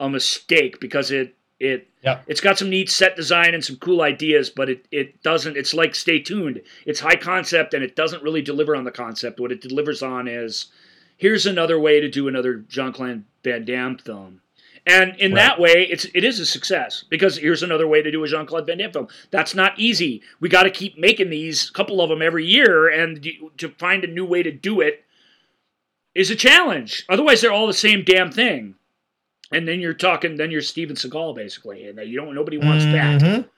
[0.00, 2.20] a mistake because it it Yeah.
[2.26, 5.56] it's got some neat set design and some cool ideas, but it it doesn't.
[5.56, 6.62] It's like stay tuned.
[6.86, 9.38] It's high concept and it doesn't really deliver on the concept.
[9.38, 10.66] What it delivers on is
[11.18, 14.40] here's another way to do another Jean Claude Van Damme film.
[14.86, 15.40] And in Right.
[15.42, 18.46] that way, it's it is a success because here's another way to do a Jean
[18.46, 19.08] Claude Van Damme film.
[19.30, 20.22] That's not easy.
[20.40, 23.22] We got to keep making these, a couple of them every year, and
[23.58, 25.04] to find a new way to do it
[26.14, 27.04] is a challenge.
[27.10, 28.74] Otherwise, they're all the same damn thing.
[29.52, 32.34] And then you're talking, then you're Steven Seagal basically, and you don't.
[32.34, 33.20] Nobody wants that.
[33.20, 33.48] Mhm.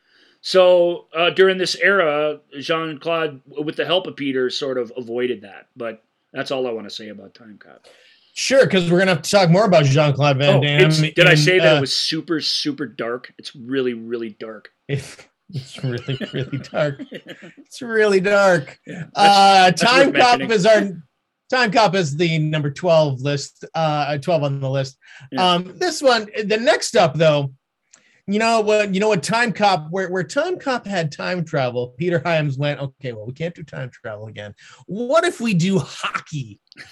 [0.41, 5.43] So uh, during this era, Jean Claude, with the help of Peter, sort of avoided
[5.43, 5.69] that.
[5.77, 6.03] But
[6.33, 7.87] that's all I want to say about Time Cop.
[8.35, 10.81] Sure, because we're gonna have to talk more about Jean Claude Van Oh, Damme.
[10.91, 13.33] it's- did I say that uh, it was super, super dark?
[13.39, 14.71] It's really, really dark.
[14.89, 17.03] It's really, really dark.
[17.59, 18.81] It's really dark.
[18.87, 20.93] That's- Uh, that's Time Cop is our
[21.53, 23.65] Time Cop is the number twelve list.
[23.75, 24.97] Uh, twelve on the list.
[25.31, 25.47] Yeah.
[25.53, 27.53] Um, this one, the next up though,
[28.27, 28.95] you know what?
[28.95, 29.23] You know what?
[29.23, 33.35] Time Cop, where where Time Cop had time travel, Peter Hyams went, okay, well, we
[33.35, 34.55] can't do time travel again.
[34.87, 36.59] What if we do hockey?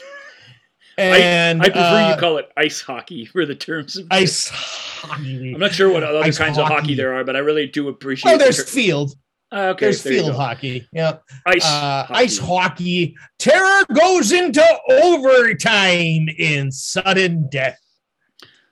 [0.98, 5.54] And I prefer uh, you call it ice hockey for the terms of ice hockey.
[5.54, 6.94] I'm not sure what other Ice kinds of hockey hockey.
[6.94, 8.34] there are, but I really do appreciate.
[8.34, 9.14] Oh, there's the- field.
[9.52, 10.86] Ah, okay, There's there field hockey.
[10.93, 11.18] Yeah.
[11.47, 12.14] Ice, uh, hockey.
[12.14, 13.16] ice hockey.
[13.39, 17.78] Terror goes into overtime in sudden death.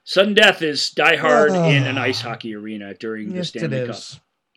[0.05, 2.03] Sudden death is Die Hard in an Ah.
[2.03, 3.97] ice hockey arena during the Yes, it Stanley Cup.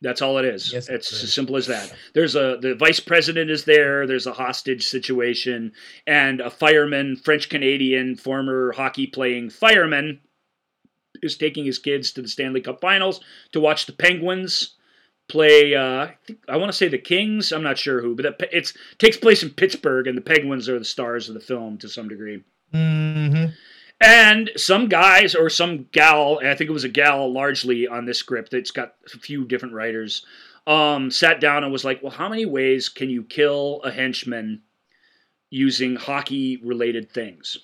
[0.03, 0.71] That's all it is.
[0.73, 1.23] Yes, it it's is.
[1.25, 1.93] as simple as that.
[2.13, 4.07] There's a the vice president is there.
[4.07, 5.73] There's a hostage situation,
[6.07, 10.19] and a fireman, French Canadian, former hockey playing fireman,
[11.21, 13.19] is taking his kids to the Stanley Cup Finals
[13.51, 14.75] to watch the Penguins
[15.31, 15.73] play.
[15.75, 16.15] Uh, I,
[16.49, 17.51] I want to say the Kings.
[17.51, 20.85] I'm not sure who, but it takes place in Pittsburgh, and the Penguins are the
[20.85, 22.43] stars of the film to some degree.
[22.73, 23.53] Mhm.
[23.99, 28.05] And some guys or some gal, and I think it was a gal largely on
[28.05, 28.53] this script.
[28.53, 30.25] It's got a few different writers.
[30.67, 34.61] um, sat down and was like, well, how many ways can you kill a henchman
[35.49, 37.57] using hockey related things?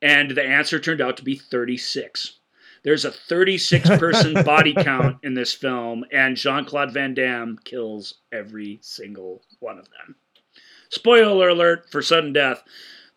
[0.00, 2.39] And the answer turned out to be 36.
[2.82, 8.14] There's a 36 person body count in this film, and Jean Claude Van Damme kills
[8.32, 10.16] every single one of them.
[10.88, 12.62] Spoiler alert for sudden death.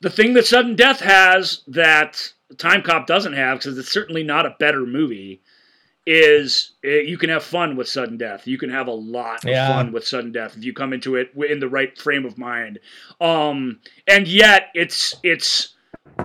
[0.02, 4.46] The thing that sudden death has that Time Cop doesn't have, because it's certainly not
[4.46, 5.42] a better movie,
[6.06, 8.46] is uh, you can have fun with sudden death.
[8.46, 9.70] You can have a lot of Yeah.
[9.70, 12.80] fun with sudden death if you come into it in the right frame of mind.
[13.22, 15.74] Um, and yet it's it's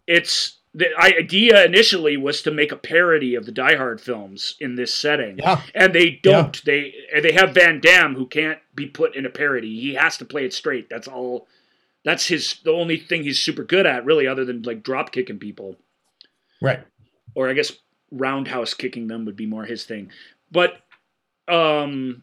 [0.08, 4.76] it's the idea initially was to make a parody of the Die Hard films in
[4.76, 5.62] this setting, Yeah.
[5.74, 6.64] and they don't.
[6.64, 9.80] They they have Van Damme who can't be put in a parody.
[9.80, 10.88] He has to play it straight.
[10.88, 11.48] That's all.
[12.04, 15.38] That's his the only thing he's super good at, really, other than like drop kicking
[15.38, 15.76] people
[16.62, 16.80] Right.
[17.34, 17.72] or I guess
[18.10, 20.10] roundhouse kicking them would be more his thing.
[20.50, 20.80] But
[21.48, 22.22] um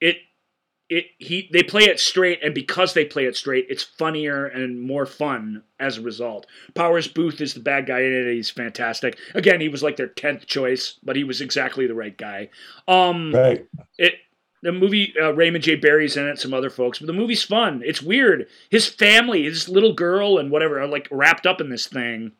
[0.00, 0.16] it
[0.94, 4.80] it he they play it straight and because they play it straight, it's funnier and
[4.80, 6.46] more fun as a result.
[6.74, 8.32] Powers Boothe is the bad guy in it.
[8.32, 9.18] He's fantastic.
[9.34, 12.50] Again, he was like their 10th choice, but he was exactly the right guy.
[12.86, 13.66] Um Right.
[13.98, 14.14] it
[14.62, 15.74] the movie uh, Raymond J.
[15.74, 17.82] Barry's in it, some other folks, but the movie's fun.
[17.84, 18.46] It's weird.
[18.70, 22.32] His family, his little girl, and whatever are like wrapped up in this thing.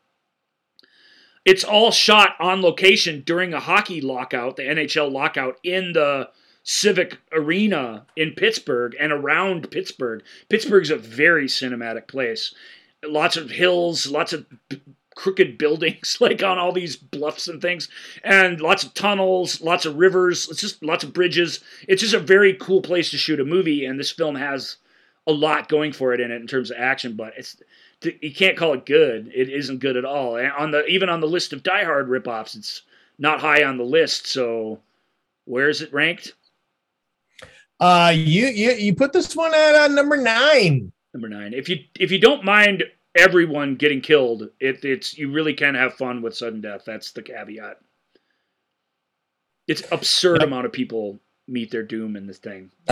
[1.44, 6.30] It's all shot on location during a hockey lockout, the NHL lockout in the
[6.64, 10.22] Civic Arena in Pittsburgh and around Pittsburgh.
[10.48, 12.54] Pittsburgh's a very cinematic place.
[13.06, 14.80] Lots of hills, lots of b-
[15.14, 17.88] crooked buildings like on all these bluffs and things
[18.24, 22.18] and lots of tunnels lots of rivers it's just lots of bridges it's just a
[22.18, 24.76] very cool place to shoot a movie and this film has
[25.28, 27.62] a lot going for it in it in terms of action but it's
[28.20, 31.20] you can't call it good it isn't good at all and on the even on
[31.20, 32.82] the list of die hard ripoffs it's
[33.16, 34.80] not high on the list so
[35.44, 36.32] where is it ranked
[37.80, 40.92] Uh, you you you put this one at uh, number nine.
[41.12, 42.84] number nine if you if you don't mind
[43.16, 47.22] everyone getting killed it, it's you really can have fun with sudden death that's the
[47.22, 47.78] caveat
[49.68, 52.70] it's absurd amount of people meet their doom in this thing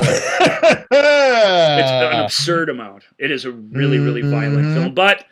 [0.95, 3.05] It's an absurd amount.
[3.19, 4.75] It is a really, really violent Mhm.
[4.75, 5.25] film, but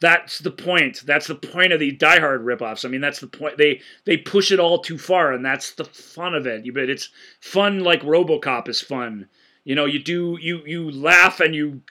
[0.00, 1.02] that's the point.
[1.06, 2.84] That's the point of the Die Hard ripoffs.
[2.84, 3.56] I mean, that's the point.
[3.56, 6.66] They they push it all too far, and that's the fun of it.
[6.66, 7.08] You But it's
[7.40, 9.28] fun like RoboCop is fun.
[9.64, 11.82] You know, you do you you laugh and you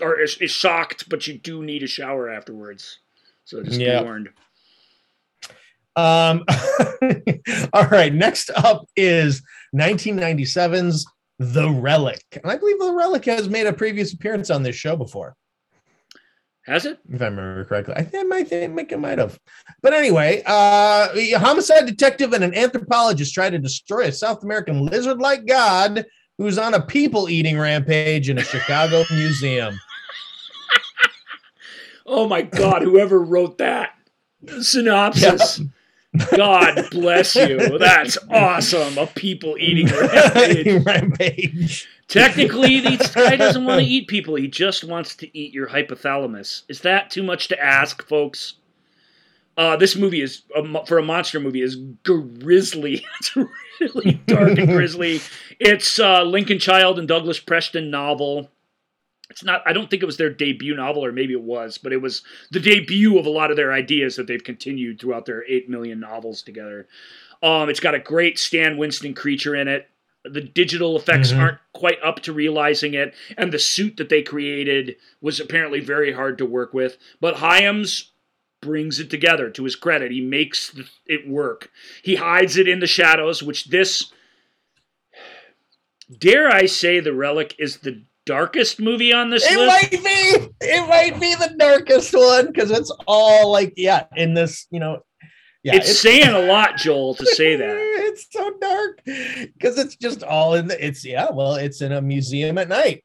[0.00, 2.98] are is, is shocked, but you do need a shower afterwards.
[3.44, 4.00] So just Yeah.
[4.00, 4.28] be warned.
[5.94, 6.44] Um,
[7.72, 8.12] all right.
[8.14, 9.42] Next up is
[9.74, 11.06] 1997's
[11.38, 14.96] The Relic, and I believe The Relic has made a previous appearance on this show
[14.96, 15.36] before,
[16.66, 17.00] Has it?
[17.12, 17.94] if I remember correctly.
[17.96, 19.38] I think I might think it might have.
[19.82, 24.86] But anyway, uh, a homicide detective and an anthropologist try to destroy a South American
[24.86, 26.06] lizard-like god
[26.38, 29.74] who's on a people-eating rampage in a Chicago museum.
[32.06, 32.82] Oh my God!
[32.82, 33.94] Whoever wrote that
[34.60, 35.60] synopsis.
[36.36, 37.78] God bless you.
[37.78, 38.98] That's awesome.
[38.98, 40.84] A people eating rampage.
[40.84, 41.88] rampage.
[42.08, 44.34] Technically, this guy doesn't want to eat people.
[44.34, 46.64] He just wants to eat your hypothalamus.
[46.68, 48.54] Is that too much to ask, folks?
[49.56, 53.04] Uh, this movie is a for a monster movie is grisly.
[53.20, 53.36] it's
[53.80, 55.20] really dark and grisly.
[55.58, 58.50] It's uh, Lincoln Child and Douglas Preston novel.
[59.32, 59.62] It's not.
[59.64, 62.22] I don't think it was their debut novel, or maybe it was, but it was
[62.50, 65.98] the debut of a lot of their ideas that they've continued throughout their eight million
[65.98, 66.86] novels together.
[67.42, 69.88] Um, it's got a great Stan Winston creature in it.
[70.22, 71.38] The digital effects Mhm.
[71.38, 76.12] aren't quite up to realizing it, and the suit that they created was apparently very
[76.12, 76.98] hard to work with.
[77.18, 78.10] But Hyams
[78.60, 80.12] brings it together to his credit.
[80.12, 81.70] He makes it work.
[82.02, 84.12] He hides it in the shadows, which this,
[86.18, 89.66] dare I say, The Relic is the darkest movie on this It list.
[89.82, 90.48] might be.
[90.60, 95.00] It might be the darkest one because it's all like, yeah, in this, you know,
[95.64, 97.88] yeah, it's, saying a lot, Joel, to say that.
[98.12, 100.84] It's so dark because it's just all in the.
[100.86, 103.04] It's yeah, well, it's in a museum at night.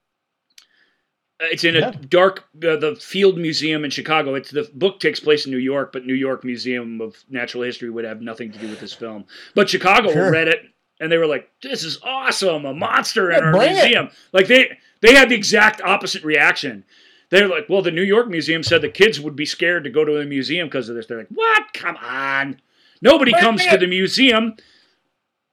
[1.40, 1.90] It's in Yeah.
[1.90, 4.34] a dark, uh, the Field Museum in Chicago.
[4.36, 7.90] It's the book takes place in New York, but New York Museum of Natural History
[7.90, 9.26] would have nothing to do with this film.
[9.56, 10.32] But Chicago Sure.
[10.32, 10.60] read it
[11.00, 12.66] and they were like, "This is awesome!
[12.66, 13.76] A monster in our bring it.
[13.76, 16.84] museum!" Like they they had the exact opposite reaction.
[17.30, 20.06] They're like, "Well, the New York Museum said the kids would be scared to go
[20.06, 21.74] to the museum because of this." They're like, "What?
[21.74, 22.62] Come on!
[23.02, 23.72] Nobody Bring comes it.
[23.72, 24.56] to the museum."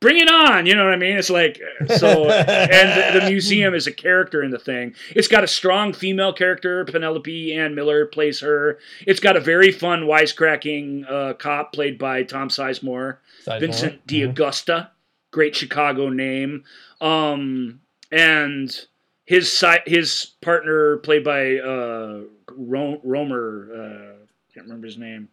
[0.01, 1.17] Bring it on, you know what I mean?
[1.17, 1.59] It's like
[1.97, 4.95] so, and the, the museum is a character in the thing.
[5.17, 6.85] It's got a strong female character.
[6.85, 8.79] Penelope Ann Miller plays her.
[9.07, 13.17] It's got a very fun, wisecracking uh, cop played by Tom Sizemore.
[13.59, 14.35] Vincent Mhm.
[14.35, 14.91] D'Agosta
[15.31, 16.65] great Chicago name.
[17.01, 17.81] Um,
[18.13, 18.79] and
[19.25, 22.23] his si- his partner, played by uh,
[22.57, 25.29] Ro- Romer, uh, can't remember his name.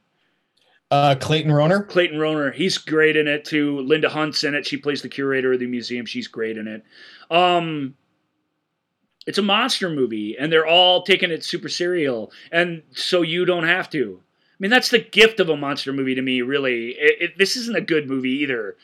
[0.90, 1.88] Uh, Clayton Rohner.
[1.88, 3.80] Clayton Rohner, he's great in it too.
[3.80, 4.68] Linda Hunt's in it.
[4.68, 6.06] She plays the curator of the museum.
[6.06, 6.84] She's great in it.
[7.30, 7.96] Um,
[9.26, 13.64] it's a monster movie, and they're all taking it super serial, and so you don't
[13.64, 14.20] have to.
[14.22, 16.42] I mean, that's the gift of a monster movie to me.
[16.42, 18.76] Really, it, it, this isn't a good movie either.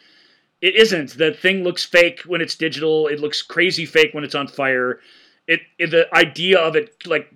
[0.61, 1.17] It isn't.
[1.17, 3.07] The thing looks fake when it's digital.
[3.07, 4.99] It looks crazy fake when it's on fire.
[5.47, 7.31] It, it the idea of it like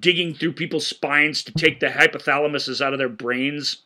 [0.00, 3.82] digging through people's spines to take the hypothalamuses out of their brains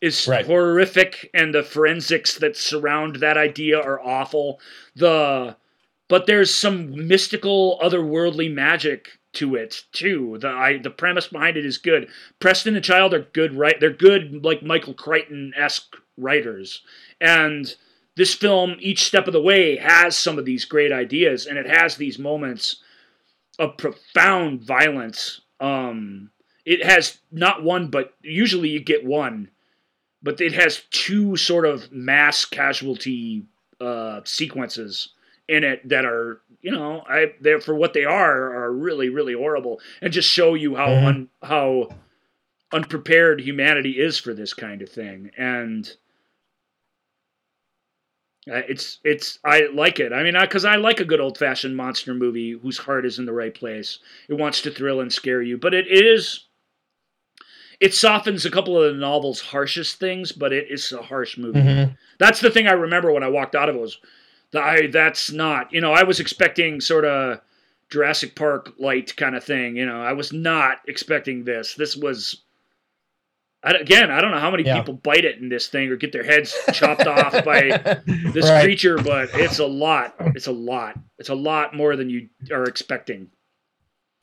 [0.00, 0.46] is Right.
[0.46, 4.60] horrific and the forensics that surround that idea are awful
[4.94, 5.56] the
[6.06, 11.66] but there's some mystical otherworldly magic to it too the I, the premise behind it
[11.66, 12.08] is good
[12.38, 16.82] preston and child are good right they're good like michael crichton-esque writers
[17.20, 17.74] and
[18.16, 21.66] this film each step of the way has some of these great ideas and it
[21.66, 22.82] has these moments
[23.58, 25.40] of profound violence.
[25.60, 26.30] Um,
[26.64, 29.50] it has not one, but usually you get one,
[30.22, 33.44] but it has two sort of mass casualty
[33.80, 35.10] uh, sequences
[35.48, 39.32] in it that are, you know, I they're for what they are are really really
[39.32, 41.06] horrible and just show you how Mhm.
[41.06, 41.88] un, how
[42.72, 45.96] unprepared humanity is for this kind of thing and.
[48.50, 50.12] Uh, it's it's I like it.
[50.12, 53.26] I mean, because I, like a good old fashioned monster movie whose heart is in
[53.26, 53.98] the right place.
[54.28, 56.46] It wants to thrill and scare you, but it is.
[57.80, 61.60] It softens a couple of the novel's harshest things, but it is a harsh movie.
[61.60, 61.96] Mhm.
[62.18, 63.98] That's the thing I remember when I walked out of it was,
[64.52, 67.40] that I that's not you know I was expecting sort of
[67.90, 69.76] Jurassic Park light kind of thing.
[69.76, 71.74] You know, I was not expecting this.
[71.74, 72.42] This was.
[73.62, 74.78] I, again, I don't know how many Yeah.
[74.78, 77.80] people bite it in this thing or get their heads chopped off by
[78.32, 78.62] this Right.
[78.64, 80.14] creature, but it's a lot.
[80.34, 80.96] It's a lot.
[81.18, 83.28] It's a lot more than you are expecting.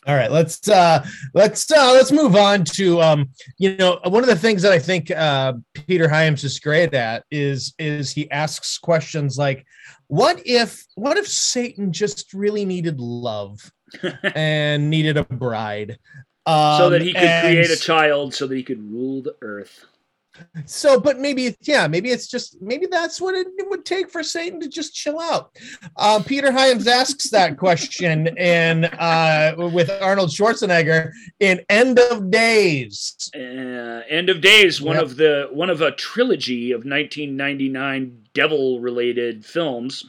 [0.07, 1.03] All right, let's uh
[1.33, 4.77] let's uh let's move on to um you know one of the things that I
[4.77, 9.65] think uh Peter Hyams is great at is is he asks questions like
[10.05, 13.59] what if what if Satan just really needed love
[14.35, 15.97] and needed a bride
[16.45, 19.35] um, so that he could and create a child so that he could rule the
[19.41, 19.85] earth.
[20.65, 24.59] so but maybe yeah maybe it's just maybe that's what it would take for satan
[24.59, 25.55] to just chill out
[25.95, 31.09] um, peter hyams asks that question in uh, with arnold schwarzenegger
[31.39, 35.03] in end of days Uh, End of Days, one Yep.
[35.05, 40.03] of the one of a trilogy of 1999 devil related films.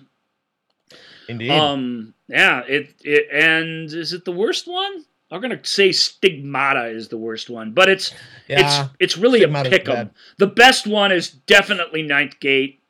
[1.29, 5.05] indeed Um, yeah, it it and is it the worst one?
[5.31, 8.13] I'm gonna say Stigmata is the worst one, but it's
[8.49, 10.11] yeah it's it's really a pick 'em.
[10.39, 12.81] The best one is definitely Ninth Gate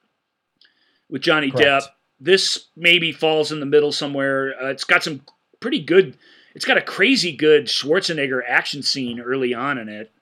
[1.08, 1.84] with Johnny Correct.
[1.84, 1.88] Depp.
[2.20, 4.54] This maybe falls in the middle somewhere.
[4.60, 5.22] Uh, it's got some
[5.60, 6.16] pretty good.
[6.54, 10.12] It's got a crazy good Schwarzenegger action scene early on in it,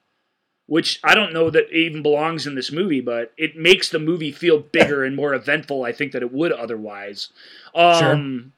[0.67, 4.33] which I don't know that even belongs in this movie, but it makes the movie
[4.33, 5.85] feel bigger and more eventful.
[5.85, 7.29] I think that it would otherwise.
[7.75, 8.53] Um,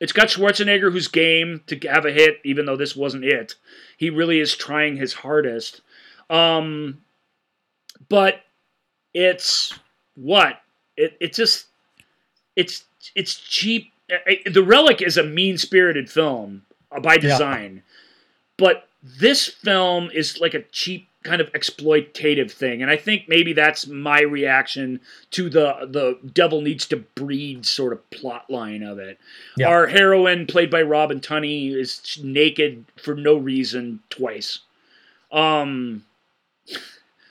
[0.00, 3.54] It's got Schwarzenegger who's game to have a hit, even though this wasn't it.
[3.98, 5.82] He really is trying his hardest.
[6.30, 7.02] Um,
[8.08, 8.40] but
[9.12, 9.78] it's
[10.14, 10.60] what
[10.96, 11.66] it it just
[12.56, 13.92] it's it's cheap.
[14.46, 16.62] The Relic is a mean spirited film
[17.02, 17.82] by design,
[18.56, 23.52] but this film is like a cheap kind of exploitative thing, and I think maybe
[23.52, 25.00] that's my reaction
[25.32, 29.18] to the the devil needs to breed sort of plot line of it.
[29.56, 29.68] Yeah.
[29.68, 34.60] Our heroine, played by Robin Tunney, is naked for no reason twice.
[35.30, 36.04] Um,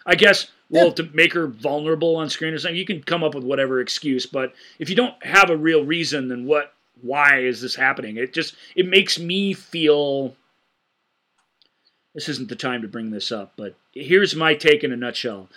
[0.06, 0.94] I guess well Yeah.
[0.94, 4.26] to make her vulnerable on screen or something, you can come up with whatever excuse.
[4.26, 6.74] But if you don't have a real reason, then what?
[7.02, 8.18] Why is this happening?
[8.18, 10.36] It just it makes me feel.
[12.20, 15.48] This isn't the time to bring this up, but here's my take in a nutshell.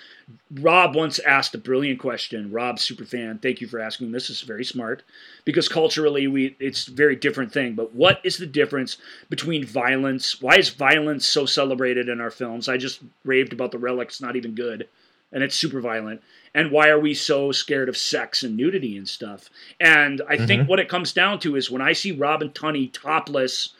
[0.60, 2.52] Rob once asked a brilliant question.
[2.52, 4.12] Rob, super fan, thank you for asking.
[4.12, 5.02] This is very smart
[5.44, 7.74] because culturally we it's a very different thing.
[7.74, 8.98] But what is the difference
[9.28, 10.40] between violence?
[10.40, 12.68] Why is violence so celebrated in our films?
[12.68, 14.86] I just raved about the relics, not even good,
[15.32, 16.22] and it's super violent.
[16.54, 19.50] And why are we so scared of sex and nudity and stuff?
[19.80, 20.68] And I think mm-hmm.
[20.68, 23.70] what it comes down to is when I see Robin Tunney topless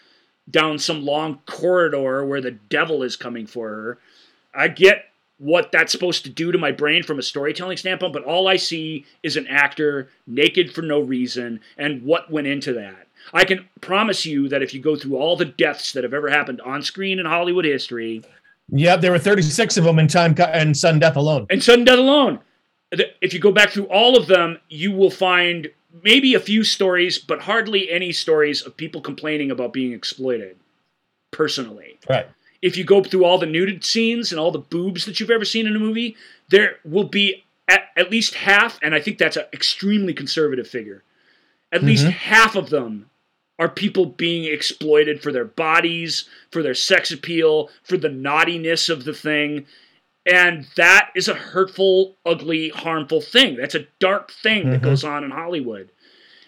[0.51, 3.99] down some long corridor where the devil is coming for her,
[4.55, 5.07] I get
[5.39, 8.57] what that's supposed to do to my brain from a storytelling standpoint, but all I
[8.57, 13.09] see is an actor naked for no reason and what went into that.
[13.33, 16.29] I can promise you that if you go through all the deaths that have ever
[16.29, 18.23] happened on screen in Hollywood history,
[18.75, 21.47] Yep, there were 36 of them in time and sudden death alone.
[21.51, 22.39] and sudden death alone,
[23.21, 25.69] if you go back through all of them, you will find
[26.03, 30.59] maybe a few stories, but hardly any stories of people complaining about being exploited
[31.31, 31.99] personally.
[32.09, 32.27] Right.
[32.61, 35.45] If you go through all the nuded scenes and all the boobs that you've ever
[35.45, 36.17] seen in a movie,
[36.49, 41.03] there will be at, at least half, and I think that's an extremely conservative figure,
[41.73, 41.89] at mm-hmm.
[41.89, 43.11] least half of them
[43.59, 49.05] are people being exploited for their bodies, for their sex appeal, for the naughtiness of
[49.05, 49.67] the thing.
[50.25, 53.57] And that is a hurtful, ugly, harmful thing.
[53.57, 54.85] That's a dark thing that Mhm.
[54.85, 55.91] goes on in Hollywood.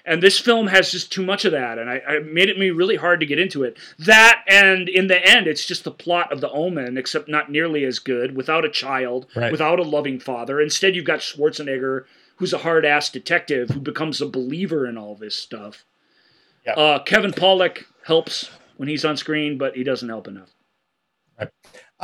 [0.07, 2.69] And this film has just too much of that, and I, I made it me
[2.71, 3.79] really hard to get into it.
[3.99, 7.85] That, and in the end, it's just the plot of The Omen, except not nearly
[7.85, 9.51] as good, without a child, Right.
[9.51, 10.61] without a loving father.
[10.61, 12.05] Instead, you've got Schwarzenegger,
[12.37, 15.85] who's a hard ass detective who becomes a believer in all this stuff.
[16.67, 16.75] Yeah.
[16.75, 20.51] Uh, Kevin Pollak helps when he's on screen, but he doesn't help enough.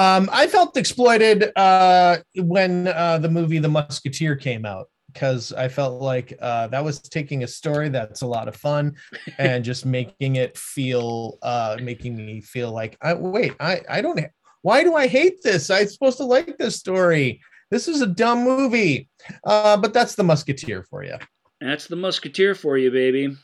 [0.00, 5.68] Um, I felt exploited uh, when uh, the movie The Musketeer came out because I
[5.68, 8.96] felt like uh, that was taking a story that's a lot of fun
[9.36, 14.18] and just making it feel, uh, making me feel like, I, wait, I, I don't,
[14.62, 15.68] why do I hate this?
[15.68, 17.42] I'm supposed to like this story.
[17.70, 19.06] This is a dumb movie.
[19.44, 21.18] Uh, but that's The Musketeer for you.
[21.60, 23.36] That's the Musketeer for you, baby.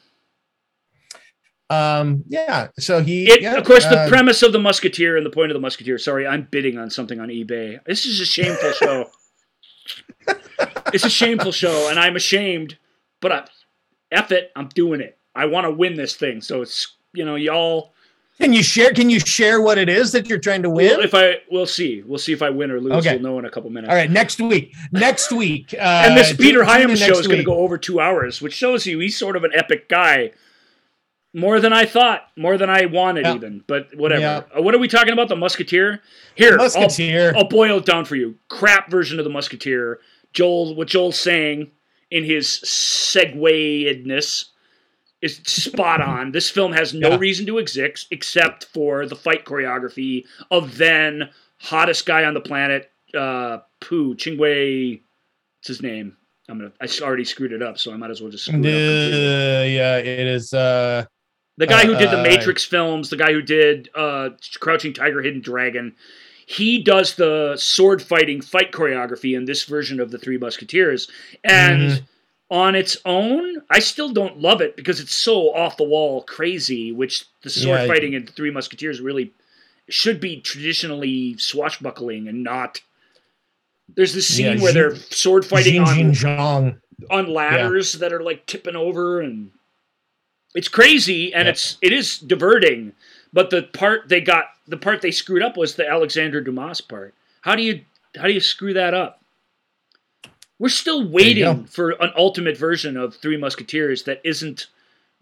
[1.69, 2.69] Um, yeah.
[2.79, 5.51] So he, It, yeah, of course, the uh, premise of the Musketeer and the point
[5.51, 5.99] of the Musketeer.
[5.99, 7.85] Sorry, I'm bidding on something on eBay.
[7.85, 9.11] This is a shameful show.
[10.93, 12.79] it's a shameful show, and I'm ashamed.
[13.21, 13.45] But I,
[14.13, 15.19] F it, I'm doing it.
[15.35, 16.41] I want to win this thing.
[16.41, 17.93] So it's you know y'all.
[18.39, 18.93] can you share?
[18.93, 20.97] Can you share what it is that you're trying to win?
[20.97, 22.93] Well, if I we'll see, we'll see if I win or lose.
[22.95, 23.17] Okay.
[23.17, 23.91] We'll know in a couple minutes.
[23.91, 24.75] All right, next week.
[24.93, 25.75] Next week.
[25.75, 28.41] Uh, and this Peter tune- tune Hyams show is going to go over two hours,
[28.41, 30.31] which shows you he's sort of an epic guy.
[31.39, 33.35] More than I thought, more than I wanted, Yeah.
[33.35, 33.63] even.
[33.67, 34.23] But whatever.
[34.23, 34.43] Yeah.
[34.59, 35.29] Uh, what are we talking about?
[35.29, 36.01] The Musketeer.
[36.35, 37.35] Here, I'll- Musketeer.
[37.37, 38.37] I'll, boil it down for you.
[38.49, 40.01] Crap version of the Musketeer.
[40.33, 41.71] Joel, what Joel's saying
[42.11, 44.47] in his seguedness
[45.21, 46.33] is spot on.
[46.33, 47.17] This film has no Yeah.
[47.19, 52.91] reason to exist except for the fight choreography of then hottest guy on the planet,
[53.15, 55.01] uh, Pooh Chingwei.
[55.59, 56.17] What's his name?
[56.49, 56.73] I'm gonna.
[56.81, 58.73] I already screwed it up, so I might as well just screw it up.
[58.73, 60.55] Uh, yeah, it is.
[60.55, 61.05] Uh,
[61.59, 64.31] The guy who did the uh, Matrix films, the guy who did uh,
[64.61, 65.95] Crouching Tiger, Hidden Dragon,
[66.47, 71.09] he does the sword fighting fight choreography in this version of the Three Musketeers.
[71.43, 72.03] And Mhm.
[72.51, 76.93] on its own, I still don't love it because it's so off the wall crazy,
[76.93, 77.87] which the sword Yeah.
[77.87, 79.33] fighting in the Three Musketeers really
[79.89, 82.81] should be traditionally swashbuckling and not.
[83.95, 86.81] There's this scene Yeah, where they're sword fighting Jin on Jin
[87.11, 89.51] on ladders that are like tipping over and
[90.57, 91.55] it's crazy and Yep.
[91.55, 92.93] it's it is diverting
[93.33, 97.15] but the part they got the part they screwed up was the alexander dumas part.
[97.43, 97.83] How do you
[98.17, 99.21] how do you screw that up?
[100.59, 104.67] We're still waiting for an ultimate version of three musketeers that isn't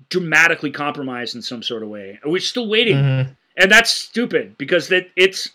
[0.09, 2.19] dramatically compromised in some sort of way.
[2.25, 2.97] We're still waiting.
[2.97, 3.37] Mhm.
[3.57, 5.51] and that's stupid because that it's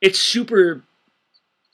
[0.00, 0.82] it's super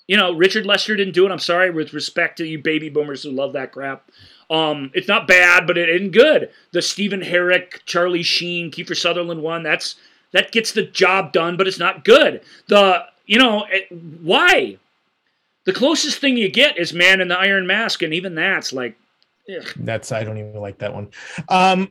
[0.07, 1.31] you know richard lester didn't do it.
[1.33, 1.71] I'm sorry.
[1.71, 4.11] With respect to you baby boomers who love that crap
[4.51, 9.43] um it's not bad but it isn't good the stephen herek charlie sheen kiefer sutherland
[9.43, 9.97] one that's
[10.33, 13.87] that gets the job done but it's not good the you know it,
[14.23, 14.77] why
[15.65, 18.97] the closest thing you get is man in the iron mask and even that's like
[19.55, 19.67] ugh.
[19.77, 21.09] That's I don't even like that one.
[21.49, 21.91] Um,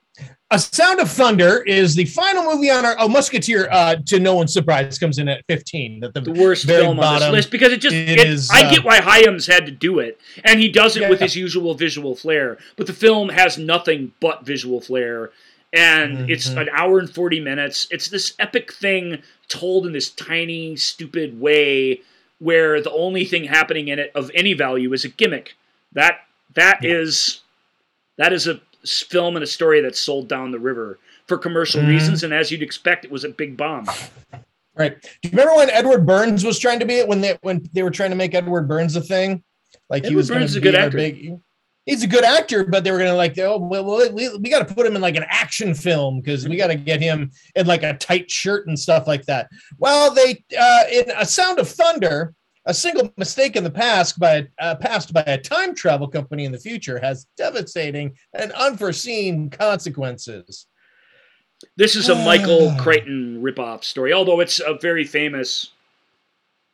[0.51, 2.95] a Sound of Thunder is the final movie on our.
[2.99, 3.69] Oh, Musketeer.
[3.71, 6.03] Uh, to no one's surprise, comes in at fifteen.
[6.03, 8.63] At the, the worst film on this list because it just It it, is, I
[8.67, 11.25] uh, get why Hyams had to do it and he does it with Yeah.
[11.25, 15.31] his usual visual flair but the film has nothing but visual flair
[15.73, 16.61] and it's Mhm.
[16.63, 22.01] an hour and 40 minutes it's this epic thing told in this tiny stupid way
[22.39, 25.55] where the only thing happening in it of any value is a gimmick
[25.93, 26.21] that
[26.55, 27.41] that is
[28.17, 31.87] that is a film and a story that's sold down the river for commercial Mhm.
[31.89, 33.85] reasons and as you'd expect it was a big bomb
[34.73, 35.01] Right.
[35.01, 37.83] Do you remember when Edward Burns was trying to be it when they when they
[37.83, 39.43] were trying to make Edward Burns a thing?
[39.89, 40.95] Like he was Burns is a good actor.
[40.97, 41.37] big.
[41.85, 44.65] He's a good actor, but they were to like, oh, well, well we, we got
[44.65, 47.67] to put him in like an action film because we got to get him in
[47.67, 49.49] like a tight shirt and stuff like that.
[49.77, 52.33] Well, they uh, in a Sound of Thunder,
[52.65, 56.51] a single mistake in the past by uh, passed by a time travel company in
[56.51, 60.67] the future has devastating and unforeseen consequences.
[61.75, 62.77] This is a Michael Ah.
[62.83, 65.71] Crichton ripoff story, although it's a very famous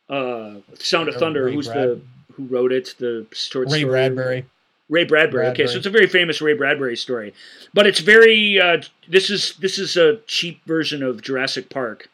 [0.08, 1.44] uh, Sound of Uh, Thunder.
[1.44, 2.00] Ray who's Brad- the
[2.34, 2.94] who wrote it?
[2.98, 3.90] The short Ray story.
[3.90, 4.44] Bradbury.
[4.90, 5.46] Ray Bradbury.
[5.48, 7.34] Okay, so it's a very famous Ray Bradbury story,
[7.74, 8.58] but it's very.
[8.58, 12.08] Uh, this is this is a cheap version of Jurassic Park.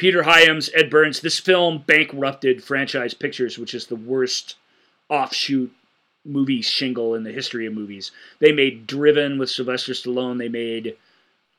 [0.00, 1.20] Peter Hyams, Ed Burns.
[1.20, 4.56] This film bankrupted Franchise Pictures, which is the worst
[5.10, 5.70] offshoot
[6.24, 8.10] movie shingle in the history of movies.
[8.38, 10.38] They made Driven with Sylvester Stallone.
[10.38, 10.96] They made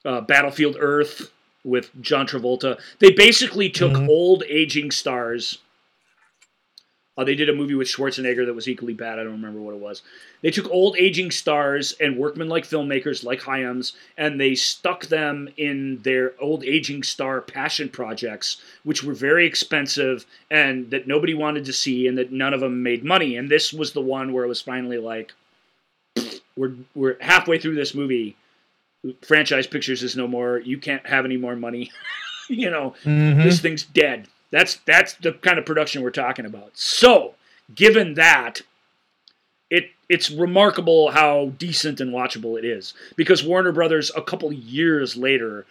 [0.03, 1.31] uh, Battlefield Earth
[1.63, 2.79] with John Travolta.
[2.97, 4.09] They basically took Mhm.
[4.09, 5.59] old aging stars.
[7.17, 9.19] Uh, they did a movie with Schwarzenegger that was equally bad.
[9.19, 10.01] I don't remember what it was.
[10.41, 15.49] They took old aging stars and workmen like filmmakers like Hyams, and they stuck them
[15.57, 21.65] in their old aging star passion projects, which were very expensive and that nobody wanted
[21.65, 23.35] to see, and that none of them made money.
[23.35, 25.33] And this was the one where it was finally like,
[26.55, 28.35] we're we're halfway through this movie.
[29.21, 30.59] Franchise Pictures is no more.
[30.59, 31.91] You can't have any more money.
[32.49, 33.43] you know, Mhm.
[33.43, 34.27] this thing's dead.
[34.51, 36.71] That's that's the kind of production we're talking about.
[36.73, 37.35] So,
[37.73, 38.61] given that,
[39.69, 45.15] it it's remarkable how decent and watchable it is because Warner Brothers a couple years
[45.15, 45.65] later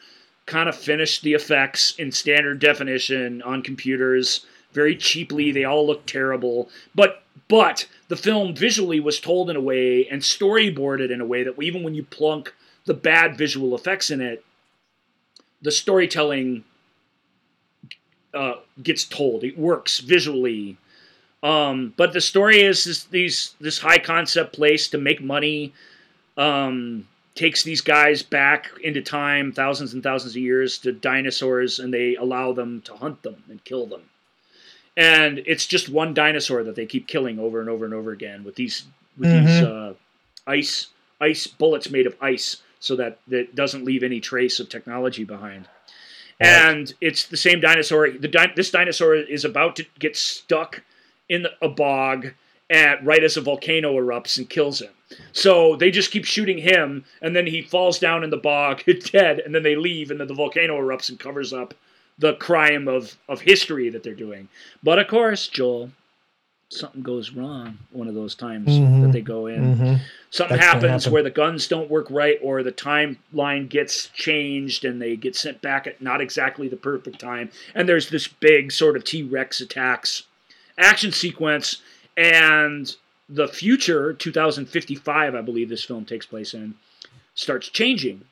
[0.47, 5.53] kind of finished the effects in standard definition on computers very cheaply.
[5.53, 10.23] They all look terrible, but but the film visually was told in a way and
[10.23, 12.55] storyboarded in a way that even when you plunk
[12.87, 14.45] the bad visual effects in it,
[15.61, 16.65] the storytelling
[18.35, 19.45] uh, gets told.
[19.45, 20.77] It works visually.
[21.43, 25.73] Um, but the story is this, these this high concept place to make money
[26.37, 31.93] um, takes these guys back into time, thousands and thousands of years to dinosaurs, and
[31.95, 34.03] they allow them to hunt them and kill them.
[34.97, 38.45] And it's just one dinosaur that they keep killing over and over and over again
[38.45, 38.85] with these
[39.17, 39.95] with these uh,
[40.47, 40.89] ice
[41.21, 45.69] ice bullets made of ice, so that that doesn't leave any trace of technology behind
[46.41, 48.11] and it's the same dinosaur.
[48.11, 50.83] The di- this dinosaur is about to get stuck
[51.29, 52.29] in a bog
[52.71, 54.91] at right as a volcano erupts and kills him.
[55.33, 59.41] So they just keep shooting him, and then he falls down in the bog, dead,
[59.41, 61.75] and then they leave, and then the volcano erupts and covers up
[62.19, 64.49] the crime of of history that they're doing.
[64.83, 65.91] But of course, Joel,
[66.69, 69.13] something goes wrong one of those times that Mhm.
[69.13, 70.01] they go in Mhm.
[70.31, 71.13] Something That's happens happen.
[71.13, 75.61] where the guns don't work right or the timeline gets changed and they get sent
[75.61, 80.25] back at not exactly the perfect time and there's this big sort of t-rex attacks
[80.79, 81.83] action sequence
[82.17, 82.97] and
[83.29, 86.75] the future 2055 i believe this film takes place in
[87.35, 88.23] starts changing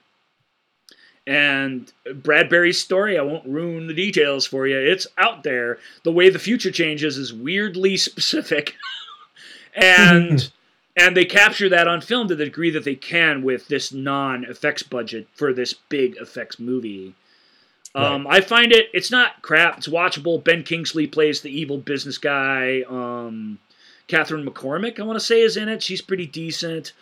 [1.27, 4.79] and Bradbury's story, I won't ruin the details for you.
[4.79, 5.77] It's out there.
[6.03, 8.75] The way the future changes is weirdly specific.
[9.75, 10.51] and
[10.99, 14.83] and they capture that on film to the degree that they can with this non-effects
[14.83, 17.15] budget for this big effects movie.
[17.95, 19.79] Um, I find it it's not crap.
[19.79, 20.43] It's watchable.
[20.43, 22.83] Ben Kingsley plays the evil business guy.
[22.89, 23.59] Um,
[24.09, 25.83] Catherine McCormack, I want to say, is in it.
[25.83, 26.93] She's pretty decent.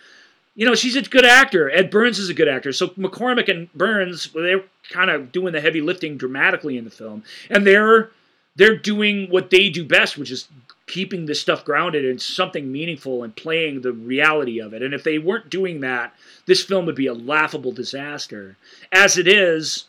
[0.54, 1.70] You know, she's a good actor.
[1.70, 2.72] Ed Burns is a good actor.
[2.72, 6.90] So McCormack and Burns, well, they're kind of doing the heavy lifting dramatically in the
[6.90, 8.10] film, and they're
[8.54, 10.48] they're doing what they do best, which is
[10.86, 14.82] keeping this stuff grounded in something meaningful and playing the reality of it.
[14.82, 16.14] And if they weren't doing that,
[16.46, 18.56] this film would be a laughable disaster.
[18.92, 19.86] As it is,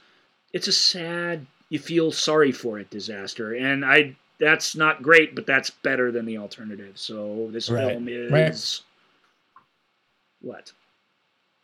[0.53, 3.53] it's a sad, you feel sorry for it disaster.
[3.53, 6.97] And I that's not great, but that's better than the alternative.
[6.97, 9.61] So this Right, film is right.
[10.41, 10.71] what?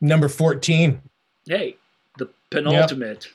[0.01, 1.01] Number 14.
[1.45, 1.77] Hey,
[2.17, 3.27] the penultimate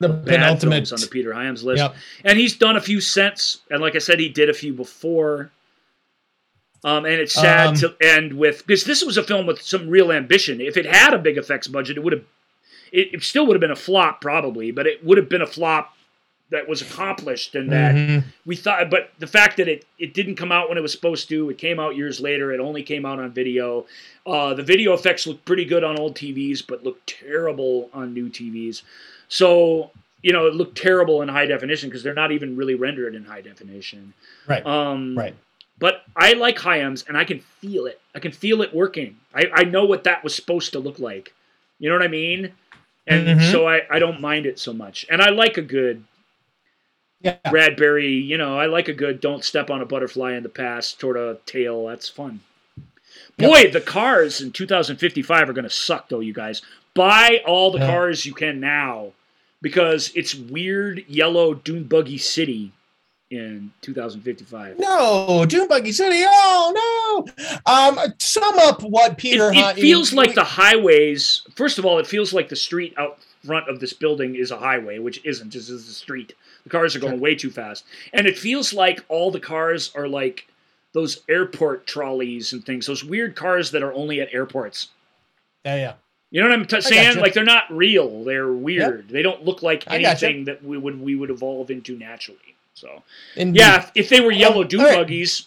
[0.00, 0.88] The penultimate.
[0.88, 1.82] films on the Peter Hyams list.
[1.82, 1.94] Yep.
[2.24, 5.50] And he's done a few since, and like I said, he did a few before.
[6.82, 9.88] Um, and it's sad Um, to end with because this was a film with some
[9.90, 10.60] real ambition.
[10.62, 12.24] If it had a big effects budget, it would have,
[12.90, 15.46] it, it still would have been a flop probably, but it would have been a
[15.46, 15.94] flop
[16.50, 18.24] that was accomplished and that Mhm.
[18.46, 18.88] we thought.
[18.90, 21.58] But the fact that it it didn't come out when it was supposed to, it
[21.58, 22.50] came out years later.
[22.50, 23.86] It only came out on video.
[24.26, 28.30] Uh, the video effects look pretty good on old TVs, but look terrible on new
[28.30, 28.80] TVs.
[29.30, 29.90] So
[30.22, 33.24] you know, it looked terrible in high definition because they're not even really rendered in
[33.24, 34.12] high definition.
[34.46, 34.64] Right.
[34.66, 35.34] Um, right.
[35.78, 37.98] But I like high Hyams, and I can feel it.
[38.14, 39.16] I can feel it working.
[39.34, 41.32] I, I know what that was supposed to look like.
[41.78, 42.52] You know what I mean?
[43.06, 43.50] And Mhm.
[43.50, 45.06] so I, I don't mind it so much.
[45.10, 46.04] And I like a good
[47.22, 47.38] Yeah.
[47.50, 51.00] Bradbury, you know, I like a good don't step on a butterfly in the past
[51.00, 51.86] sort of tale.
[51.86, 52.40] That's fun.
[53.38, 56.60] Boy, the cars in 2055 are going to suck, though, you guys.
[56.94, 57.86] Buy all the Yeah.
[57.86, 59.12] cars you can now
[59.62, 62.72] because it's weird yellow dune buggy city
[63.30, 64.78] in 2055.
[64.78, 66.24] No, Dune Buggy City.
[66.26, 67.62] Oh no.
[67.64, 69.52] Um, sum up what Peter.
[69.52, 71.42] It, it feels like the highways.
[71.54, 74.58] First of all, it feels like the street out front of this building is a
[74.58, 75.52] highway, which isn't.
[75.52, 76.34] This is a street.
[76.64, 80.08] The cars are going way too fast, and it feels like all the cars are
[80.08, 80.48] like
[80.92, 82.86] those airport trolleys and things.
[82.86, 84.88] Those weird cars that are only at airports.
[85.64, 85.92] Yeah, yeah.
[86.30, 87.18] You know what I'm t- saying?
[87.18, 88.22] Like they're not real.
[88.24, 89.08] They're weird.
[89.08, 92.38] They don't look like anything that we would we would evolve into naturally.
[92.74, 93.02] So
[93.36, 93.60] Indeed.
[93.60, 94.96] yeah, if, if they were yellow Um, dune all right.
[94.96, 95.46] buggies,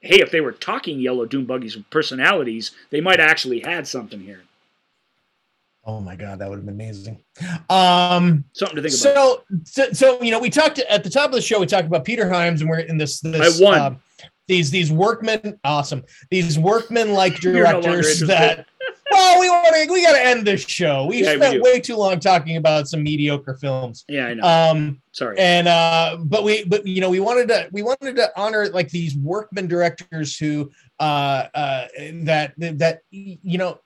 [0.00, 4.20] hey, if they were talking yellow dune buggies with personalities, they might actually had something
[4.20, 4.42] here.
[5.84, 7.18] Oh my god, that would have been amazing.
[7.68, 9.14] Um, Something to think about.
[9.14, 11.58] so, so, so you know, we talked at the top of the show.
[11.58, 13.20] We talked about Peter Hyams, and we're in this.
[13.20, 13.80] this I won.
[13.80, 14.02] um,
[14.46, 16.04] these these workmen, awesome.
[16.30, 18.66] These workmen like no directors that.
[19.12, 19.92] Well, we want to.
[19.92, 21.06] We got to end this show.
[21.06, 21.62] We Yeah, spent do.
[21.62, 24.04] way too long talking about some mediocre films.
[24.08, 24.42] Yeah, I know.
[24.44, 25.38] Um, Sorry.
[25.38, 28.88] and uh but we but you know we wanted to we wanted to honor like
[28.88, 30.70] these workman directors who
[31.00, 31.86] uh uh
[32.22, 33.78] that that you know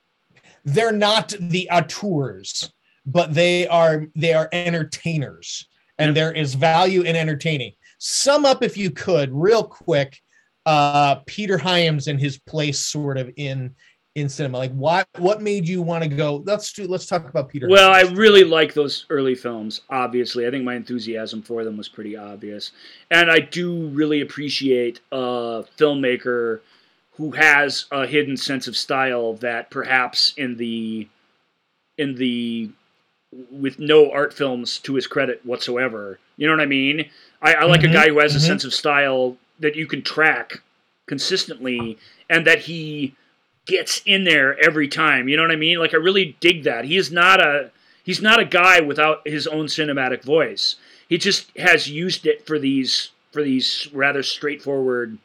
[0.64, 2.72] they're not the auteurs
[3.06, 5.66] but they are they are entertainers
[5.98, 10.18] and there is value in entertaining sum up if you could real quick
[10.64, 13.74] uh peter hyams and his place sort of in
[14.16, 17.48] in cinema like what what made you want to go let's do let's talk about
[17.50, 20.46] peter Well, I really like those early films, obviously.
[20.46, 22.72] I think my enthusiasm for them was pretty obvious.
[23.10, 26.60] And I do really appreciate a filmmaker
[27.14, 31.08] who has a hidden sense of style that perhaps in the
[31.98, 32.70] in the
[33.50, 36.18] with no art films to his credit whatsoever.
[36.36, 37.10] You know what I mean?
[37.42, 38.40] I, I like Mhm, a guy who has a mhm.
[38.40, 40.62] sense of style that you can track
[41.06, 41.98] consistently
[42.30, 43.14] and that he
[43.66, 45.28] gets in there every time.
[45.28, 45.78] You know what I mean?
[45.78, 46.84] Like I really dig that.
[46.84, 47.70] He is not a
[48.04, 50.76] he's not a guy without his own cinematic voice.
[51.08, 55.18] He just has used it for these for these rather straightforward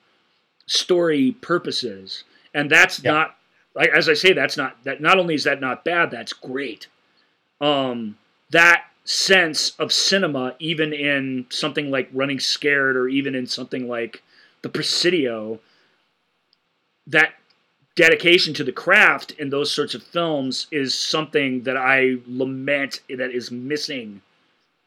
[0.67, 2.23] story purposes.
[2.53, 3.11] And that's Yeah.
[3.11, 3.37] not
[3.75, 6.87] like as I say that's not that not only is that not bad, that's great.
[7.61, 8.17] Um
[8.49, 14.21] that sense of cinema even in something like Running Scared or even in something like
[14.61, 15.59] The Presidio
[17.07, 17.33] that
[17.95, 23.31] dedication to the craft in those sorts of films is something that I lament that
[23.31, 24.21] is missing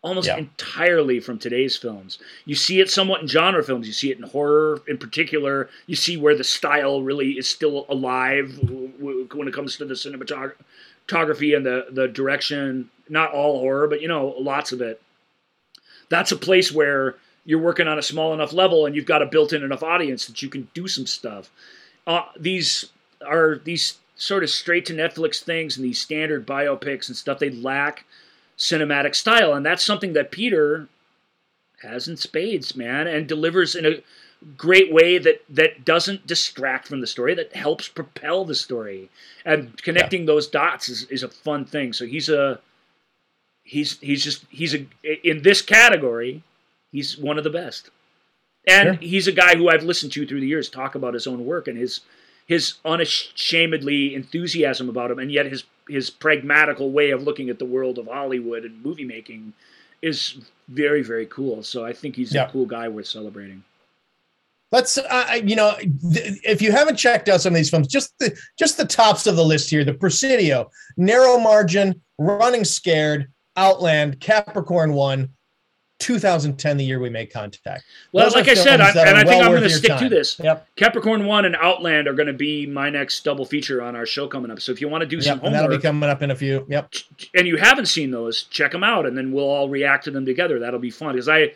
[0.02, 0.36] almost Yeah.
[0.36, 2.18] entirely from today's films.
[2.44, 3.86] You see it somewhat in genre films.
[3.86, 5.70] You see it in horror in particular.
[5.86, 11.56] You see where the style really is still alive when it comes to the cinematography
[11.56, 12.90] and the, the direction.
[13.08, 15.00] Not all horror, but you know, lots of it.
[16.10, 17.16] That's a place where
[17.46, 20.42] you're working on a small enough level and you've got a built-in enough audience that
[20.42, 21.50] you can do some stuff
[22.06, 22.90] uh, these
[23.26, 27.38] are these sort of straight to Netflix things and these standard biopics and stuff.
[27.38, 28.04] They lack
[28.58, 30.88] cinematic style, and that's something that Peter
[31.82, 34.02] has in spades, man, and delivers in a
[34.56, 39.10] great way that that doesn't distract from the story, that helps propel the story,
[39.44, 41.92] and connecting those dots is, is a fun thing.
[41.92, 42.60] So he's a
[43.62, 44.86] he's he's just he's a
[45.24, 46.42] in this category,
[46.92, 47.90] he's one of the best.
[48.66, 49.08] And Sure.
[49.08, 51.68] he's a guy who I've listened to through the years talk about his own work
[51.68, 52.00] and his
[52.46, 57.64] his unashamedly enthusiasm about him, and yet his his pragmatical way of looking at the
[57.64, 59.52] world of Hollywood and movie making
[60.02, 60.36] is
[60.68, 61.62] very very cool.
[61.62, 62.46] So I think he's Yeah.
[62.48, 63.64] a cool guy worth celebrating.
[64.72, 68.12] Let's, uh, you know, th- if you haven't checked out some of these films, just
[68.18, 74.20] the just the tops of the list here: The Presidio, Narrow Margin, Running Scared, Outland,
[74.20, 75.28] Capricorn One,
[76.00, 77.84] 2010, the year we made contact.
[78.12, 80.08] Well, Those like I said, I, and I think well I'm going to stick to
[80.08, 80.38] this.
[80.42, 84.04] Yep, Capricorn One and Outland are going to be my next double feature on our
[84.06, 84.60] show coming up.
[84.60, 86.36] So if you want to do some yep, and that'll be coming up in a
[86.36, 86.66] few.
[86.68, 86.92] Yep,
[87.34, 90.26] and you haven't seen those, check them out, and then we'll all react to them
[90.26, 90.58] together.
[90.58, 91.52] That'll be fun because I.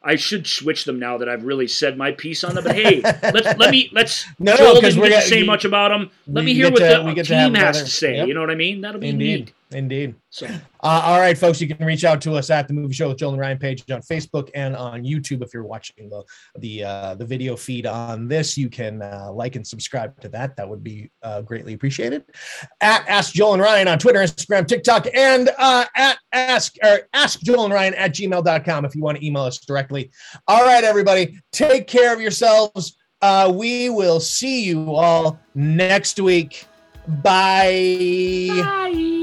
[0.00, 2.62] I should switch them now that I've really said my piece on them.
[2.62, 4.26] But hey, let's let me let's.
[4.38, 6.12] No, no, Joel 'cause didn't we're get to say much about them.
[6.28, 8.14] Let me hear what to- the team has to say.
[8.18, 8.28] yep.
[8.28, 8.80] You know what I mean?
[8.80, 9.52] That'll be indeed, neat.
[9.72, 10.14] Indeed.
[10.30, 10.46] So
[10.80, 13.18] Uh, all right, folks, you can reach out to us at the Movie Show with
[13.18, 15.42] Joel and Ryan page on Facebook and on YouTube.
[15.42, 16.22] If you're watching the
[16.58, 20.56] the uh, the video feed on this, you can uh, like and subscribe to that.
[20.56, 22.24] That would be uh, greatly appreciated.
[22.80, 27.40] At Ask Joel and Ryan on Twitter, Instagram, TikTok, and uh, at Ask or Ask
[27.40, 30.10] Joel and Ryan at gmail.com if you want to email us directly.
[30.46, 32.96] All right, everybody, take care of yourselves.
[33.20, 36.66] Uh, we will see you all next week.
[37.08, 38.48] Bye.
[38.50, 39.17] bye.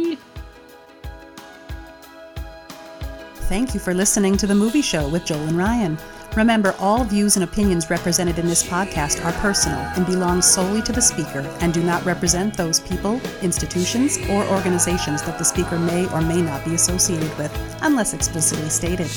[3.47, 5.99] Thank you for listening to The Movie Show with Joel and Ryan.
[6.35, 10.91] Remember, all views and opinions represented in this podcast are personal and belong solely to
[10.91, 16.11] the speaker and do not represent those people, institutions, or organizations that the speaker may
[16.11, 19.11] or may not be associated with, unless explicitly stated.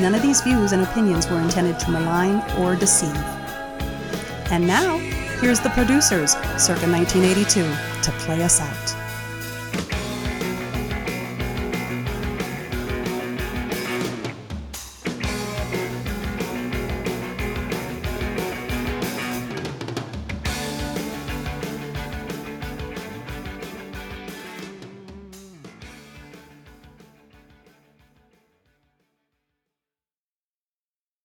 [0.00, 3.14] None of these views and opinions were intended to malign or deceive.
[4.50, 4.96] And now,
[5.42, 7.60] here's the producers, circa 1982,
[8.04, 9.05] to play us out.